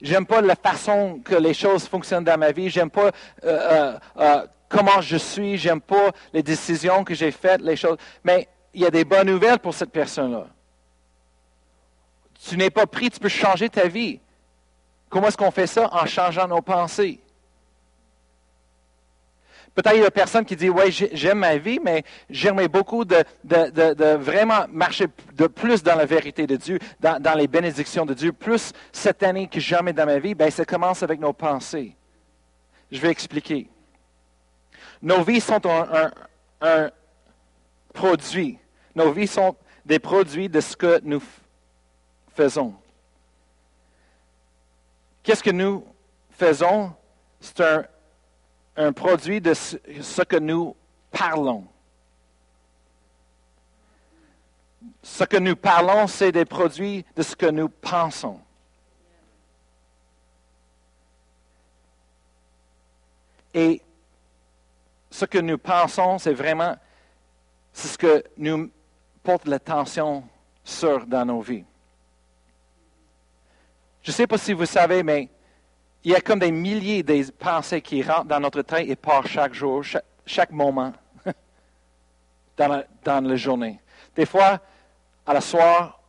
J'aime 0.00 0.26
pas 0.26 0.40
la 0.40 0.56
façon 0.56 1.20
que 1.24 1.34
les 1.34 1.54
choses 1.54 1.86
fonctionnent 1.86 2.24
dans 2.24 2.38
ma 2.38 2.52
vie. 2.52 2.68
J'aime 2.68 2.90
pas 2.90 3.06
euh, 3.06 3.10
euh, 3.44 3.98
euh, 4.18 4.46
comment 4.68 5.00
je 5.00 5.16
suis. 5.16 5.56
J'aime 5.56 5.80
pas 5.80 6.10
les 6.32 6.42
décisions 6.42 7.04
que 7.04 7.14
j'ai 7.14 7.30
faites, 7.30 7.60
les 7.60 7.76
choses. 7.76 7.98
Mais 8.24 8.48
il 8.74 8.80
y 8.80 8.86
a 8.86 8.90
des 8.90 9.04
bonnes 9.04 9.28
nouvelles 9.28 9.60
pour 9.60 9.74
cette 9.74 9.92
personne-là. 9.92 10.46
Tu 12.48 12.56
n'es 12.56 12.70
pas 12.70 12.86
pris, 12.86 13.10
tu 13.10 13.20
peux 13.20 13.28
changer 13.28 13.68
ta 13.68 13.86
vie. 13.86 14.18
Comment 15.08 15.28
est-ce 15.28 15.36
qu'on 15.36 15.52
fait 15.52 15.68
ça? 15.68 15.88
En 15.92 16.06
changeant 16.06 16.48
nos 16.48 16.62
pensées. 16.62 17.21
Peut-être 19.74 19.96
il 19.96 20.02
y 20.02 20.04
a 20.06 20.10
personne 20.10 20.44
qui 20.44 20.54
dit, 20.54 20.68
oui, 20.68 20.90
j'aime 20.90 21.38
ma 21.38 21.56
vie, 21.56 21.80
mais 21.82 22.04
j'aimerais 22.28 22.68
beaucoup 22.68 23.06
de, 23.06 23.24
vraiment 24.16 24.66
marcher 24.68 25.06
de 25.32 25.46
plus 25.46 25.82
dans 25.82 25.94
la 25.94 26.04
vérité 26.04 26.46
de 26.46 26.56
Dieu, 26.56 26.78
dans, 27.00 27.38
les 27.38 27.48
bénédictions 27.48 28.04
de 28.04 28.12
Dieu, 28.12 28.32
plus 28.32 28.72
cette 28.92 29.22
année 29.22 29.48
que 29.48 29.60
jamais 29.60 29.94
dans 29.94 30.04
ma 30.04 30.18
vie. 30.18 30.34
Ben, 30.34 30.50
ça 30.50 30.66
commence 30.66 31.02
avec 31.02 31.20
nos 31.20 31.32
pensées. 31.32 31.96
Je 32.90 33.00
vais 33.00 33.10
expliquer. 33.10 33.70
Nos 35.00 35.22
vies 35.22 35.40
sont 35.40 35.62
un, 36.60 36.90
produit. 37.94 38.58
Nos 38.94 39.10
vies 39.10 39.26
sont 39.26 39.56
des 39.86 39.98
produits 39.98 40.50
de 40.50 40.60
ce 40.60 40.76
que 40.76 41.00
nous 41.02 41.22
faisons. 42.34 42.74
Qu'est-ce 45.22 45.42
que 45.42 45.50
nous 45.50 45.84
faisons? 46.30 46.92
C'est 47.40 47.60
un, 47.60 47.84
un 48.76 48.92
produit 48.92 49.40
de 49.40 49.54
ce 49.54 50.22
que 50.22 50.36
nous 50.36 50.74
parlons. 51.10 51.66
Ce 55.02 55.24
que 55.24 55.36
nous 55.36 55.56
parlons, 55.56 56.06
c'est 56.06 56.32
des 56.32 56.44
produits 56.44 57.04
de 57.14 57.22
ce 57.22 57.36
que 57.36 57.46
nous 57.46 57.68
pensons. 57.68 58.40
Et 63.54 63.82
ce 65.10 65.24
que 65.26 65.38
nous 65.38 65.58
pensons, 65.58 66.18
c'est 66.18 66.32
vraiment 66.32 66.76
ce 67.72 67.98
que 67.98 68.24
nous 68.38 68.70
porte 69.22 69.46
l'attention 69.46 70.24
sur 70.64 71.06
dans 71.06 71.24
nos 71.24 71.40
vies. 71.40 71.64
Je 74.02 74.10
ne 74.10 74.14
sais 74.14 74.26
pas 74.26 74.38
si 74.38 74.52
vous 74.52 74.66
savez, 74.66 75.02
mais 75.02 75.28
il 76.04 76.10
y 76.10 76.14
a 76.14 76.20
comme 76.20 76.40
des 76.40 76.50
milliers 76.50 77.02
de 77.02 77.30
pensées 77.30 77.80
qui 77.80 78.02
rentrent 78.02 78.24
dans 78.26 78.40
notre 78.40 78.62
tête 78.62 78.88
et 78.88 78.96
partent 78.96 79.28
chaque 79.28 79.54
jour, 79.54 79.84
chaque, 80.26 80.50
moment 80.50 80.92
dans 82.56 82.84
la, 83.06 83.36
journée. 83.36 83.78
Des 84.16 84.26
fois, 84.26 84.60
à 85.24 85.34
la 85.34 85.40
soir, 85.40 86.00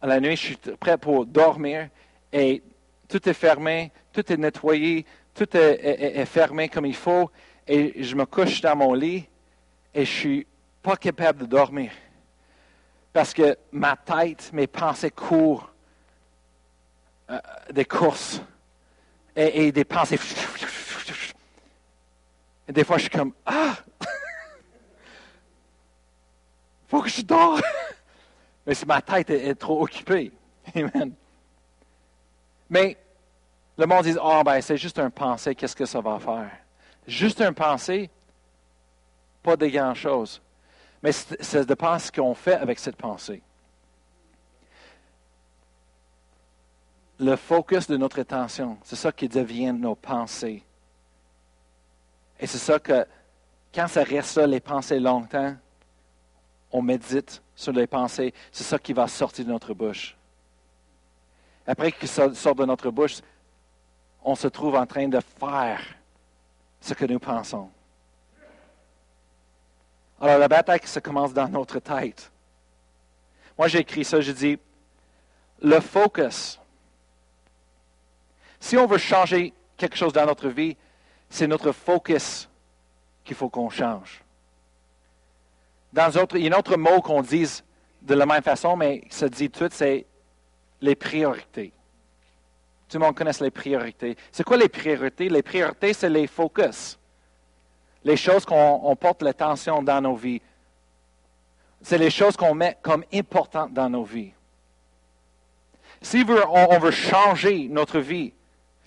à 0.00 0.06
la 0.06 0.20
nuit, 0.20 0.36
je 0.36 0.42
suis 0.42 0.56
prêt 0.78 0.96
pour 0.96 1.26
dormir 1.26 1.88
et 2.32 2.62
tout 3.08 3.28
est 3.28 3.34
fermé, 3.34 3.90
tout 4.12 4.32
est 4.32 4.36
nettoyé, 4.36 5.04
tout 5.34 5.56
est, 5.56 6.24
fermé 6.26 6.68
comme 6.68 6.86
il 6.86 6.94
faut 6.94 7.30
et 7.66 8.02
je 8.02 8.14
me 8.14 8.24
couche 8.26 8.60
dans 8.60 8.76
mon 8.76 8.94
lit 8.94 9.28
et 9.92 10.04
je 10.04 10.10
suis 10.10 10.46
pas 10.82 10.96
capable 10.96 11.40
de 11.40 11.46
dormir 11.46 11.90
parce 13.12 13.34
que 13.34 13.56
ma 13.72 13.96
tête, 13.96 14.50
mes 14.52 14.68
pensées 14.68 15.10
courent 15.10 15.70
euh, 17.28 17.38
des 17.72 17.84
courses 17.84 18.40
et, 19.36 19.72
des 19.72 19.84
pensées. 19.84 20.18
Et 22.68 22.72
des 22.72 22.84
fois, 22.84 22.96
je 22.98 23.02
suis 23.02 23.10
comme 23.10 23.32
Ah 23.46 23.76
faut 26.90 27.02
que 27.02 27.08
je 27.08 27.22
dors. 27.22 27.60
Mais 28.66 28.74
si 28.74 28.84
ma 28.84 29.00
tête 29.00 29.30
est, 29.30 29.54
trop 29.54 29.82
occupée. 29.82 30.32
Amen. 30.74 31.12
Mais 32.68 32.96
le 33.78 33.86
monde 33.86 34.04
dit 34.04 34.16
Ah, 34.20 34.40
oh, 34.40 34.42
ben, 34.44 34.60
c'est 34.60 34.76
juste 34.76 34.98
un 34.98 35.10
pensée, 35.10 35.54
qu'est-ce 35.54 35.76
que 35.76 35.86
ça 35.86 36.00
va 36.00 36.18
faire? 36.18 36.50
Juste 37.06 37.40
un 37.40 37.52
pensée, 37.52 38.10
pas 39.42 39.56
de 39.56 39.66
grand-chose. 39.66 40.42
Mais 41.02 41.12
ça 41.12 41.64
dépend 41.64 41.96
de 41.96 42.00
ce 42.00 42.12
qu'on 42.12 42.34
fait 42.34 42.54
avec 42.54 42.78
cette 42.78 42.96
pensée. 42.96 43.40
Le 47.20 47.36
focus 47.36 47.86
de 47.86 47.96
notre 47.96 48.20
attention. 48.20 48.78
C'est 48.82 48.96
ça 48.96 49.12
qui 49.12 49.28
devient 49.28 49.72
nos 49.72 49.94
pensées. 49.94 50.62
Et 52.38 52.46
c'est 52.46 52.58
ça 52.58 52.78
que, 52.78 53.06
quand 53.74 53.86
ça 53.86 54.02
reste 54.02 54.36
là, 54.36 54.46
les 54.46 54.60
pensées 54.60 54.98
longtemps, 54.98 55.54
on 56.72 56.80
médite 56.80 57.42
sur 57.54 57.72
les 57.72 57.86
pensées, 57.86 58.32
c'est 58.50 58.64
ça 58.64 58.78
qui 58.78 58.94
va 58.94 59.06
sortir 59.06 59.44
de 59.44 59.50
notre 59.50 59.74
bouche. 59.74 60.16
Après 61.66 61.92
que 61.92 62.06
ça 62.06 62.34
sort 62.34 62.54
de 62.54 62.64
notre 62.64 62.90
bouche, 62.90 63.18
on 64.24 64.34
se 64.34 64.48
trouve 64.48 64.76
en 64.76 64.86
train 64.86 65.06
de 65.06 65.20
faire 65.20 65.82
ce 66.80 66.94
que 66.94 67.04
nous 67.04 67.18
pensons. 67.18 67.70
Alors 70.20 70.38
la 70.38 70.48
bataille 70.48 70.80
ça 70.84 71.00
commence 71.00 71.34
dans 71.34 71.48
notre 71.48 71.80
tête. 71.80 72.32
Moi 73.58 73.68
j'ai 73.68 73.80
écrit 73.80 74.04
ça, 74.04 74.20
je 74.20 74.32
dis, 74.32 74.58
le 75.60 75.80
focus 75.80 76.59
si 78.60 78.76
on 78.76 78.86
veut 78.86 78.98
changer 78.98 79.52
quelque 79.76 79.96
chose 79.96 80.12
dans 80.12 80.26
notre 80.26 80.48
vie, 80.48 80.76
c'est 81.28 81.46
notre 81.46 81.72
focus 81.72 82.48
qu'il 83.24 83.34
faut 83.34 83.48
qu'on 83.48 83.70
change. 83.70 84.22
Il 85.92 85.98
y 85.98 86.48
a 86.48 86.54
un 86.54 86.58
autre 86.58 86.76
mot 86.76 87.00
qu'on 87.00 87.22
dise 87.22 87.64
de 88.02 88.14
la 88.14 88.26
même 88.26 88.42
façon, 88.42 88.76
mais 88.76 89.02
ça 89.10 89.28
dit 89.28 89.50
tout, 89.50 89.68
c'est 89.72 90.06
les 90.80 90.94
priorités. 90.94 91.72
Tout 92.88 92.98
le 92.98 93.04
monde 93.04 93.14
connaît 93.14 93.32
les 93.40 93.50
priorités. 93.50 94.16
C'est 94.32 94.44
quoi 94.44 94.56
les 94.56 94.68
priorités? 94.68 95.28
Les 95.28 95.42
priorités, 95.42 95.92
c'est 95.92 96.08
les 96.08 96.26
focus. 96.26 96.98
Les 98.04 98.16
choses 98.16 98.44
qu'on 98.44 98.96
porte 98.96 99.22
l'attention 99.22 99.82
dans 99.82 100.00
nos 100.00 100.16
vies. 100.16 100.40
C'est 101.82 101.98
les 101.98 102.10
choses 102.10 102.36
qu'on 102.36 102.54
met 102.54 102.78
comme 102.82 103.04
importantes 103.12 103.72
dans 103.72 103.88
nos 103.88 104.04
vies. 104.04 104.32
Si 106.02 106.24
on 106.28 106.78
veut 106.78 106.90
changer 106.90 107.68
notre 107.68 108.00
vie, 108.00 108.32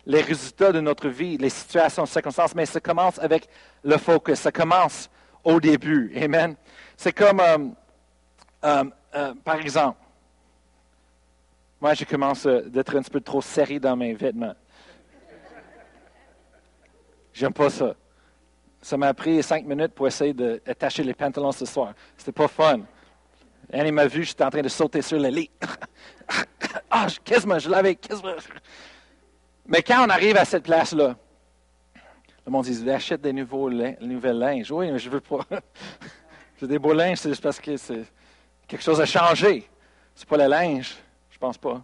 les 0.06 0.22
résultats 0.22 0.72
de 0.72 0.80
notre 0.80 1.08
vie, 1.08 1.38
les 1.38 1.50
situations, 1.50 2.04
les 2.04 2.10
circonstances, 2.10 2.56
mais 2.56 2.66
ça 2.66 2.80
commence 2.80 3.20
avec 3.20 3.48
le 3.84 3.98
focus. 3.98 4.40
Ça 4.40 4.52
commence 4.52 5.10
au 5.44 5.60
début. 5.60 6.12
Amen. 6.16 6.56
C'est 6.98 7.14
comme, 7.14 7.40
euh, 7.40 7.58
euh, 8.66 8.84
euh, 9.16 9.34
par 9.44 9.56
exemple, 9.56 10.00
moi, 11.80 11.94
je 11.94 12.06
commence 12.06 12.46
d'être 12.46 12.96
un 12.96 13.02
petit 13.02 13.12
peu 13.12 13.22
trop 13.22 13.42
serré 13.42 13.80
dans 13.80 13.96
mes 13.96 14.14
vêtements. 14.14 14.56
J'aime 17.34 17.54
pas 17.54 17.70
ça. 17.70 17.96
Ça 18.82 18.96
m'a 18.96 19.14
pris 19.14 19.42
cinq 19.44 19.66
minutes 19.66 19.94
pour 19.94 20.08
essayer 20.08 20.34
d'attacher 20.34 21.04
les 21.04 21.14
pantalons 21.14 21.52
ce 21.52 21.66
soir. 21.66 21.94
C'était 22.18 22.32
pas 22.32 22.48
fun. 22.48 22.82
Annie 23.72 23.92
m'a 23.92 24.08
vu, 24.08 24.24
j'étais 24.24 24.44
en 24.44 24.50
train 24.50 24.62
de 24.62 24.70
sauter 24.70 25.02
sur 25.02 25.20
le 25.20 25.30
lit. 25.30 25.50
ah, 26.92 27.08
quasiment, 27.24 27.60
je 27.60 27.70
l'avais. 27.70 27.98
Mais 29.66 29.82
quand 29.82 30.06
on 30.06 30.10
arrive 30.10 30.38
à 30.38 30.46
cette 30.46 30.64
place-là, 30.64 31.16
le 32.46 32.52
monde 32.52 32.66
dit 32.66 32.90
achète 32.90 33.22
des 33.22 33.32
nouveaux 33.32 33.70
nouvelles 33.70 34.38
linges. 34.38 34.72
Oui, 34.72 34.92
mais 34.92 35.00
je 35.00 35.10
veux 35.10 35.22
pas. 35.22 35.46
J'ai 36.60 36.68
des 36.68 36.80
beaux 36.80 36.94
linges, 36.94 37.20
c'est 37.20 37.30
juste 37.30 37.44
parce 37.44 37.60
que 37.60 37.78
c'est 37.78 38.04
quelque 38.68 38.84
chose 38.84 39.00
a 39.00 39.06
changé. 39.06 39.70
C'est 40.14 40.28
pas 40.28 40.38
le 40.38 40.48
linge, 40.48 40.96
je 41.30 41.38
pense 41.38 41.58
pas. 41.58 41.82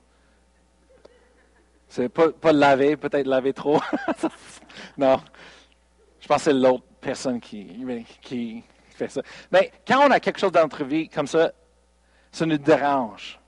C'est 1.88 2.10
pas, 2.10 2.32
pas 2.32 2.52
le 2.52 2.60
laver, 2.60 2.98
peut-être 2.98 3.26
laver 3.26 3.54
trop. 3.54 3.82
non. 4.98 5.20
Je 6.20 6.28
pense 6.28 6.38
que 6.38 6.44
c'est 6.44 6.54
l'autre 6.54 6.84
personne 7.02 7.40
qui, 7.40 7.84
qui 8.22 8.64
fait 8.90 9.08
ça. 9.08 9.22
Mais 9.52 9.72
quand 9.88 10.06
on 10.06 10.12
a 10.12 10.20
quelque 10.20 10.40
chose 10.40 10.52
dans 10.52 10.62
notre 10.62 10.84
vie 10.84 11.10
comme 11.10 11.28
ça, 11.28 11.52
ça 12.32 12.46
nous 12.46 12.58
dérange. 12.58 13.40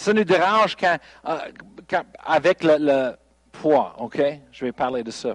Ça 0.00 0.14
nous 0.14 0.24
dérange 0.24 0.76
quand, 0.76 0.96
euh, 1.28 2.02
avec 2.24 2.64
le, 2.64 3.12
poids, 3.52 3.94
OK? 3.98 4.18
Je 4.50 4.64
vais 4.64 4.72
parler 4.72 5.02
de 5.02 5.10
ça. 5.10 5.34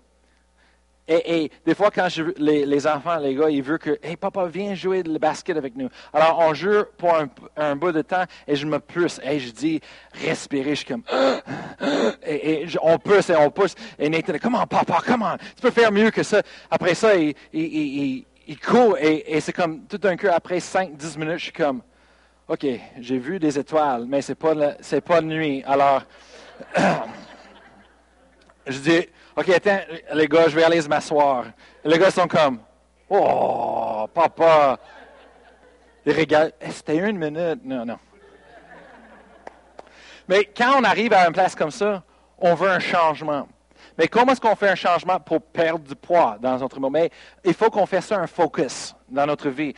Et, 1.07 1.51
des 1.63 1.75
fois, 1.75 1.91
quand 1.91 2.09
je, 2.09 2.23
les, 2.37 2.87
enfants, 2.87 3.17
les 3.17 3.35
gars, 3.35 3.51
ils 3.51 3.61
veulent 3.61 3.77
que, 3.77 3.99
hey, 4.01 4.15
papa, 4.15 4.47
viens 4.47 4.73
jouer 4.73 5.03
le 5.03 5.19
basket 5.19 5.55
avec 5.55 5.75
nous. 5.75 5.87
Alors, 6.11 6.39
on 6.39 6.55
joue 6.55 6.83
pour 6.97 7.13
un, 7.55 7.75
bout 7.75 7.91
de 7.91 8.01
temps 8.01 8.23
et 8.47 8.55
je 8.55 8.65
me 8.65 8.79
pousse. 8.79 9.21
Et 9.23 9.37
je 9.37 9.51
dis, 9.51 9.79
respirer. 10.25 10.71
Je 10.71 10.83
suis 10.83 10.85
comme, 10.87 11.03
et, 12.25 12.65
on 12.81 12.97
pousse 12.97 13.29
et 13.29 13.35
on 13.35 13.51
pousse. 13.51 13.75
Et 13.99 14.09
Nathan, 14.09 14.33
comment, 14.41 14.65
papa, 14.65 14.97
comment? 15.05 15.37
Tu 15.37 15.61
peux 15.61 15.69
faire 15.69 15.91
mieux 15.91 16.09
que 16.09 16.23
ça. 16.23 16.41
Après 16.71 16.95
ça, 16.95 17.15
il, 17.15 17.35
il, 17.53 18.25
il 18.47 18.59
court 18.59 18.97
et, 18.97 19.39
c'est 19.41 19.53
comme, 19.53 19.85
tout 19.85 19.99
d'un 19.99 20.17
coup, 20.17 20.29
après 20.33 20.57
5-10 20.57 21.19
minutes, 21.19 21.37
je 21.37 21.43
suis 21.43 21.53
comme, 21.53 21.83
OK, 22.47 22.65
j'ai 22.99 23.17
vu 23.17 23.39
des 23.39 23.57
étoiles, 23.57 24.05
mais 24.07 24.21
ce 24.21 24.31
n'est 24.31 24.35
pas, 24.35 24.55
pas 25.01 25.21
nuit. 25.21 25.63
Alors, 25.65 26.03
je 28.67 28.79
dis, 28.79 29.07
OK, 29.35 29.49
attends, 29.49 29.79
les 30.13 30.27
gars, 30.27 30.47
je 30.47 30.55
vais 30.55 30.63
aller 30.63 30.81
m'asseoir. 30.87 31.45
Les 31.83 31.97
gars 31.97 32.11
sont 32.11 32.27
comme, 32.27 32.59
Oh, 33.09 34.07
papa. 34.13 34.79
Ils 36.05 36.13
regardent, 36.13 36.53
eh, 36.61 36.71
c'était 36.71 36.97
une 36.97 37.17
minute. 37.17 37.61
Non, 37.63 37.85
non. 37.85 37.97
Mais 40.27 40.45
quand 40.45 40.79
on 40.79 40.83
arrive 40.83 41.13
à 41.13 41.27
une 41.27 41.33
place 41.33 41.55
comme 41.55 41.71
ça, 41.71 42.03
on 42.37 42.55
veut 42.55 42.69
un 42.69 42.79
changement. 42.79 43.47
Mais 43.97 44.07
comment 44.07 44.31
est-ce 44.31 44.41
qu'on 44.41 44.55
fait 44.55 44.69
un 44.69 44.75
changement 44.75 45.19
pour 45.19 45.41
perdre 45.41 45.85
du 45.87 45.95
poids, 45.95 46.37
dans 46.41 46.57
notre 46.57 46.79
mots? 46.79 46.89
Mais 46.89 47.11
il 47.43 47.53
faut 47.53 47.69
qu'on 47.69 47.85
fasse 47.85 48.07
ça 48.07 48.19
un 48.19 48.27
focus 48.27 48.95
dans 49.07 49.25
notre 49.25 49.49
vie 49.49 49.73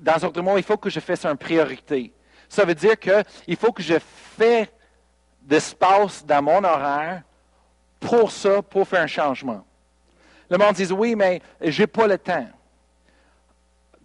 dans 0.00 0.16
d'autres 0.16 0.42
mots, 0.42 0.56
il 0.56 0.62
faut 0.62 0.76
que 0.76 0.90
je 0.90 1.00
fasse 1.00 1.24
une 1.24 1.36
priorité. 1.36 2.12
Ça 2.48 2.64
veut 2.64 2.74
dire 2.74 2.98
qu'il 2.98 3.56
faut 3.56 3.72
que 3.72 3.82
je 3.82 3.98
fais 4.36 4.70
d'espace 5.42 6.24
dans 6.24 6.42
mon 6.42 6.62
horaire 6.64 7.22
pour 8.00 8.30
ça, 8.30 8.62
pour 8.62 8.86
faire 8.86 9.02
un 9.02 9.06
changement. 9.06 9.64
Le 10.50 10.56
monde 10.56 10.74
dit 10.74 10.90
oui, 10.92 11.14
mais 11.14 11.42
j'ai 11.60 11.86
pas 11.86 12.06
le 12.06 12.18
temps. 12.18 12.48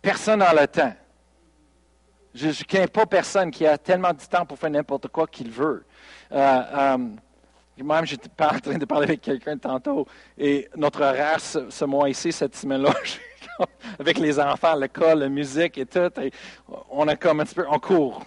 Personne 0.01 0.39
n'a 0.39 0.53
le 0.53 0.67
temps. 0.67 0.93
Je 2.33 2.47
ne 2.47 2.69
connais 2.69 2.87
pas 2.87 3.05
personne 3.05 3.51
qui 3.51 3.65
a 3.65 3.77
tellement 3.77 4.11
de 4.11 4.21
temps 4.21 4.45
pour 4.45 4.57
faire 4.57 4.69
n'importe 4.69 5.07
quoi 5.07 5.27
qu'il 5.27 5.51
veut. 5.51 5.85
Euh, 6.31 6.61
euh, 6.73 6.97
même, 7.77 8.05
j'étais 8.05 8.29
en 8.39 8.59
train 8.59 8.77
de 8.77 8.85
parler 8.85 9.05
avec 9.05 9.21
quelqu'un 9.21 9.57
tantôt, 9.57 10.07
et 10.37 10.69
notre 10.75 11.01
horaire 11.01 11.39
ce, 11.39 11.85
mois 11.85 12.09
ici, 12.09 12.31
cette 12.31 12.55
semaine-là, 12.55 12.93
avec 13.99 14.17
les 14.17 14.39
enfants, 14.39 14.75
l'école, 14.75 15.19
la 15.19 15.29
musique 15.29 15.77
et 15.77 15.85
tout, 15.85 16.09
on 16.89 17.07
a 17.07 17.15
comme 17.15 17.39
un 17.39 17.45
petit 17.45 17.55
peu, 17.55 17.65
on 17.69 17.79
court. 17.79 18.23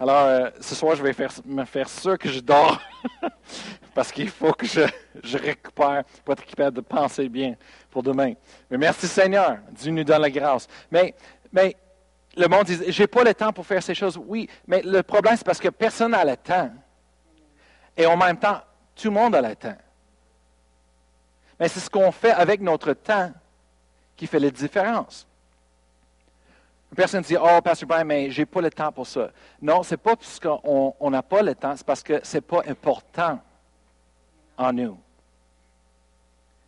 Alors, 0.00 0.26
euh, 0.26 0.50
ce 0.60 0.74
soir, 0.74 0.96
je 0.96 1.02
vais 1.02 1.12
faire, 1.12 1.30
me 1.44 1.64
faire 1.64 1.88
sûr 1.88 2.18
que 2.18 2.28
je 2.28 2.40
dors, 2.40 2.80
parce 3.94 4.10
qu'il 4.10 4.30
faut 4.30 4.52
que 4.52 4.66
je, 4.66 4.82
récupère 5.36 6.02
pour 6.24 6.32
être 6.32 6.44
capable 6.44 6.76
de 6.76 6.80
penser 6.80 7.28
bien 7.28 7.54
pour 7.90 8.02
demain. 8.02 8.34
Mais 8.70 8.78
merci 8.78 9.06
Seigneur, 9.06 9.58
Dieu 9.70 9.92
nous 9.92 10.02
donne 10.02 10.22
la 10.22 10.30
grâce. 10.30 10.66
Mais, 10.90 11.14
mais 11.52 11.76
le 12.36 12.48
monde 12.48 12.64
dit, 12.64 12.78
j'ai 12.88 13.06
pas 13.06 13.22
le 13.22 13.34
temps 13.34 13.52
pour 13.52 13.64
faire 13.64 13.82
ces 13.82 13.94
choses. 13.94 14.18
Oui, 14.26 14.48
mais 14.66 14.82
le 14.82 15.02
problème, 15.02 15.36
c'est 15.36 15.46
parce 15.46 15.60
que 15.60 15.68
personne 15.68 16.12
n'a 16.12 16.24
le 16.24 16.36
temps. 16.36 16.70
Et 17.96 18.06
en 18.06 18.16
même 18.16 18.38
temps, 18.38 18.60
tout 18.96 19.08
le 19.08 19.14
monde 19.14 19.34
a 19.34 19.42
le 19.42 19.54
temps. 19.54 19.76
Mais 21.60 21.68
c'est 21.68 21.80
ce 21.80 21.90
qu'on 21.90 22.10
fait 22.10 22.32
avec 22.32 22.60
notre 22.60 22.92
temps 22.94 23.32
qui 24.16 24.26
fait 24.26 24.38
la 24.38 24.50
différence. 24.50 25.26
Une 26.92 26.96
personne 26.96 27.22
dit, 27.22 27.36
oh, 27.40 27.60
Pasteur 27.62 27.88
Brian, 27.88 28.04
mais 28.04 28.30
j'ai 28.30 28.44
pas 28.44 28.60
le 28.60 28.70
temps 28.70 28.92
pour 28.92 29.06
ça. 29.06 29.30
Non, 29.62 29.82
c'est 29.82 29.96
pas 29.96 30.14
parce 30.14 30.38
qu'on 30.38 31.10
n'a 31.10 31.22
pas 31.22 31.40
le 31.40 31.54
temps, 31.54 31.74
c'est 31.74 31.86
parce 31.86 32.02
que 32.02 32.20
c'est 32.22 32.42
pas 32.42 32.62
important 32.66 33.40
en 34.58 34.72
nous. 34.74 34.98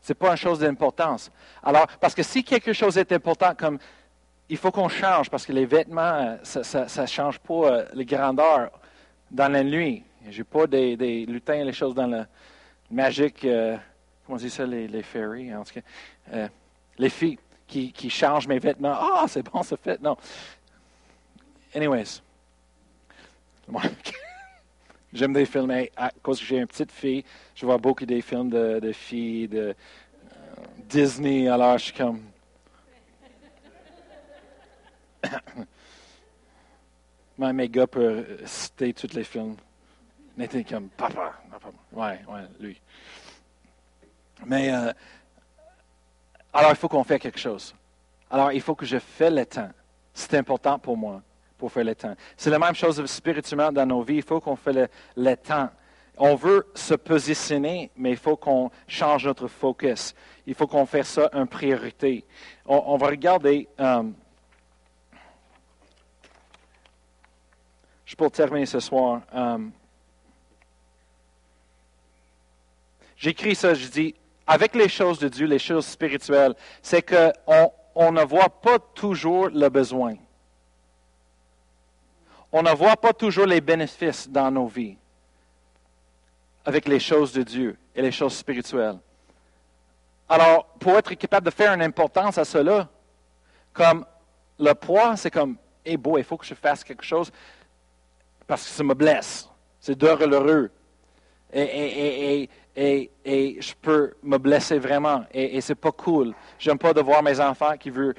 C'est 0.01 0.15
pas 0.15 0.31
une 0.31 0.37
chose 0.37 0.61
d'importance. 0.61 1.31
Alors, 1.63 1.87
parce 2.01 2.15
que 2.15 2.23
si 2.23 2.43
quelque 2.43 2.73
chose 2.73 2.97
est 2.97 3.13
important, 3.13 3.55
comme 3.55 3.79
il 4.49 4.57
faut 4.57 4.71
qu'on 4.71 4.89
change 4.89 5.31
parce 5.31 5.45
que 5.45 5.53
les 5.53 5.67
vêtements, 5.67 6.01
euh, 6.01 6.37
ça 6.43 7.03
ne 7.03 7.07
change 7.07 7.39
pas 7.39 7.55
euh, 7.55 7.85
les 7.93 8.05
grandeurs 8.07 8.71
dans 9.31 9.53
la 9.53 9.63
nuit. 9.63 10.05
Je 10.31 10.39
n'ai 10.39 10.45
pas 10.45 10.67
des, 10.67 10.97
des, 10.97 11.27
lutins, 11.27 11.65
les 11.65 11.73
choses 11.73 11.95
dans 11.95 12.07
le 12.07 12.25
magique, 12.91 13.45
euh, 13.45 13.77
comment 14.27 14.37
on 14.37 14.39
dit 14.39 14.49
ça, 14.49 14.65
les, 14.65 14.89
les 14.89 15.03
fairies, 15.03 15.55
en 15.55 15.65
tout 15.65 15.75
cas. 15.75 16.49
Les 16.99 17.11
filles 17.11 17.39
qui, 17.67 17.93
qui, 17.93 18.11
changent 18.11 18.47
mes 18.47 18.59
vêtements. 18.59 18.95
Ah, 18.97 19.25
c'est 19.29 19.43
bon, 19.43 19.63
ça 19.63 19.77
fait. 19.77 20.01
Non. 20.01 20.17
Anyways. 21.75 22.21
J'aime 25.13 25.33
des 25.33 25.47
films. 25.47 25.71
À 25.97 26.11
cause 26.23 26.41
que 26.41 26.47
j'ai 26.47 26.59
une 26.59 26.67
petite 26.67 26.93
fille, 26.93 27.25
je 27.55 27.65
vois 27.65 27.79
beaucoup 27.79 28.05
des 28.05 28.21
films 28.21 28.51
de, 28.51 28.81
de 28.81 28.93
filles, 28.93 29.49
de 29.49 29.75
Disney. 30.89 31.49
Alors, 31.49 31.79
je 31.79 31.85
suis 31.85 31.95
comme. 31.95 32.21
Même 37.39 37.57
mes 37.57 37.69
gars 37.69 37.87
peuvent 37.87 38.27
citer 38.45 38.93
tous 38.93 39.15
les 39.15 39.25
films. 39.25 39.57
N'était 40.37 40.65
comme 40.65 40.89
papa, 40.89 41.33
papa. 41.51 41.69
Ouais, 41.93 42.21
ouais, 42.29 42.43
lui. 42.59 42.81
Mais 44.47 44.73
euh, 44.73 44.93
alors 46.55 46.71
il 46.71 46.77
faut 46.77 46.89
qu'on 46.89 47.05
fasse 47.05 47.19
quelque 47.19 47.39
chose. 47.39 47.75
Alors 48.31 48.53
il 48.53 48.61
faut 48.61 48.75
que 48.75 48.87
je 48.87 48.99
fasse 48.99 49.33
le 49.33 49.45
temps. 49.45 49.71
C'est 50.13 50.35
important 50.35 50.79
pour 50.79 50.97
moi 50.97 51.21
pour 51.59 51.71
faire 51.71 51.85
le 51.85 51.95
temps. 51.95 52.15
C'est 52.37 52.51
la 52.51 52.59
même 52.59 52.75
chose 52.75 53.05
spirituellement 53.07 53.73
dans 53.73 53.87
nos 53.87 54.03
vies. 54.03 54.17
Il 54.17 54.23
faut 54.23 54.41
qu'on 54.41 54.57
fasse 54.57 54.89
le, 55.17 55.37
temps. 55.37 55.69
On 56.17 56.37
veut 56.37 56.67
se 56.75 56.95
positionner, 56.95 57.91
mais 57.97 58.13
il 58.13 58.17
faut 58.17 58.37
qu'on 58.37 58.71
change 58.87 59.27
notre 59.27 59.49
focus. 59.49 60.15
Il 60.47 60.55
faut 60.55 60.67
qu'on 60.67 60.87
fasse 60.87 61.09
ça 61.09 61.29
une 61.33 61.47
priorité. 61.47 62.25
On, 62.67 62.97
va 62.97 63.09
regarder. 63.09 63.69
Euh, 63.81 64.05
pour 68.17 68.31
terminer 68.31 68.67
ce 68.67 68.81
soir. 68.81 69.23
Euh, 69.35 69.59
j'écris 73.17 73.55
ça, 73.55 73.75
je 73.75 73.89
dis, 73.89 74.15
avec 74.47 74.75
les 74.75 74.89
choses 74.89 75.19
de 75.19 75.29
Dieu, 75.29 75.47
les 75.47 75.59
choses 75.59 75.87
spirituelles, 75.87 76.55
c'est 76.83 77.03
qu'on 77.03 77.73
on 77.95 78.13
ne 78.13 78.23
voit 78.23 78.49
pas 78.49 78.79
toujours 78.79 79.49
le 79.49 79.69
besoin. 79.69 80.15
On 82.53 82.63
ne 82.63 82.73
voit 82.73 82.97
pas 82.97 83.13
toujours 83.13 83.47
les 83.47 83.61
bénéfices 83.61 84.29
dans 84.29 84.51
nos 84.51 84.67
vies 84.67 84.97
avec 86.65 86.89
les 86.89 87.01
choses 87.01 87.33
de 87.33 87.43
Dieu 87.43 87.77
et 87.95 88.03
les 88.03 88.13
choses 88.13 88.35
spirituelles. 88.35 88.99
Alors, 90.29 90.67
pour 90.79 90.97
être 90.97 91.13
capable 91.15 91.47
de 91.47 91.51
faire 91.51 91.73
une 91.73 91.83
importance 91.83 92.39
à 92.39 92.45
cela, 92.45 92.89
comme 93.73 94.07
le 94.59 94.73
poids, 94.73 95.17
c'est 95.17 95.31
comme, 95.31 95.57
eh 95.85 95.97
boy, 95.97 96.21
il 96.21 96.25
faut 96.25 96.37
que 96.37 96.47
je 96.47 96.55
fasse 96.55 96.83
quelque 96.83 97.05
chose 97.05 97.31
parce 98.47 98.65
que 98.65 98.71
ça 98.71 98.85
me 98.85 98.95
blesse. 98.95 99.49
C'est 99.81 99.97
douloureux. 99.97 100.71
Et, 101.53 101.61
et, 101.61 101.99
et, 101.99 102.43
et, 102.43 102.51
je 102.77 103.75
peux 103.81 104.15
me 104.23 104.39
blesser 104.39 104.79
vraiment. 104.79 105.25
Et, 105.33 105.61
c'est 105.61 105.75
pas 105.75 105.93
cool. 105.93 106.35
J'aime 106.59 106.79
pas 106.79 106.93
de 106.93 107.01
voir 107.01 107.23
mes 107.23 107.39
enfants 107.41 107.77
qui 107.77 107.91
veulent 107.91 108.15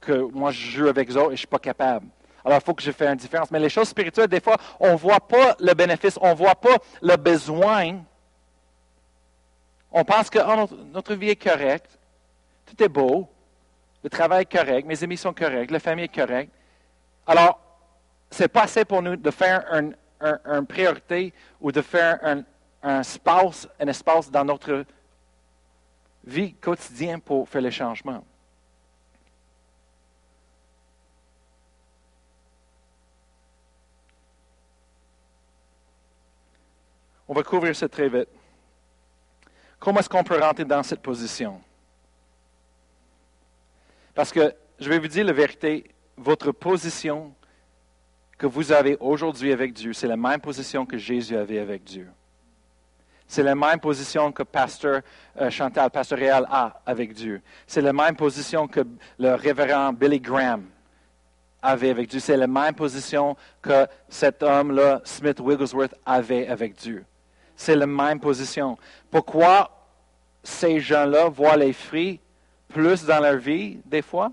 que 0.00 0.12
moi 0.32 0.50
je 0.50 0.70
joue 0.70 0.88
avec 0.88 1.10
eux 1.10 1.28
et 1.28 1.32
je 1.32 1.36
suis 1.36 1.46
pas 1.46 1.58
capable. 1.58 2.06
Alors, 2.44 2.58
il 2.62 2.64
faut 2.64 2.74
que 2.74 2.82
je 2.82 2.92
fasse 2.92 3.08
une 3.08 3.16
différence. 3.16 3.50
Mais 3.50 3.58
les 3.58 3.68
choses 3.68 3.88
spirituelles, 3.88 4.28
des 4.28 4.40
fois, 4.40 4.56
on 4.80 4.92
ne 4.92 4.96
voit 4.96 5.20
pas 5.20 5.56
le 5.58 5.74
bénéfice, 5.74 6.18
on 6.20 6.30
ne 6.30 6.34
voit 6.34 6.54
pas 6.54 6.76
le 7.02 7.16
besoin. 7.16 8.00
On 9.92 10.04
pense 10.04 10.30
que 10.30 10.38
oh, 10.38 10.56
notre, 10.56 10.76
notre, 10.76 11.14
vie 11.14 11.30
est 11.30 11.42
correcte, 11.42 11.98
tout 12.64 12.82
est 12.82 12.88
beau, 12.88 13.28
le 14.02 14.08
travail 14.08 14.42
est 14.42 14.56
correct, 14.56 14.86
mes 14.86 15.02
amis 15.02 15.16
sont 15.16 15.32
corrects, 15.32 15.70
la 15.70 15.80
famille 15.80 16.04
est 16.04 16.14
correcte. 16.14 16.52
Alors, 17.26 17.60
c'est 18.30 18.48
pas 18.48 18.62
assez 18.62 18.84
pour 18.84 19.02
nous 19.02 19.16
de 19.16 19.30
faire 19.30 19.64
une 19.72 19.94
un, 20.20 20.64
priorité 20.64 21.32
ou 21.60 21.72
de 21.72 21.82
faire 21.82 22.18
un, 22.22 22.42
un, 22.82 23.00
espace, 23.00 24.30
dans 24.30 24.44
notre 24.44 24.84
vie 26.24 26.54
quotidienne 26.54 27.20
pour 27.20 27.48
faire 27.48 27.62
les 27.62 27.70
changements. 27.70 28.24
On 37.26 37.34
va 37.34 37.42
couvrir 37.42 37.76
ça 37.76 37.88
très 37.88 38.08
vite. 38.08 38.28
Comment 39.78 40.00
est-ce 40.00 40.08
qu'on 40.08 40.24
peut 40.24 40.40
rentrer 40.40 40.64
dans 40.64 40.82
cette 40.82 41.02
position? 41.02 41.60
Parce 44.14 44.32
que 44.32 44.54
je 44.80 44.88
vais 44.88 44.98
vous 44.98 45.08
dire 45.08 45.24
la 45.24 45.32
vérité, 45.32 45.94
votre 46.16 46.52
position 46.52 47.34
que 48.38 48.46
vous 48.46 48.72
avez 48.72 48.96
aujourd'hui 49.00 49.52
avec 49.52 49.72
Dieu, 49.72 49.92
c'est 49.92 50.06
la 50.06 50.16
même 50.16 50.40
position 50.40 50.86
que 50.86 50.96
Jésus 50.96 51.36
avait 51.36 51.58
avec 51.58 51.84
Dieu. 51.84 52.08
C'est 53.28 53.42
la 53.42 53.54
même 53.54 53.78
position 53.78 54.32
que 54.32 54.42
Pasteur 54.42 55.02
euh, 55.38 55.50
Chantal, 55.50 55.90
Pasteur 55.90 56.18
Réal 56.18 56.46
a 56.50 56.80
avec 56.86 57.12
Dieu. 57.12 57.42
C'est 57.66 57.82
la 57.82 57.92
même 57.92 58.16
position 58.16 58.66
que 58.66 58.80
le 59.18 59.34
révérend 59.34 59.92
Billy 59.92 60.18
Graham 60.18 60.64
avait 61.60 61.90
avec 61.90 62.08
Dieu. 62.08 62.20
C'est 62.20 62.38
la 62.38 62.46
même 62.46 62.74
position 62.74 63.36
que 63.60 63.86
cet 64.08 64.42
homme-là, 64.42 65.02
Smith 65.04 65.40
Wigglesworth, 65.40 65.94
avait 66.06 66.48
avec 66.48 66.74
Dieu. 66.76 67.04
C'est 67.54 67.76
la 67.76 67.86
même 67.86 68.18
position. 68.18 68.78
Pourquoi 69.10 69.70
ces 70.42 70.80
gens-là 70.80 71.28
voient 71.28 71.56
les 71.56 71.74
fruits 71.74 72.20
plus 72.68 73.04
dans 73.04 73.20
leur 73.20 73.36
vie, 73.36 73.78
des 73.84 74.02
fois? 74.02 74.32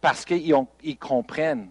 parce 0.00 0.24
qu'ils 0.24 0.98
comprennent 1.00 1.70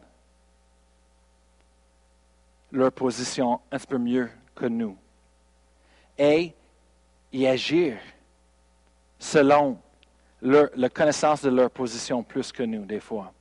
leur 2.72 2.91
position 2.91 3.60
un 3.72 3.80
peu 3.80 3.98
mieux 3.98 4.30
que 4.56 4.66
nous. 4.66 4.98
Et 6.18 6.53
y 7.32 7.47
agir 7.47 7.97
selon 9.20 9.78
la 10.41 10.89
connaissance 10.89 11.41
de 11.41 11.49
leur 11.49 11.70
position 11.70 12.24
plus 12.24 12.51
que 12.51 12.63
nous, 12.63 12.86
des 12.86 12.99
fois. 12.99 13.34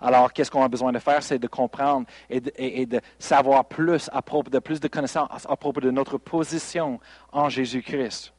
Alors, 0.00 0.32
qu'est-ce 0.32 0.50
qu'on 0.50 0.62
a 0.62 0.68
besoin 0.68 0.92
de 0.92 0.98
faire? 0.98 1.22
C'est 1.22 1.38
de 1.38 1.46
comprendre 1.46 2.06
et 2.28 2.40
de, 2.86 3.00
savoir 3.18 3.66
plus 3.66 4.08
à 4.12 4.22
propos 4.22 4.48
de 4.48 4.58
plus 4.58 4.80
de 4.80 4.88
connaissances 4.88 5.46
à 5.46 5.56
propos 5.56 5.80
de 5.80 5.90
notre 5.90 6.16
position 6.16 6.98
en 7.32 7.50
Jésus-Christ. 7.50 8.32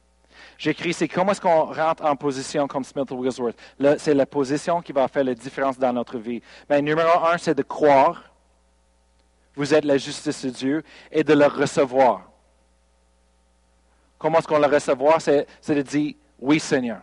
J'écris, 0.58 0.92
c'est 0.92 1.06
comment 1.06 1.30
est-ce 1.32 1.40
qu'on 1.40 1.72
rentre 1.72 2.04
en 2.04 2.16
position 2.16 2.66
comme 2.66 2.82
Smith 2.82 3.10
Wigglesworth? 3.12 3.56
C'est 3.98 4.14
la 4.14 4.26
position 4.26 4.82
qui 4.82 4.92
va 4.92 5.06
faire 5.06 5.22
la 5.22 5.34
différence 5.34 5.78
dans 5.78 5.92
notre 5.92 6.18
vie. 6.18 6.42
Mais 6.68 6.82
numéro 6.82 7.24
un, 7.26 7.38
c'est 7.38 7.54
de 7.54 7.62
croire 7.62 8.32
vous 9.54 9.74
êtes 9.74 9.84
la 9.84 9.98
justice 9.98 10.44
de 10.44 10.50
Dieu 10.50 10.82
et 11.10 11.24
de 11.24 11.34
le 11.34 11.46
recevoir. 11.46 12.31
Comment 14.22 14.38
est-ce 14.38 14.46
qu'on 14.46 14.60
le 14.60 14.68
recevoir? 14.68 15.20
C'est, 15.20 15.48
de 15.66 15.82
dire, 15.82 16.14
oui 16.38 16.60
Seigneur. 16.60 17.00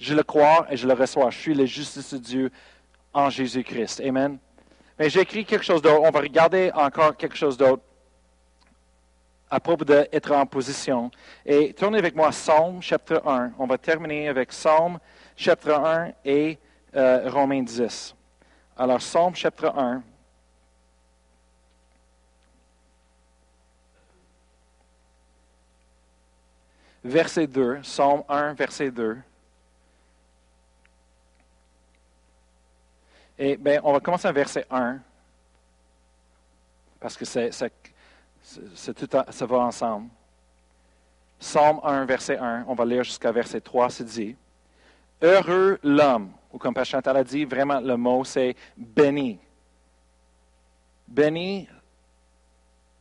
Je 0.00 0.12
le 0.12 0.24
crois 0.24 0.66
et 0.68 0.76
je 0.76 0.88
le 0.88 0.92
reçois. 0.92 1.30
Je 1.30 1.38
suis 1.38 1.54
la 1.54 1.66
justice 1.66 2.14
de 2.14 2.18
Dieu 2.18 2.50
en 3.12 3.30
Jésus-Christ. 3.30 4.00
Amen. 4.00 4.38
Mais 4.98 5.08
j'ai 5.08 5.20
écrit 5.20 5.44
quelque 5.44 5.64
chose 5.64 5.80
d'autre. 5.80 6.02
On 6.02 6.10
va 6.10 6.18
regarder 6.18 6.72
encore 6.74 7.16
quelque 7.16 7.36
chose 7.36 7.56
d'autre. 7.56 7.84
à 9.48 9.60
propos 9.60 9.84
d'être 9.84 10.32
en 10.32 10.44
position. 10.46 11.12
Et 11.46 11.72
tournez 11.72 11.98
avec 11.98 12.16
moi 12.16 12.30
Psaume 12.30 12.82
chapitre 12.82 13.22
1. 13.24 13.52
On 13.56 13.66
va 13.68 13.78
terminer 13.78 14.26
avec 14.26 14.48
Psaume 14.48 14.98
chapitre 15.36 15.74
1 15.74 16.10
et 16.24 16.58
euh, 16.96 17.30
Romains 17.30 17.62
10. 17.62 18.16
Alors, 18.76 18.98
Psaume 18.98 19.36
chapitre 19.36 19.72
1. 19.78 20.02
Verset 27.04 27.46
2, 27.46 27.80
Psaume 27.82 28.24
1, 28.28 28.54
verset 28.54 28.90
2. 28.90 29.18
Et 33.38 33.56
bien, 33.58 33.80
on 33.84 33.92
va 33.92 34.00
commencer 34.00 34.26
à 34.26 34.32
verset 34.32 34.64
1, 34.70 35.00
parce 36.98 37.16
que 37.16 37.26
c'est, 37.26 37.50
tout, 38.94 39.08
ça 39.28 39.46
va 39.46 39.58
ensemble. 39.58 40.08
Psaume 41.38 41.80
1, 41.82 42.06
verset 42.06 42.38
1, 42.38 42.64
on 42.68 42.74
va 42.74 42.84
lire 42.86 43.04
jusqu'à 43.04 43.32
verset 43.32 43.60
3, 43.60 43.90
c'est 43.90 44.04
dit, 44.04 44.34
Heureux 45.20 45.78
l'homme, 45.82 46.32
ou 46.52 46.58
comme 46.58 46.72
Pasteur 46.72 46.98
Chantal 46.98 47.18
a 47.18 47.24
dit, 47.24 47.44
vraiment 47.44 47.80
le 47.80 47.96
mot 47.96 48.24
c'est 48.24 48.56
béni. 48.76 49.38
Béni 51.06 51.68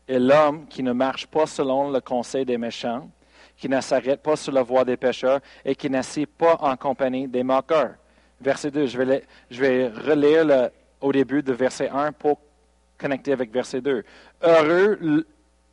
est 0.08 0.20
l'homme 0.20 0.68
qui 0.68 0.84
ne 0.84 0.92
marche 0.92 1.28
pas 1.28 1.46
selon 1.46 1.90
le 1.90 2.02
conseil 2.02 2.44
des 2.44 2.58
méchants, 2.58 3.10
qui 3.58 3.70
ne 3.70 3.80
s'arrête 3.82 4.22
pas 4.22 4.36
sur 4.36 4.52
la 4.52 4.64
voie 4.64 4.84
des 4.84 4.98
pécheurs 4.98 5.40
et 5.64 5.76
qui 5.76 5.90
n'assied 5.90 6.26
pas 6.26 6.58
en 6.60 6.76
compagnie 6.76 7.28
des 7.28 7.44
moqueurs. 7.44 7.96
Verset 8.42 8.72
2, 8.72 8.88
je 8.88 8.98
vais, 8.98 9.88
relire 9.88 10.70
au 11.00 11.12
début 11.12 11.42
de 11.42 11.54
verset 11.54 11.90
1 11.90 12.12
pour 12.12 12.40
connecter 12.98 13.32
avec 13.32 13.52
verset 13.52 13.82
2. 13.82 14.04
Heureux 14.42 15.26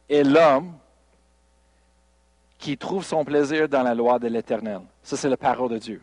est 0.08 0.22
l'homme 0.22 0.74
qui 2.58 2.76
trouve 2.76 3.04
son 3.04 3.24
plaisir 3.24 3.68
dans 3.68 3.82
la 3.82 3.94
loi 3.94 4.18
de 4.18 4.28
l'Éternel. 4.28 4.80
Ça, 5.02 5.16
c'est 5.16 5.28
la 5.28 5.36
parole 5.36 5.70
de 5.70 5.78
Dieu. 5.78 6.02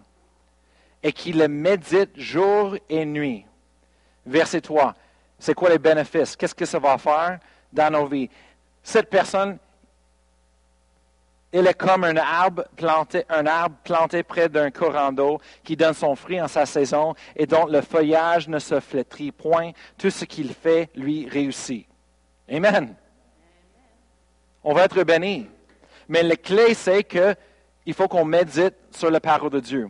Et 1.03 1.13
qui 1.13 1.31
le 1.31 1.47
médite 1.47 2.19
jour 2.19 2.75
et 2.89 3.05
nuit. 3.05 3.45
Verset 4.25 4.61
3. 4.61 4.93
C'est 5.39 5.53
quoi 5.53 5.69
les 5.69 5.77
bénéfices? 5.77 6.35
Qu'est-ce 6.35 6.55
que 6.55 6.65
ça 6.65 6.79
va 6.79 6.97
faire 6.97 7.39
dans 7.71 7.93
nos 7.93 8.07
vies? 8.07 8.29
Cette 8.81 9.09
personne 9.09 9.57
il 11.53 11.65
est 11.65 11.73
comme 11.73 12.03
un 12.03 12.17
arbre 12.17 12.65
planté, 12.75 13.23
un 13.29 13.45
arbre 13.45 13.77
planté 13.83 14.23
près 14.23 14.49
d'un 14.49 14.69
courant 14.69 15.11
d'eau 15.11 15.39
qui 15.63 15.77
donne 15.77 15.93
son 15.93 16.15
fruit 16.15 16.41
en 16.41 16.47
sa 16.47 16.65
saison 16.65 17.15
et 17.35 17.45
dont 17.45 17.65
le 17.65 17.81
feuillage 17.81 18.47
ne 18.49 18.59
se 18.59 18.79
flétrit 18.79 19.31
point. 19.31 19.71
Tout 19.97 20.09
ce 20.09 20.25
qu'il 20.25 20.53
fait 20.53 20.89
lui 20.95 21.27
réussit. 21.29 21.87
Amen. 22.51 22.95
On 24.63 24.73
va 24.73 24.83
être 24.83 25.01
béni. 25.03 25.47
Mais 26.09 26.23
la 26.23 26.35
clé, 26.35 26.73
c'est 26.73 27.03
qu'il 27.03 27.93
faut 27.93 28.07
qu'on 28.07 28.25
médite 28.25 28.75
sur 28.91 29.09
la 29.09 29.19
parole 29.19 29.49
de 29.49 29.59
Dieu. 29.59 29.89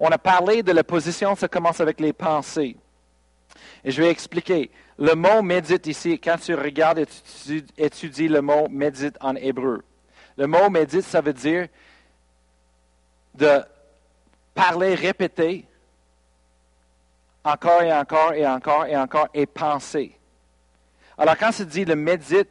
On 0.00 0.08
a 0.08 0.18
parlé 0.18 0.62
de 0.62 0.72
la 0.72 0.82
position, 0.82 1.36
ça 1.36 1.46
commence 1.46 1.80
avec 1.80 2.00
les 2.00 2.12
pensées. 2.12 2.76
Et 3.84 3.90
je 3.90 4.02
vais 4.02 4.10
expliquer. 4.10 4.70
Le 4.98 5.14
mot 5.14 5.42
médite 5.42 5.86
ici, 5.86 6.18
quand 6.18 6.36
tu 6.40 6.54
regardes 6.54 6.98
et 6.98 7.06
tu 7.06 7.64
étudies 7.78 8.28
le 8.28 8.42
mot 8.42 8.68
médite 8.68 9.16
en 9.20 9.34
hébreu, 9.36 9.82
le 10.36 10.46
mot 10.46 10.70
médite, 10.70 11.02
ça 11.02 11.20
veut 11.20 11.32
dire 11.32 11.68
de 13.34 13.62
parler, 14.54 14.94
répéter, 14.94 15.66
encore 17.44 17.82
et 17.82 17.92
encore 17.92 18.32
et 18.34 18.46
encore 18.46 18.86
et 18.86 18.96
encore, 18.96 19.28
et 19.32 19.46
penser. 19.46 20.16
Alors 21.16 21.36
quand 21.36 21.52
se 21.52 21.62
dit 21.62 21.84
le 21.84 21.96
médite, 21.96 22.48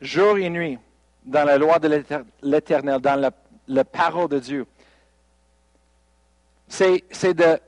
jour 0.00 0.38
et 0.38 0.50
nuit, 0.50 0.78
dans 1.24 1.44
la 1.44 1.58
loi 1.58 1.78
de 1.78 2.04
l'Éternel, 2.42 3.00
dans 3.00 3.16
la, 3.16 3.30
la, 3.66 3.84
parole 3.84 4.28
de 4.28 4.38
Dieu, 4.38 4.66
c'est 6.68 7.34
de 7.34 7.58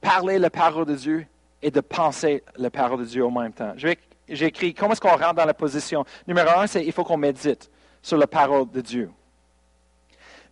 parler 0.00 0.38
la 0.38 0.50
parole 0.50 0.86
de 0.86 0.94
Dieu 0.94 1.26
et 1.62 1.70
de 1.70 1.80
penser 1.80 2.42
la 2.56 2.70
parole 2.70 3.00
de 3.00 3.04
Dieu 3.04 3.24
en 3.24 3.30
même 3.30 3.52
temps. 3.52 3.72
Je 3.76 3.88
vais 3.88 3.98
j'ai 4.30 4.46
écrit 4.46 4.74
comment 4.74 4.92
est-ce 4.92 5.00
qu'on 5.00 5.10
rentre 5.10 5.34
dans 5.34 5.44
la 5.44 5.54
position? 5.54 6.04
Numéro 6.26 6.48
un, 6.58 6.66
c'est 6.66 6.84
il 6.84 6.92
faut 6.92 7.04
qu'on 7.04 7.16
médite 7.16 7.70
sur 8.02 8.16
la 8.16 8.26
parole 8.26 8.70
de 8.70 8.80
Dieu. 8.80 9.10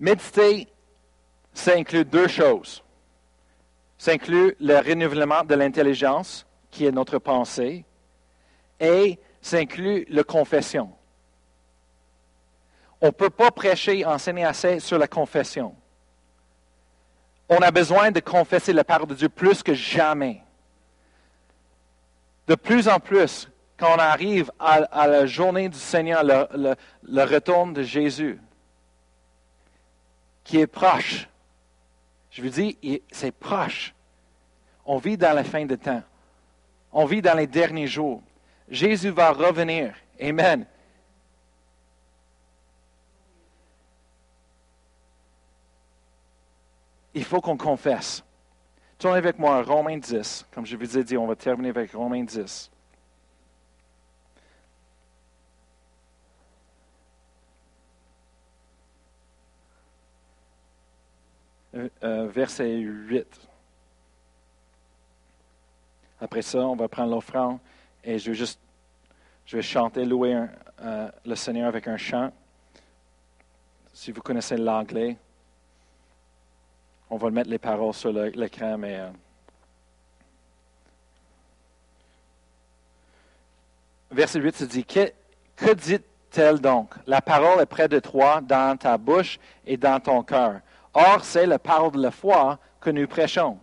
Méditer, 0.00 0.68
ça 1.52 1.74
inclut 1.74 2.04
deux 2.04 2.28
choses. 2.28 2.82
Ça 3.96 4.12
inclut 4.12 4.54
le 4.60 4.76
renouvellement 4.78 5.42
de 5.42 5.54
l'intelligence, 5.54 6.46
qui 6.70 6.86
est 6.86 6.92
notre 6.92 7.18
pensée, 7.18 7.84
et 8.78 9.18
ça 9.40 9.56
inclut 9.56 10.06
la 10.08 10.22
confession. 10.22 10.92
On 13.00 13.06
ne 13.06 13.12
peut 13.12 13.30
pas 13.30 13.50
prêcher, 13.50 14.04
enseigner 14.04 14.44
assez 14.44 14.80
sur 14.80 14.98
la 14.98 15.08
confession. 15.08 15.74
On 17.48 17.58
a 17.58 17.70
besoin 17.70 18.10
de 18.10 18.20
confesser 18.20 18.72
la 18.72 18.84
parole 18.84 19.08
de 19.08 19.14
Dieu 19.14 19.28
plus 19.28 19.62
que 19.62 19.72
jamais. 19.74 20.42
De 22.46 22.54
plus 22.54 22.88
en 22.88 22.98
plus, 22.98 23.48
quand 23.78 23.94
on 23.94 23.98
arrive 23.98 24.50
à, 24.58 25.06
la 25.06 25.24
journée 25.26 25.68
du 25.68 25.78
Seigneur, 25.78 26.24
le, 26.24 27.22
retour 27.24 27.68
de 27.68 27.82
Jésus, 27.82 28.40
qui 30.42 30.58
est 30.58 30.66
proche. 30.66 31.28
Je 32.30 32.42
vous 32.42 32.48
dis, 32.48 32.76
c'est 33.12 33.32
proche. 33.32 33.94
On 34.84 34.98
vit 34.98 35.16
dans 35.16 35.32
la 35.32 35.44
fin 35.44 35.64
de 35.64 35.76
temps. 35.76 36.02
On 36.92 37.04
vit 37.04 37.22
dans 37.22 37.36
les 37.36 37.46
derniers 37.46 37.86
jours. 37.86 38.20
Jésus 38.68 39.10
va 39.10 39.30
revenir. 39.30 39.94
Amen. 40.20 40.66
Il 47.14 47.24
faut 47.24 47.40
qu'on 47.40 47.56
confesse. 47.56 48.24
Tournez 48.98 49.18
avec 49.18 49.38
moi 49.38 49.58
à 49.58 49.62
Romains 49.62 49.98
10. 49.98 50.46
Comme 50.50 50.66
je 50.66 50.76
vous 50.76 50.98
ai 50.98 51.04
dit, 51.04 51.16
on 51.16 51.26
va 51.26 51.36
terminer 51.36 51.68
avec 51.68 51.92
Romains 51.92 52.24
10. 52.24 52.70
Verset 61.72 62.76
8. 62.76 63.26
Après 66.20 66.42
ça, 66.42 66.58
on 66.58 66.76
va 66.76 66.88
prendre 66.88 67.10
l'offrande 67.10 67.58
et 68.02 68.18
je 68.18 68.30
vais 68.30 68.36
juste 68.36 68.60
je 69.48 69.56
vais 69.56 69.62
chanter, 69.62 70.04
louer 70.04 70.44
euh, 70.82 71.10
le 71.24 71.34
Seigneur 71.34 71.68
avec 71.68 71.88
un 71.88 71.96
chant. 71.96 72.30
Si 73.94 74.12
vous 74.12 74.20
connaissez 74.20 74.58
l'anglais, 74.58 75.16
on 77.08 77.16
va 77.16 77.30
mettre 77.30 77.48
les 77.48 77.58
paroles 77.58 77.94
sur 77.94 78.12
l'écran, 78.12 78.76
mais. 78.76 79.00
verset 84.10 84.38
8 84.38 84.56
se 84.56 84.64
dit 84.64 84.84
Que, 84.84 85.10
que 85.56 85.72
dit-elle 85.72 86.60
donc? 86.60 86.90
La 87.06 87.22
parole 87.22 87.62
est 87.62 87.66
près 87.66 87.88
de 87.88 88.00
toi, 88.00 88.42
dans 88.42 88.76
ta 88.76 88.98
bouche 88.98 89.38
et 89.64 89.78
dans 89.78 89.98
ton 89.98 90.22
cœur. 90.22 90.60
Or, 90.98 91.24
c'est 91.24 91.46
la 91.46 91.60
parole 91.60 91.92
de 91.92 92.02
la 92.02 92.10
foi 92.10 92.58
que 92.80 92.90
nous 92.90 93.06
prêchons. 93.06 93.56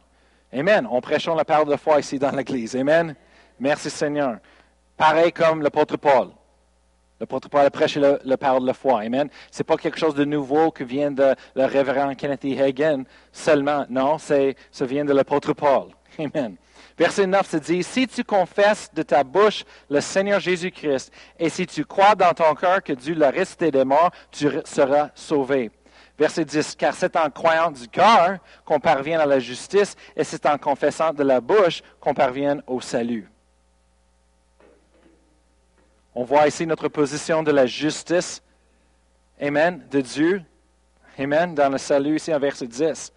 Amen. 0.53 0.87
On 0.89 1.01
prêchons 1.01 1.35
la 1.35 1.43
parole 1.43 1.65
de 1.65 1.71
la 1.71 1.77
foi 1.77 1.99
ici 1.99 2.17
dans 2.17 2.31
l'Église. 2.31 2.77
Amen. 2.77 3.13
Merci 3.59 3.89
Seigneur. 3.89 4.37
Pareil 4.95 5.33
comme 5.33 5.61
l'apôtre 5.61 5.97
Paul. 5.97 6.29
L'apôtre 7.19 7.49
Paul 7.49 7.65
a 7.65 7.69
prêché 7.69 7.99
la, 7.99 8.37
parole 8.37 8.61
de 8.61 8.67
la 8.67 8.73
foi. 8.73 9.01
Amen. 9.01 9.27
Ce 9.51 9.59
n'est 9.59 9.65
pas 9.65 9.75
quelque 9.75 9.99
chose 9.99 10.15
de 10.15 10.23
nouveau 10.23 10.71
qui 10.71 10.85
vient 10.85 11.11
de 11.11 11.35
le 11.55 11.65
révérend 11.65 12.15
Kenneth 12.15 12.45
e. 12.45 12.57
Hagen 12.57 13.03
seulement. 13.33 13.85
Non, 13.89 14.17
ça 14.17 14.85
vient 14.85 15.03
de 15.03 15.11
l'apôtre 15.11 15.51
Paul. 15.51 15.89
Amen. 16.17 16.55
Verset 16.97 17.27
9 17.27 17.49
se 17.49 17.57
dit, 17.57 17.83
si 17.83 18.07
tu 18.07 18.23
confesses 18.23 18.89
de 18.93 19.03
ta 19.03 19.25
bouche 19.25 19.65
le 19.89 19.99
Seigneur 19.99 20.39
Jésus-Christ 20.39 21.11
et 21.37 21.49
si 21.49 21.67
tu 21.67 21.83
crois 21.83 22.15
dans 22.15 22.33
ton 22.33 22.55
cœur 22.55 22.81
que 22.81 22.93
Dieu 22.93 23.15
l'a 23.15 23.29
resté 23.29 23.71
des 23.71 23.83
morts, 23.83 24.11
tu 24.31 24.47
seras 24.63 25.09
sauvé. 25.15 25.69
Verset 26.17 26.45
10, 26.45 26.75
car 26.75 26.93
c'est 26.93 27.15
en 27.17 27.29
croyant 27.29 27.71
du 27.71 27.87
cœur 27.89 28.37
qu'on 28.63 28.79
parvient 28.79 29.19
à 29.19 29.25
la 29.25 29.39
justice 29.39 29.95
et 30.15 30.23
c'est 30.23 30.45
en 30.45 30.57
confessant 30.57 31.11
de 31.11 31.23
la 31.23 31.41
bouche 31.41 31.81
qu'on 31.99 32.13
parvient 32.13 32.59
au 32.67 32.79
salut. 32.79 33.29
On 36.13 36.23
voit 36.23 36.47
ici 36.47 36.65
notre 36.65 36.87
position 36.87 37.43
de 37.43 37.51
la 37.51 37.65
justice, 37.65 38.41
Amen, 39.41 39.85
de 39.91 39.99
Dieu, 39.99 40.41
Amen, 41.19 41.53
dans 41.53 41.69
le 41.69 41.77
salut 41.77 42.15
ici 42.15 42.33
en 42.33 42.39
verset 42.39 42.67
10. 42.67 43.11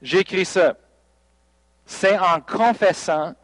J'écris 0.00 0.44
ça. 0.44 0.76
C'est 1.84 2.18
en 2.18 2.40
confessant 2.40 3.34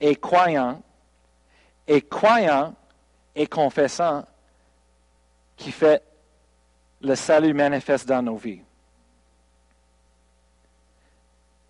et 0.00 0.16
croyant, 0.16 0.82
et 1.86 2.02
croyant 2.02 2.74
et 3.36 3.46
confessant 3.46 4.26
qui 5.56 5.70
fait 5.70 6.02
le 7.06 7.14
salut 7.14 7.54
manifeste 7.54 8.08
dans 8.08 8.20
nos 8.20 8.36
vies. 8.36 8.60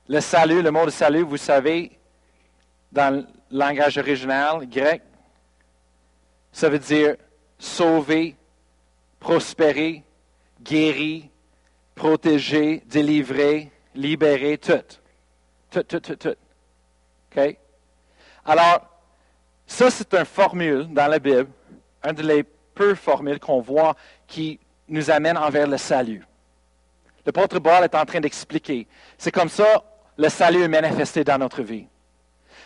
Le 0.08 0.20
salut, 0.20 0.62
le 0.62 0.70
mot 0.70 0.86
de 0.86 0.90
salut, 0.90 1.22
vous 1.22 1.36
savez, 1.36 1.98
dans 2.90 3.14
le 3.14 3.26
langage 3.50 3.98
original 3.98 4.66
grec, 4.66 5.02
ça 6.52 6.68
veut 6.68 6.78
dire 6.78 7.16
sauver, 7.58 8.34
prospérer, 9.20 10.02
guérir, 10.62 11.24
protéger, 11.94 12.82
délivrer, 12.86 13.70
libérer, 13.94 14.56
tout. 14.56 14.72
Tout, 15.70 15.82
tout, 15.82 16.00
tout, 16.00 16.16
tout. 16.16 16.36
OK? 17.36 17.58
Alors, 18.44 18.88
ça, 19.66 19.90
c'est 19.90 20.14
une 20.14 20.24
formule 20.24 20.86
dans 20.94 21.08
la 21.08 21.18
Bible, 21.18 21.48
une 22.04 22.12
des 22.12 22.44
peu 22.74 22.94
formules 22.94 23.40
qu'on 23.40 23.60
voit 23.60 23.96
qui 24.26 24.60
nous 24.88 25.10
amène 25.10 25.36
envers 25.36 25.66
le 25.66 25.76
salut. 25.76 26.24
Le 27.24 27.32
L'apôtre 27.32 27.58
Paul 27.58 27.82
est 27.84 27.94
en 27.94 28.04
train 28.04 28.20
d'expliquer. 28.20 28.86
C'est 29.18 29.32
comme 29.32 29.48
ça 29.48 29.82
le 30.18 30.28
salut 30.28 30.62
est 30.62 30.68
manifesté 30.68 31.24
dans 31.24 31.38
notre 31.38 31.62
vie. 31.62 31.86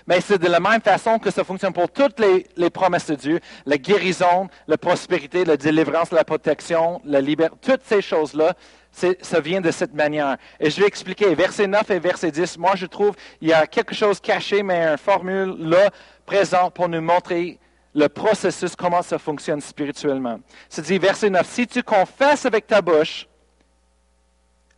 Mais 0.07 0.21
c'est 0.21 0.39
de 0.39 0.47
la 0.47 0.61
même 0.61 0.81
façon 0.81 1.19
que 1.19 1.31
ça 1.31 1.45
fonctionne 1.45 1.73
pour 1.73 1.91
toutes 1.91 2.21
les, 2.21 2.71
promesses 2.71 3.07
de 3.07 3.15
Dieu, 3.15 3.41
la 3.67 3.77
guérison, 3.77 4.49
la 4.67 4.79
prospérité, 4.79 5.45
la 5.45 5.57
délivrance, 5.57 6.11
la 6.11 6.25
protection, 6.25 7.01
la 7.05 7.21
liberté, 7.21 7.57
toutes 7.61 7.85
ces 7.85 8.01
choses-là, 8.01 8.55
ça 8.93 9.41
vient 9.41 9.61
de 9.61 9.71
cette 9.71 9.95
manière. 9.95 10.37
Et 10.59 10.71
je 10.71 10.81
vais 10.81 10.87
expliquer, 10.87 11.35
verset 11.35 11.67
9 11.67 11.91
et 11.91 11.99
verset 11.99 12.31
10, 12.31 12.59
moi 12.59 12.73
je 12.77 12.87
trouve 12.87 13.15
il 13.41 13.49
y 13.49 13.53
a 13.53 13.67
quelque 13.67 13.95
chose 13.95 14.21
caché, 14.21 14.63
mais 14.63 14.85
une 14.85 14.99
formule 14.99 15.55
là, 15.59 15.91
présente 16.25 16.75
pour 16.75 16.89
nous 16.89 17.01
montrer 17.01 17.59
le 17.95 18.09
processus, 18.09 18.77
comment 18.77 19.03
ça 19.03 19.19
fonctionne 19.19 19.61
spirituellement. 19.61 20.41
C'est 20.69 20.83
dit, 20.83 20.99
verset 20.99 21.31
9, 21.31 21.47
si 21.47 21.67
tu 21.67 21.83
confesses 21.83 22.47
avec 22.47 22.67
ta 22.67 22.81
bouche 22.81 23.27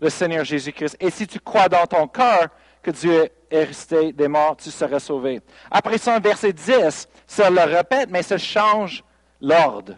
le 0.00 0.08
Seigneur 0.10 0.44
Jésus-Christ, 0.44 0.96
et 0.98 1.10
si 1.10 1.26
tu 1.26 1.38
crois 1.38 1.68
dans 1.68 1.86
ton 1.86 2.08
cœur 2.08 2.48
que 2.82 2.90
Dieu 2.90 3.28
est 3.50 3.64
resté 3.64 4.12
des 4.12 4.28
morts, 4.28 4.56
tu 4.56 4.70
seras 4.70 4.98
sauvé. 4.98 5.40
Après 5.70 5.98
ça, 5.98 6.18
verset 6.18 6.52
10, 6.52 7.08
ça 7.26 7.50
le 7.50 7.60
répète, 7.60 8.08
mais 8.10 8.22
ça 8.22 8.38
change 8.38 9.04
l'ordre. 9.40 9.94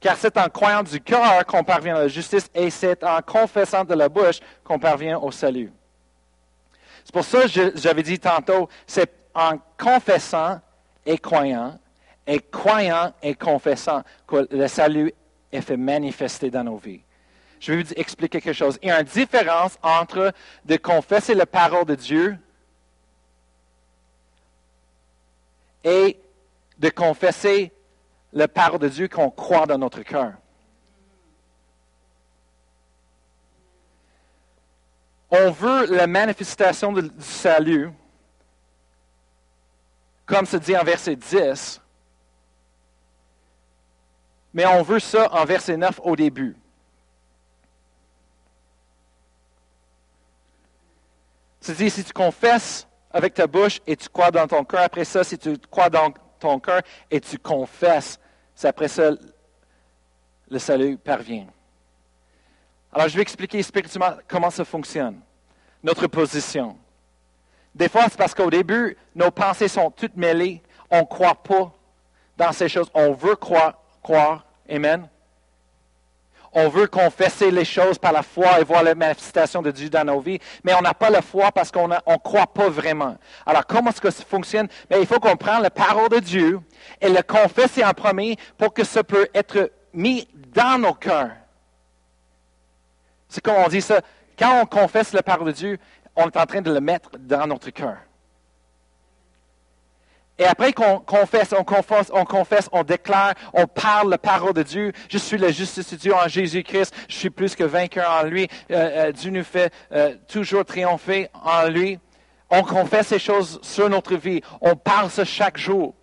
Car 0.00 0.16
c'est 0.16 0.38
en 0.38 0.48
croyant 0.48 0.82
du 0.84 1.00
cœur 1.00 1.44
qu'on 1.44 1.64
parvient 1.64 1.96
à 1.96 2.00
la 2.00 2.08
justice 2.08 2.48
et 2.54 2.70
c'est 2.70 3.02
en 3.02 3.20
confessant 3.20 3.84
de 3.84 3.94
la 3.94 4.08
bouche 4.08 4.38
qu'on 4.62 4.78
parvient 4.78 5.18
au 5.18 5.32
salut. 5.32 5.72
C'est 7.04 7.12
pour 7.12 7.24
ça 7.24 7.42
que 7.42 7.72
j'avais 7.74 8.02
dit 8.02 8.18
tantôt, 8.18 8.68
c'est 8.86 9.10
en 9.34 9.58
confessant 9.76 10.60
et 11.04 11.18
croyant, 11.18 11.78
et 12.28 12.40
croyant 12.40 13.14
et 13.22 13.34
confessant 13.34 14.02
que 14.26 14.46
le 14.54 14.68
salut 14.68 15.12
est 15.50 15.62
fait 15.62 15.78
manifester 15.78 16.50
dans 16.50 16.62
nos 16.62 16.76
vies. 16.76 17.00
Je 17.58 17.72
vais 17.72 17.82
vous 17.82 17.92
expliquer 17.94 18.42
quelque 18.42 18.54
chose. 18.54 18.78
Il 18.82 18.88
y 18.88 18.90
a 18.90 19.00
une 19.00 19.06
différence 19.06 19.78
entre 19.82 20.32
de 20.66 20.76
confesser 20.76 21.34
la 21.34 21.46
parole 21.46 21.86
de 21.86 21.94
Dieu 21.94 22.38
et 25.82 26.20
de 26.78 26.90
confesser 26.90 27.72
la 28.34 28.46
parole 28.46 28.78
de 28.78 28.88
Dieu 28.88 29.08
qu'on 29.08 29.30
croit 29.30 29.66
dans 29.66 29.78
notre 29.78 30.02
cœur. 30.02 30.34
On 35.30 35.50
veut 35.50 35.86
la 35.86 36.06
manifestation 36.06 36.92
du 36.92 37.10
salut, 37.20 37.90
comme 40.26 40.44
se 40.44 40.58
dit 40.58 40.76
en 40.76 40.84
verset 40.84 41.16
10, 41.16 41.80
mais 44.58 44.66
on 44.66 44.82
veut 44.82 44.98
ça 44.98 45.32
en 45.32 45.44
verset 45.44 45.76
9 45.76 46.00
au 46.02 46.16
début. 46.16 46.56
C'est-à-dire, 51.60 51.92
si 51.92 52.02
tu 52.02 52.12
confesses 52.12 52.88
avec 53.12 53.34
ta 53.34 53.46
bouche 53.46 53.78
et 53.86 53.94
tu 53.94 54.08
crois 54.08 54.32
dans 54.32 54.48
ton 54.48 54.64
cœur, 54.64 54.80
après 54.80 55.04
ça, 55.04 55.22
si 55.22 55.38
tu 55.38 55.56
crois 55.70 55.88
dans 55.88 56.12
ton 56.40 56.58
cœur 56.58 56.82
et 57.08 57.20
tu 57.20 57.38
confesses, 57.38 58.18
c'est 58.52 58.66
après 58.66 58.88
ça, 58.88 59.12
le 60.50 60.58
salut 60.58 60.98
parvient. 60.98 61.46
Alors, 62.92 63.06
je 63.06 63.14
vais 63.14 63.22
expliquer 63.22 63.62
spirituellement 63.62 64.16
comment 64.26 64.50
ça 64.50 64.64
fonctionne. 64.64 65.20
Notre 65.84 66.08
position. 66.08 66.76
Des 67.76 67.88
fois, 67.88 68.06
c'est 68.10 68.18
parce 68.18 68.34
qu'au 68.34 68.50
début, 68.50 68.96
nos 69.14 69.30
pensées 69.30 69.68
sont 69.68 69.92
toutes 69.92 70.16
mêlées. 70.16 70.60
On 70.90 71.02
ne 71.02 71.06
croit 71.06 71.36
pas 71.36 71.72
dans 72.36 72.50
ces 72.50 72.68
choses. 72.68 72.90
On 72.92 73.12
veut 73.12 73.36
croire. 73.36 73.80
croire. 74.02 74.47
Amen. 74.68 75.08
On 76.52 76.68
veut 76.68 76.86
confesser 76.86 77.50
les 77.50 77.64
choses 77.64 77.98
par 77.98 78.12
la 78.12 78.22
foi 78.22 78.60
et 78.60 78.64
voir 78.64 78.82
la 78.82 78.94
manifestation 78.94 79.60
de 79.60 79.70
Dieu 79.70 79.90
dans 79.90 80.04
nos 80.04 80.20
vies, 80.20 80.38
mais 80.64 80.74
on 80.74 80.80
n'a 80.80 80.94
pas 80.94 81.10
la 81.10 81.20
foi 81.20 81.52
parce 81.52 81.70
qu'on 81.70 81.88
ne 81.88 82.16
croit 82.24 82.46
pas 82.46 82.68
vraiment. 82.70 83.16
Alors, 83.44 83.66
comment 83.66 83.90
est-ce 83.90 84.00
que 84.00 84.10
ça 84.10 84.24
fonctionne? 84.24 84.66
Mais 84.90 85.00
il 85.00 85.06
faut 85.06 85.20
qu'on 85.20 85.36
prenne 85.36 85.62
la 85.62 85.70
parole 85.70 86.08
de 86.08 86.20
Dieu 86.20 86.60
et 87.00 87.08
le 87.08 87.22
confesser 87.22 87.84
en 87.84 87.92
premier 87.92 88.36
pour 88.56 88.72
que 88.72 88.82
ça 88.82 89.04
peut 89.04 89.28
être 89.34 89.70
mis 89.92 90.26
dans 90.34 90.80
nos 90.80 90.94
cœurs. 90.94 91.32
C'est 93.28 93.42
comme 93.42 93.56
on 93.56 93.68
dit 93.68 93.82
ça. 93.82 94.00
Quand 94.38 94.62
on 94.62 94.66
confesse 94.66 95.12
la 95.12 95.22
parole 95.22 95.48
de 95.48 95.52
Dieu, 95.52 95.78
on 96.16 96.26
est 96.26 96.36
en 96.36 96.46
train 96.46 96.62
de 96.62 96.72
le 96.72 96.80
mettre 96.80 97.10
dans 97.18 97.46
notre 97.46 97.70
cœur. 97.70 97.98
Et 100.38 100.44
après 100.44 100.72
qu'on 100.72 101.00
confesse, 101.00 101.52
on 101.52 101.64
confesse, 101.64 102.10
on 102.14 102.24
confesse, 102.24 102.68
on 102.70 102.84
déclare, 102.84 103.34
on 103.52 103.66
parle 103.66 104.10
la 104.10 104.18
parole 104.18 104.54
de 104.54 104.62
Dieu. 104.62 104.92
Je 105.08 105.18
suis 105.18 105.36
la 105.36 105.50
justice 105.50 105.90
de 105.90 105.96
Dieu 105.96 106.14
en 106.14 106.28
Jésus-Christ. 106.28 106.94
Je 107.08 107.14
suis 107.14 107.30
plus 107.30 107.56
que 107.56 107.64
vainqueur 107.64 108.08
en 108.08 108.22
lui. 108.22 108.48
Euh, 108.70 109.08
euh, 109.08 109.12
Dieu 109.12 109.32
nous 109.32 109.42
fait 109.42 109.72
euh, 109.92 110.14
toujours 110.28 110.64
triompher 110.64 111.28
en 111.34 111.66
lui. 111.68 111.98
On 112.50 112.62
confesse 112.62 113.08
ces 113.08 113.18
choses 113.18 113.58
sur 113.62 113.90
notre 113.90 114.14
vie. 114.14 114.40
On 114.60 114.76
parle 114.76 115.10
ça 115.10 115.24
chaque 115.24 115.58
jour. 115.58 115.94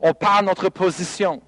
On 0.00 0.14
parle 0.14 0.46
notre 0.46 0.70
position. 0.70 1.42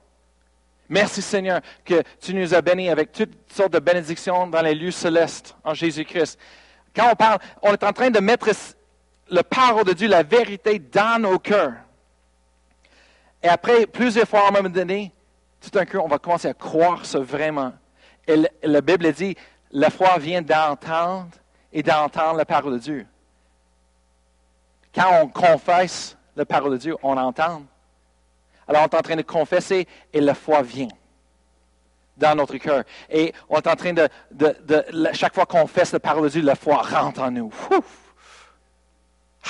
Merci 0.89 1.23
Seigneur 1.23 1.61
que 1.85 2.03
tu 2.21 2.35
nous 2.35 2.55
as 2.55 2.61
bénis 2.61 2.91
avec 2.91 3.11
toutes 3.11 3.33
sortes 3.51 3.73
de 3.73 3.79
bénédictions 3.79 4.47
dans 4.47 4.63
les 4.63 4.75
lieux 4.75 4.93
célestes 4.93 5.57
en 5.65 5.73
Jésus-Christ. 5.73 6.39
Quand 6.95 7.11
on 7.11 7.17
parle, 7.17 7.39
on 7.63 7.73
est 7.73 7.83
en 7.83 7.93
train 7.93 8.11
de 8.11 8.21
mettre 8.21 8.51
le 9.31 9.43
parole 9.43 9.85
de 9.85 9.95
Dieu, 9.95 10.09
la 10.09 10.23
vérité 10.23 10.79
dans 10.79 11.21
nos 11.21 11.39
cœurs. 11.39 11.73
Et 13.43 13.49
après, 13.49 13.87
plusieurs 13.87 14.27
fois 14.27 14.47
à 14.47 14.49
un 14.49 14.51
moment 14.51 14.69
donné, 14.69 15.13
tout 15.61 15.71
d'un 15.71 15.85
coup, 15.85 15.99
on 15.99 16.09
va 16.09 16.19
commencer 16.19 16.49
à 16.49 16.55
croire 16.55 17.05
ça 17.05 17.19
vraiment. 17.19 17.73
Et 18.27 18.43
la 18.63 18.81
Bible 18.81 19.13
dit, 19.13 19.37
la 19.71 19.91
foi 19.91 20.19
vient 20.19 20.43
d'entendre 20.43 21.31
et 21.73 21.83
d'entendre 21.83 22.37
la 22.37 22.45
parole 22.45 22.75
de 22.75 22.79
Dieu. 22.79 23.07
Quand 24.95 25.23
on 25.23 25.29
confesse 25.29 26.17
la 26.35 26.47
parole 26.47 26.73
de 26.73 26.79
Dieu, 26.79 26.97
on 27.03 27.17
entend. 27.17 27.63
Alors 28.69 28.83
on 28.83 28.87
est 28.87 28.95
en 28.95 29.03
train 29.03 29.17
de 29.17 29.23
confesser 29.23 29.87
et 30.13 30.21
la 30.21 30.35
foi 30.35 30.63
vient 30.63 30.89
dans 32.17 32.35
notre 32.35 32.57
cœur. 32.57 32.83
Et 33.11 33.33
on 33.49 33.59
est 33.59 33.67
en 33.67 33.77
train 33.77 33.93
de, 33.93 34.09
chaque 35.13 35.35
fois 35.35 35.47
qu'on 35.47 35.63
confesse 35.63 35.93
la 35.93 36.01
parole 36.01 36.25
de 36.25 36.29
Dieu, 36.31 36.43
la 36.43 36.57
foi 36.57 36.79
rentre 36.79 37.21
en 37.21 37.31
nous. 37.31 37.53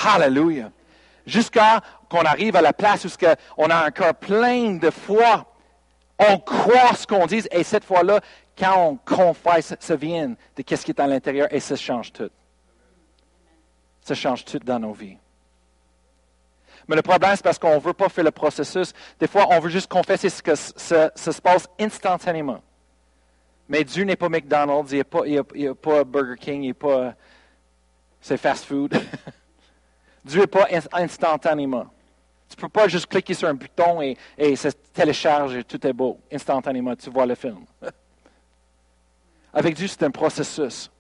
Hallelujah 0.05 0.71
jusqu'à 1.27 1.81
qu'on 2.09 2.23
arrive 2.23 2.57
à 2.57 2.63
la 2.63 2.73
place 2.73 3.05
où 3.05 3.09
on 3.57 3.69
a 3.69 3.85
un 3.85 3.91
cœur 3.91 4.15
plein 4.15 4.77
de 4.77 4.91
foi. 4.91 5.53
On 6.19 6.39
croit 6.39 6.95
ce 6.95 7.07
qu'on 7.07 7.27
dit 7.27 7.43
et 7.51 7.63
cette 7.63 7.85
fois-là, 7.85 8.21
quand 8.57 8.75
on 8.79 8.97
confesse, 8.97 9.75
ça 9.79 9.97
vient 9.97 10.29
de 10.29 10.65
ce 10.67 10.85
qui 10.85 10.91
est 10.91 11.01
à 11.01 11.07
l'intérieur 11.07 11.53
et 11.53 11.61
ça 11.61 11.77
change 11.77 12.13
tout. 12.13 12.31
Ça 14.01 14.15
change 14.15 14.45
tout 14.45 14.59
dans 14.61 14.79
nos 14.79 14.93
vies. 14.93 15.19
Mais 16.89 16.97
le 16.97 17.03
problème, 17.03 17.33
c'est 17.35 17.43
parce 17.43 17.59
qu'on 17.59 17.75
ne 17.75 17.81
veut 17.81 17.93
pas 17.93 18.09
faire 18.09 18.25
le 18.25 18.31
processus. 18.31 18.93
Des 19.19 19.27
fois, 19.27 19.47
on 19.51 19.59
veut 19.59 19.71
juste 19.71 19.91
confesser 19.91 20.31
ce 20.31 20.43
que 20.43 20.55
ça, 20.55 21.11
se 21.15 21.41
passe 21.41 21.69
instantanément. 21.79 22.63
Mais 23.69 23.83
Dieu 23.83 24.05
n'est 24.05 24.17
pas 24.17 24.29
McDonald's, 24.29 24.93
il 24.93 24.99
n'est 24.99 25.05
pas, 25.05 25.23
pas 25.75 26.05
Burger 26.05 26.37
King, 26.39 26.63
il 26.63 26.69
n'est 26.69 26.75
pas. 26.75 27.15
C'est 28.21 28.37
fast 28.37 28.65
food. 28.65 28.95
Dieu 30.27 30.41
n'est 30.41 30.47
pas 30.49 30.67
instantanément. 30.93 31.87
Tu 32.49 32.57
ne 32.57 32.63
peux 32.63 32.69
pas 32.69 32.89
juste 32.89 33.07
cliquer 33.07 33.33
sur 33.33 33.49
un 33.49 33.55
bouton 33.55 34.03
et, 34.03 34.17
et 34.37 34.57
ça 34.57 34.71
télécharge 34.93 35.55
et 35.55 35.65
tout 35.65 35.85
est 35.87 35.93
beau. 35.93 36.19
Instantanément, 36.33 36.97
tu 36.97 37.11
vois 37.11 37.27
le 37.27 37.37
film. 37.37 37.65
Avec 39.53 39.77
Dieu, 39.77 39.87
c'est 39.87 40.03
un 40.03 40.11
processus. 40.11 40.91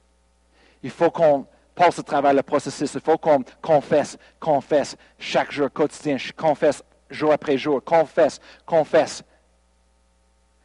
Il 0.82 0.90
faut 0.90 1.10
qu'on 1.10 1.44
passe 1.74 1.98
au 1.98 2.02
travers 2.02 2.32
le 2.32 2.42
processus. 2.42 2.94
Il 2.94 3.00
faut 3.00 3.18
qu'on 3.18 3.42
confesse, 3.60 4.16
confesse 4.38 4.96
chaque 5.18 5.50
jour, 5.50 5.72
quotidien. 5.72 6.16
Confesse 6.36 6.84
jour 7.10 7.32
après 7.32 7.58
jour. 7.58 7.82
Confesse, 7.82 8.40
confesse. 8.64 9.24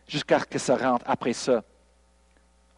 Jusqu'à 0.08 0.40
ce 0.40 0.46
que 0.46 0.60
ça 0.60 0.76
rentre. 0.76 1.06
Après 1.08 1.34
ça, 1.34 1.64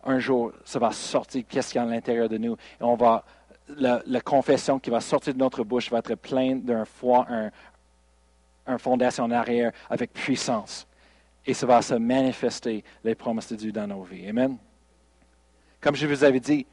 un 0.06 0.20
jour, 0.20 0.54
ça 0.64 0.80
va 0.80 0.92
sortir 0.92 1.44
qu'est-ce 1.48 1.74
qu'il 1.74 1.82
y 1.82 1.84
a 1.84 1.88
à 1.88 1.90
l'intérieur 1.90 2.30
de 2.30 2.38
nous. 2.38 2.54
Et 2.54 2.84
on 2.84 2.96
va 2.96 3.26
la, 3.68 4.22
confession 4.22 4.80
qui 4.80 4.90
va 4.90 5.02
sortir 5.02 5.34
de 5.34 5.40
notre 5.40 5.64
bouche 5.64 5.90
va 5.90 6.00
être 6.00 6.16
pleine 6.16 6.62
d'un 6.62 6.86
foi, 6.86 7.28
un, 8.66 8.78
fondation 8.78 9.26
en 9.26 9.32
arrière 9.32 9.72
avec 9.90 10.14
puissance. 10.14 10.88
Et 11.46 11.54
ça 11.54 11.66
va 11.66 11.82
se 11.82 11.96
manifester, 11.96 12.84
les 13.04 13.16
promesses 13.16 13.50
de 13.50 13.56
Dieu 13.56 13.72
dans 13.72 13.88
nos 13.88 14.04
vies. 14.04 14.28
Amen. 14.30 14.58
Comme 15.82 15.96
je 15.96 16.08
vous 16.08 16.24
avais 16.24 16.40
dit, 16.40 16.66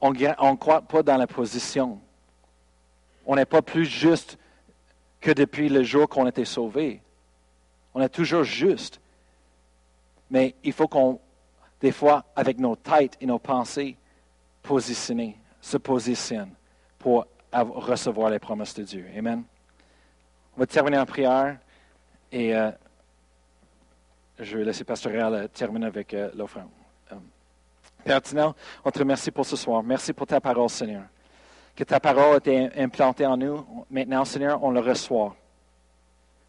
on 0.00 0.12
ne 0.12 0.56
croit 0.56 0.82
pas 0.82 1.02
dans 1.02 1.16
la 1.16 1.26
position. 1.26 2.00
on 3.26 3.36
n'est 3.36 3.44
pas 3.44 3.62
plus 3.62 3.84
juste 3.84 4.38
que 5.20 5.30
depuis 5.30 5.68
le 5.68 5.82
jour 5.82 6.08
qu'on 6.08 6.26
été 6.26 6.44
sauvé. 6.44 7.00
On 7.94 8.00
est 8.00 8.08
toujours 8.08 8.42
juste. 8.42 9.00
Mais 10.30 10.54
il 10.64 10.72
faut 10.72 10.88
qu'on, 10.88 11.20
des 11.80 11.92
fois, 11.92 12.24
avec 12.34 12.58
nos 12.58 12.74
têtes 12.74 13.16
et 13.20 13.26
nos 13.26 13.38
pensées, 13.38 13.96
positionner, 14.62 15.38
se 15.62 15.78
positionne 15.78 16.50
pour 16.98 17.26
recevoir 17.52 18.28
les 18.28 18.38
promesses 18.38 18.74
de 18.74 18.82
Dieu. 18.82 19.06
Amen. 19.16 19.44
On 20.56 20.60
va 20.60 20.66
terminer 20.66 20.98
en 20.98 21.06
prière 21.06 21.56
et 22.30 22.54
euh, 22.54 22.70
je 24.38 24.58
vais 24.58 24.64
laisser 24.64 24.84
Pasteur 24.84 25.12
Réal 25.12 25.48
terminer 25.50 25.86
avec 25.86 26.12
euh, 26.12 26.30
l'offrande. 26.34 26.68
Euh, 27.12 27.16
Père 28.04 28.20
on 28.84 28.90
te 28.90 28.98
remercie 28.98 29.30
pour 29.30 29.46
ce 29.46 29.56
soir. 29.56 29.82
Merci 29.82 30.12
pour 30.12 30.26
ta 30.26 30.40
parole, 30.40 30.68
Seigneur. 30.68 31.04
Que 31.76 31.84
ta 31.84 32.00
parole 32.00 32.38
été 32.38 32.70
implantée 32.78 33.24
en 33.24 33.36
nous. 33.36 33.64
Maintenant, 33.88 34.24
Seigneur, 34.24 34.62
on 34.62 34.72
le 34.72 34.80
reçoit 34.80 35.34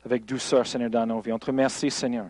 avec 0.06 0.26
douceur, 0.26 0.66
Seigneur, 0.66 0.90
dans 0.90 1.06
nos 1.06 1.20
vies. 1.20 1.32
On 1.32 1.40
te 1.40 1.46
remercie, 1.46 1.92
Seigneur. 1.92 2.26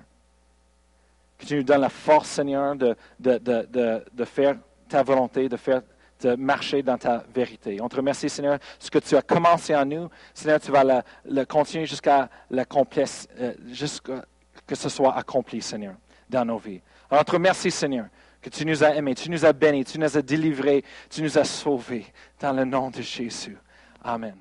Que 1.37 1.45
tu 1.45 1.55
nous 1.55 1.63
donnes 1.63 1.81
la 1.81 1.89
force, 1.89 2.29
Seigneur, 2.29 2.75
de, 2.75 2.95
de, 3.19 3.37
de, 3.37 4.05
de 4.11 4.25
faire 4.25 4.57
ta 4.87 5.01
volonté, 5.01 5.49
de 5.49 5.57
faire 5.57 5.81
de 6.23 6.35
marcher 6.35 6.81
dans 6.81 6.97
ta 6.97 7.23
vérité. 7.33 7.79
On 7.81 7.89
te 7.89 7.97
remercie, 7.97 8.29
Seigneur, 8.29 8.57
ce 8.79 8.89
que 8.89 8.99
tu 8.99 9.15
as 9.15 9.21
commencé 9.21 9.75
en 9.75 9.85
nous. 9.85 10.09
Seigneur, 10.33 10.59
tu 10.59 10.71
vas 10.71 11.03
le, 11.25 11.45
continuer 11.45 11.85
jusqu'à 11.85 12.29
euh, 12.51 13.53
jusqu'à 13.71 14.25
que 14.65 14.75
ce 14.75 14.89
soit 14.89 15.15
accompli, 15.15 15.61
Seigneur, 15.61 15.95
dans 16.29 16.45
nos 16.45 16.57
vies. 16.57 16.81
On 17.11 17.23
te 17.23 17.31
remercie, 17.31 17.71
Seigneur, 17.71 18.07
que 18.41 18.49
tu 18.49 18.65
nous 18.65 18.83
as 18.83 18.95
aimés, 18.95 19.15
tu 19.15 19.29
nous 19.29 19.45
as 19.45 19.53
bénis, 19.53 19.85
tu 19.85 19.99
nous 19.99 20.17
as 20.17 20.21
délivrés, 20.21 20.83
tu 21.09 21.21
nous 21.21 21.37
as 21.37 21.43
sauvés. 21.43 22.05
Dans 22.39 22.53
le 22.53 22.65
nom 22.65 22.89
de 22.89 23.01
Jésus. 23.01 23.57
Amen. 24.03 24.35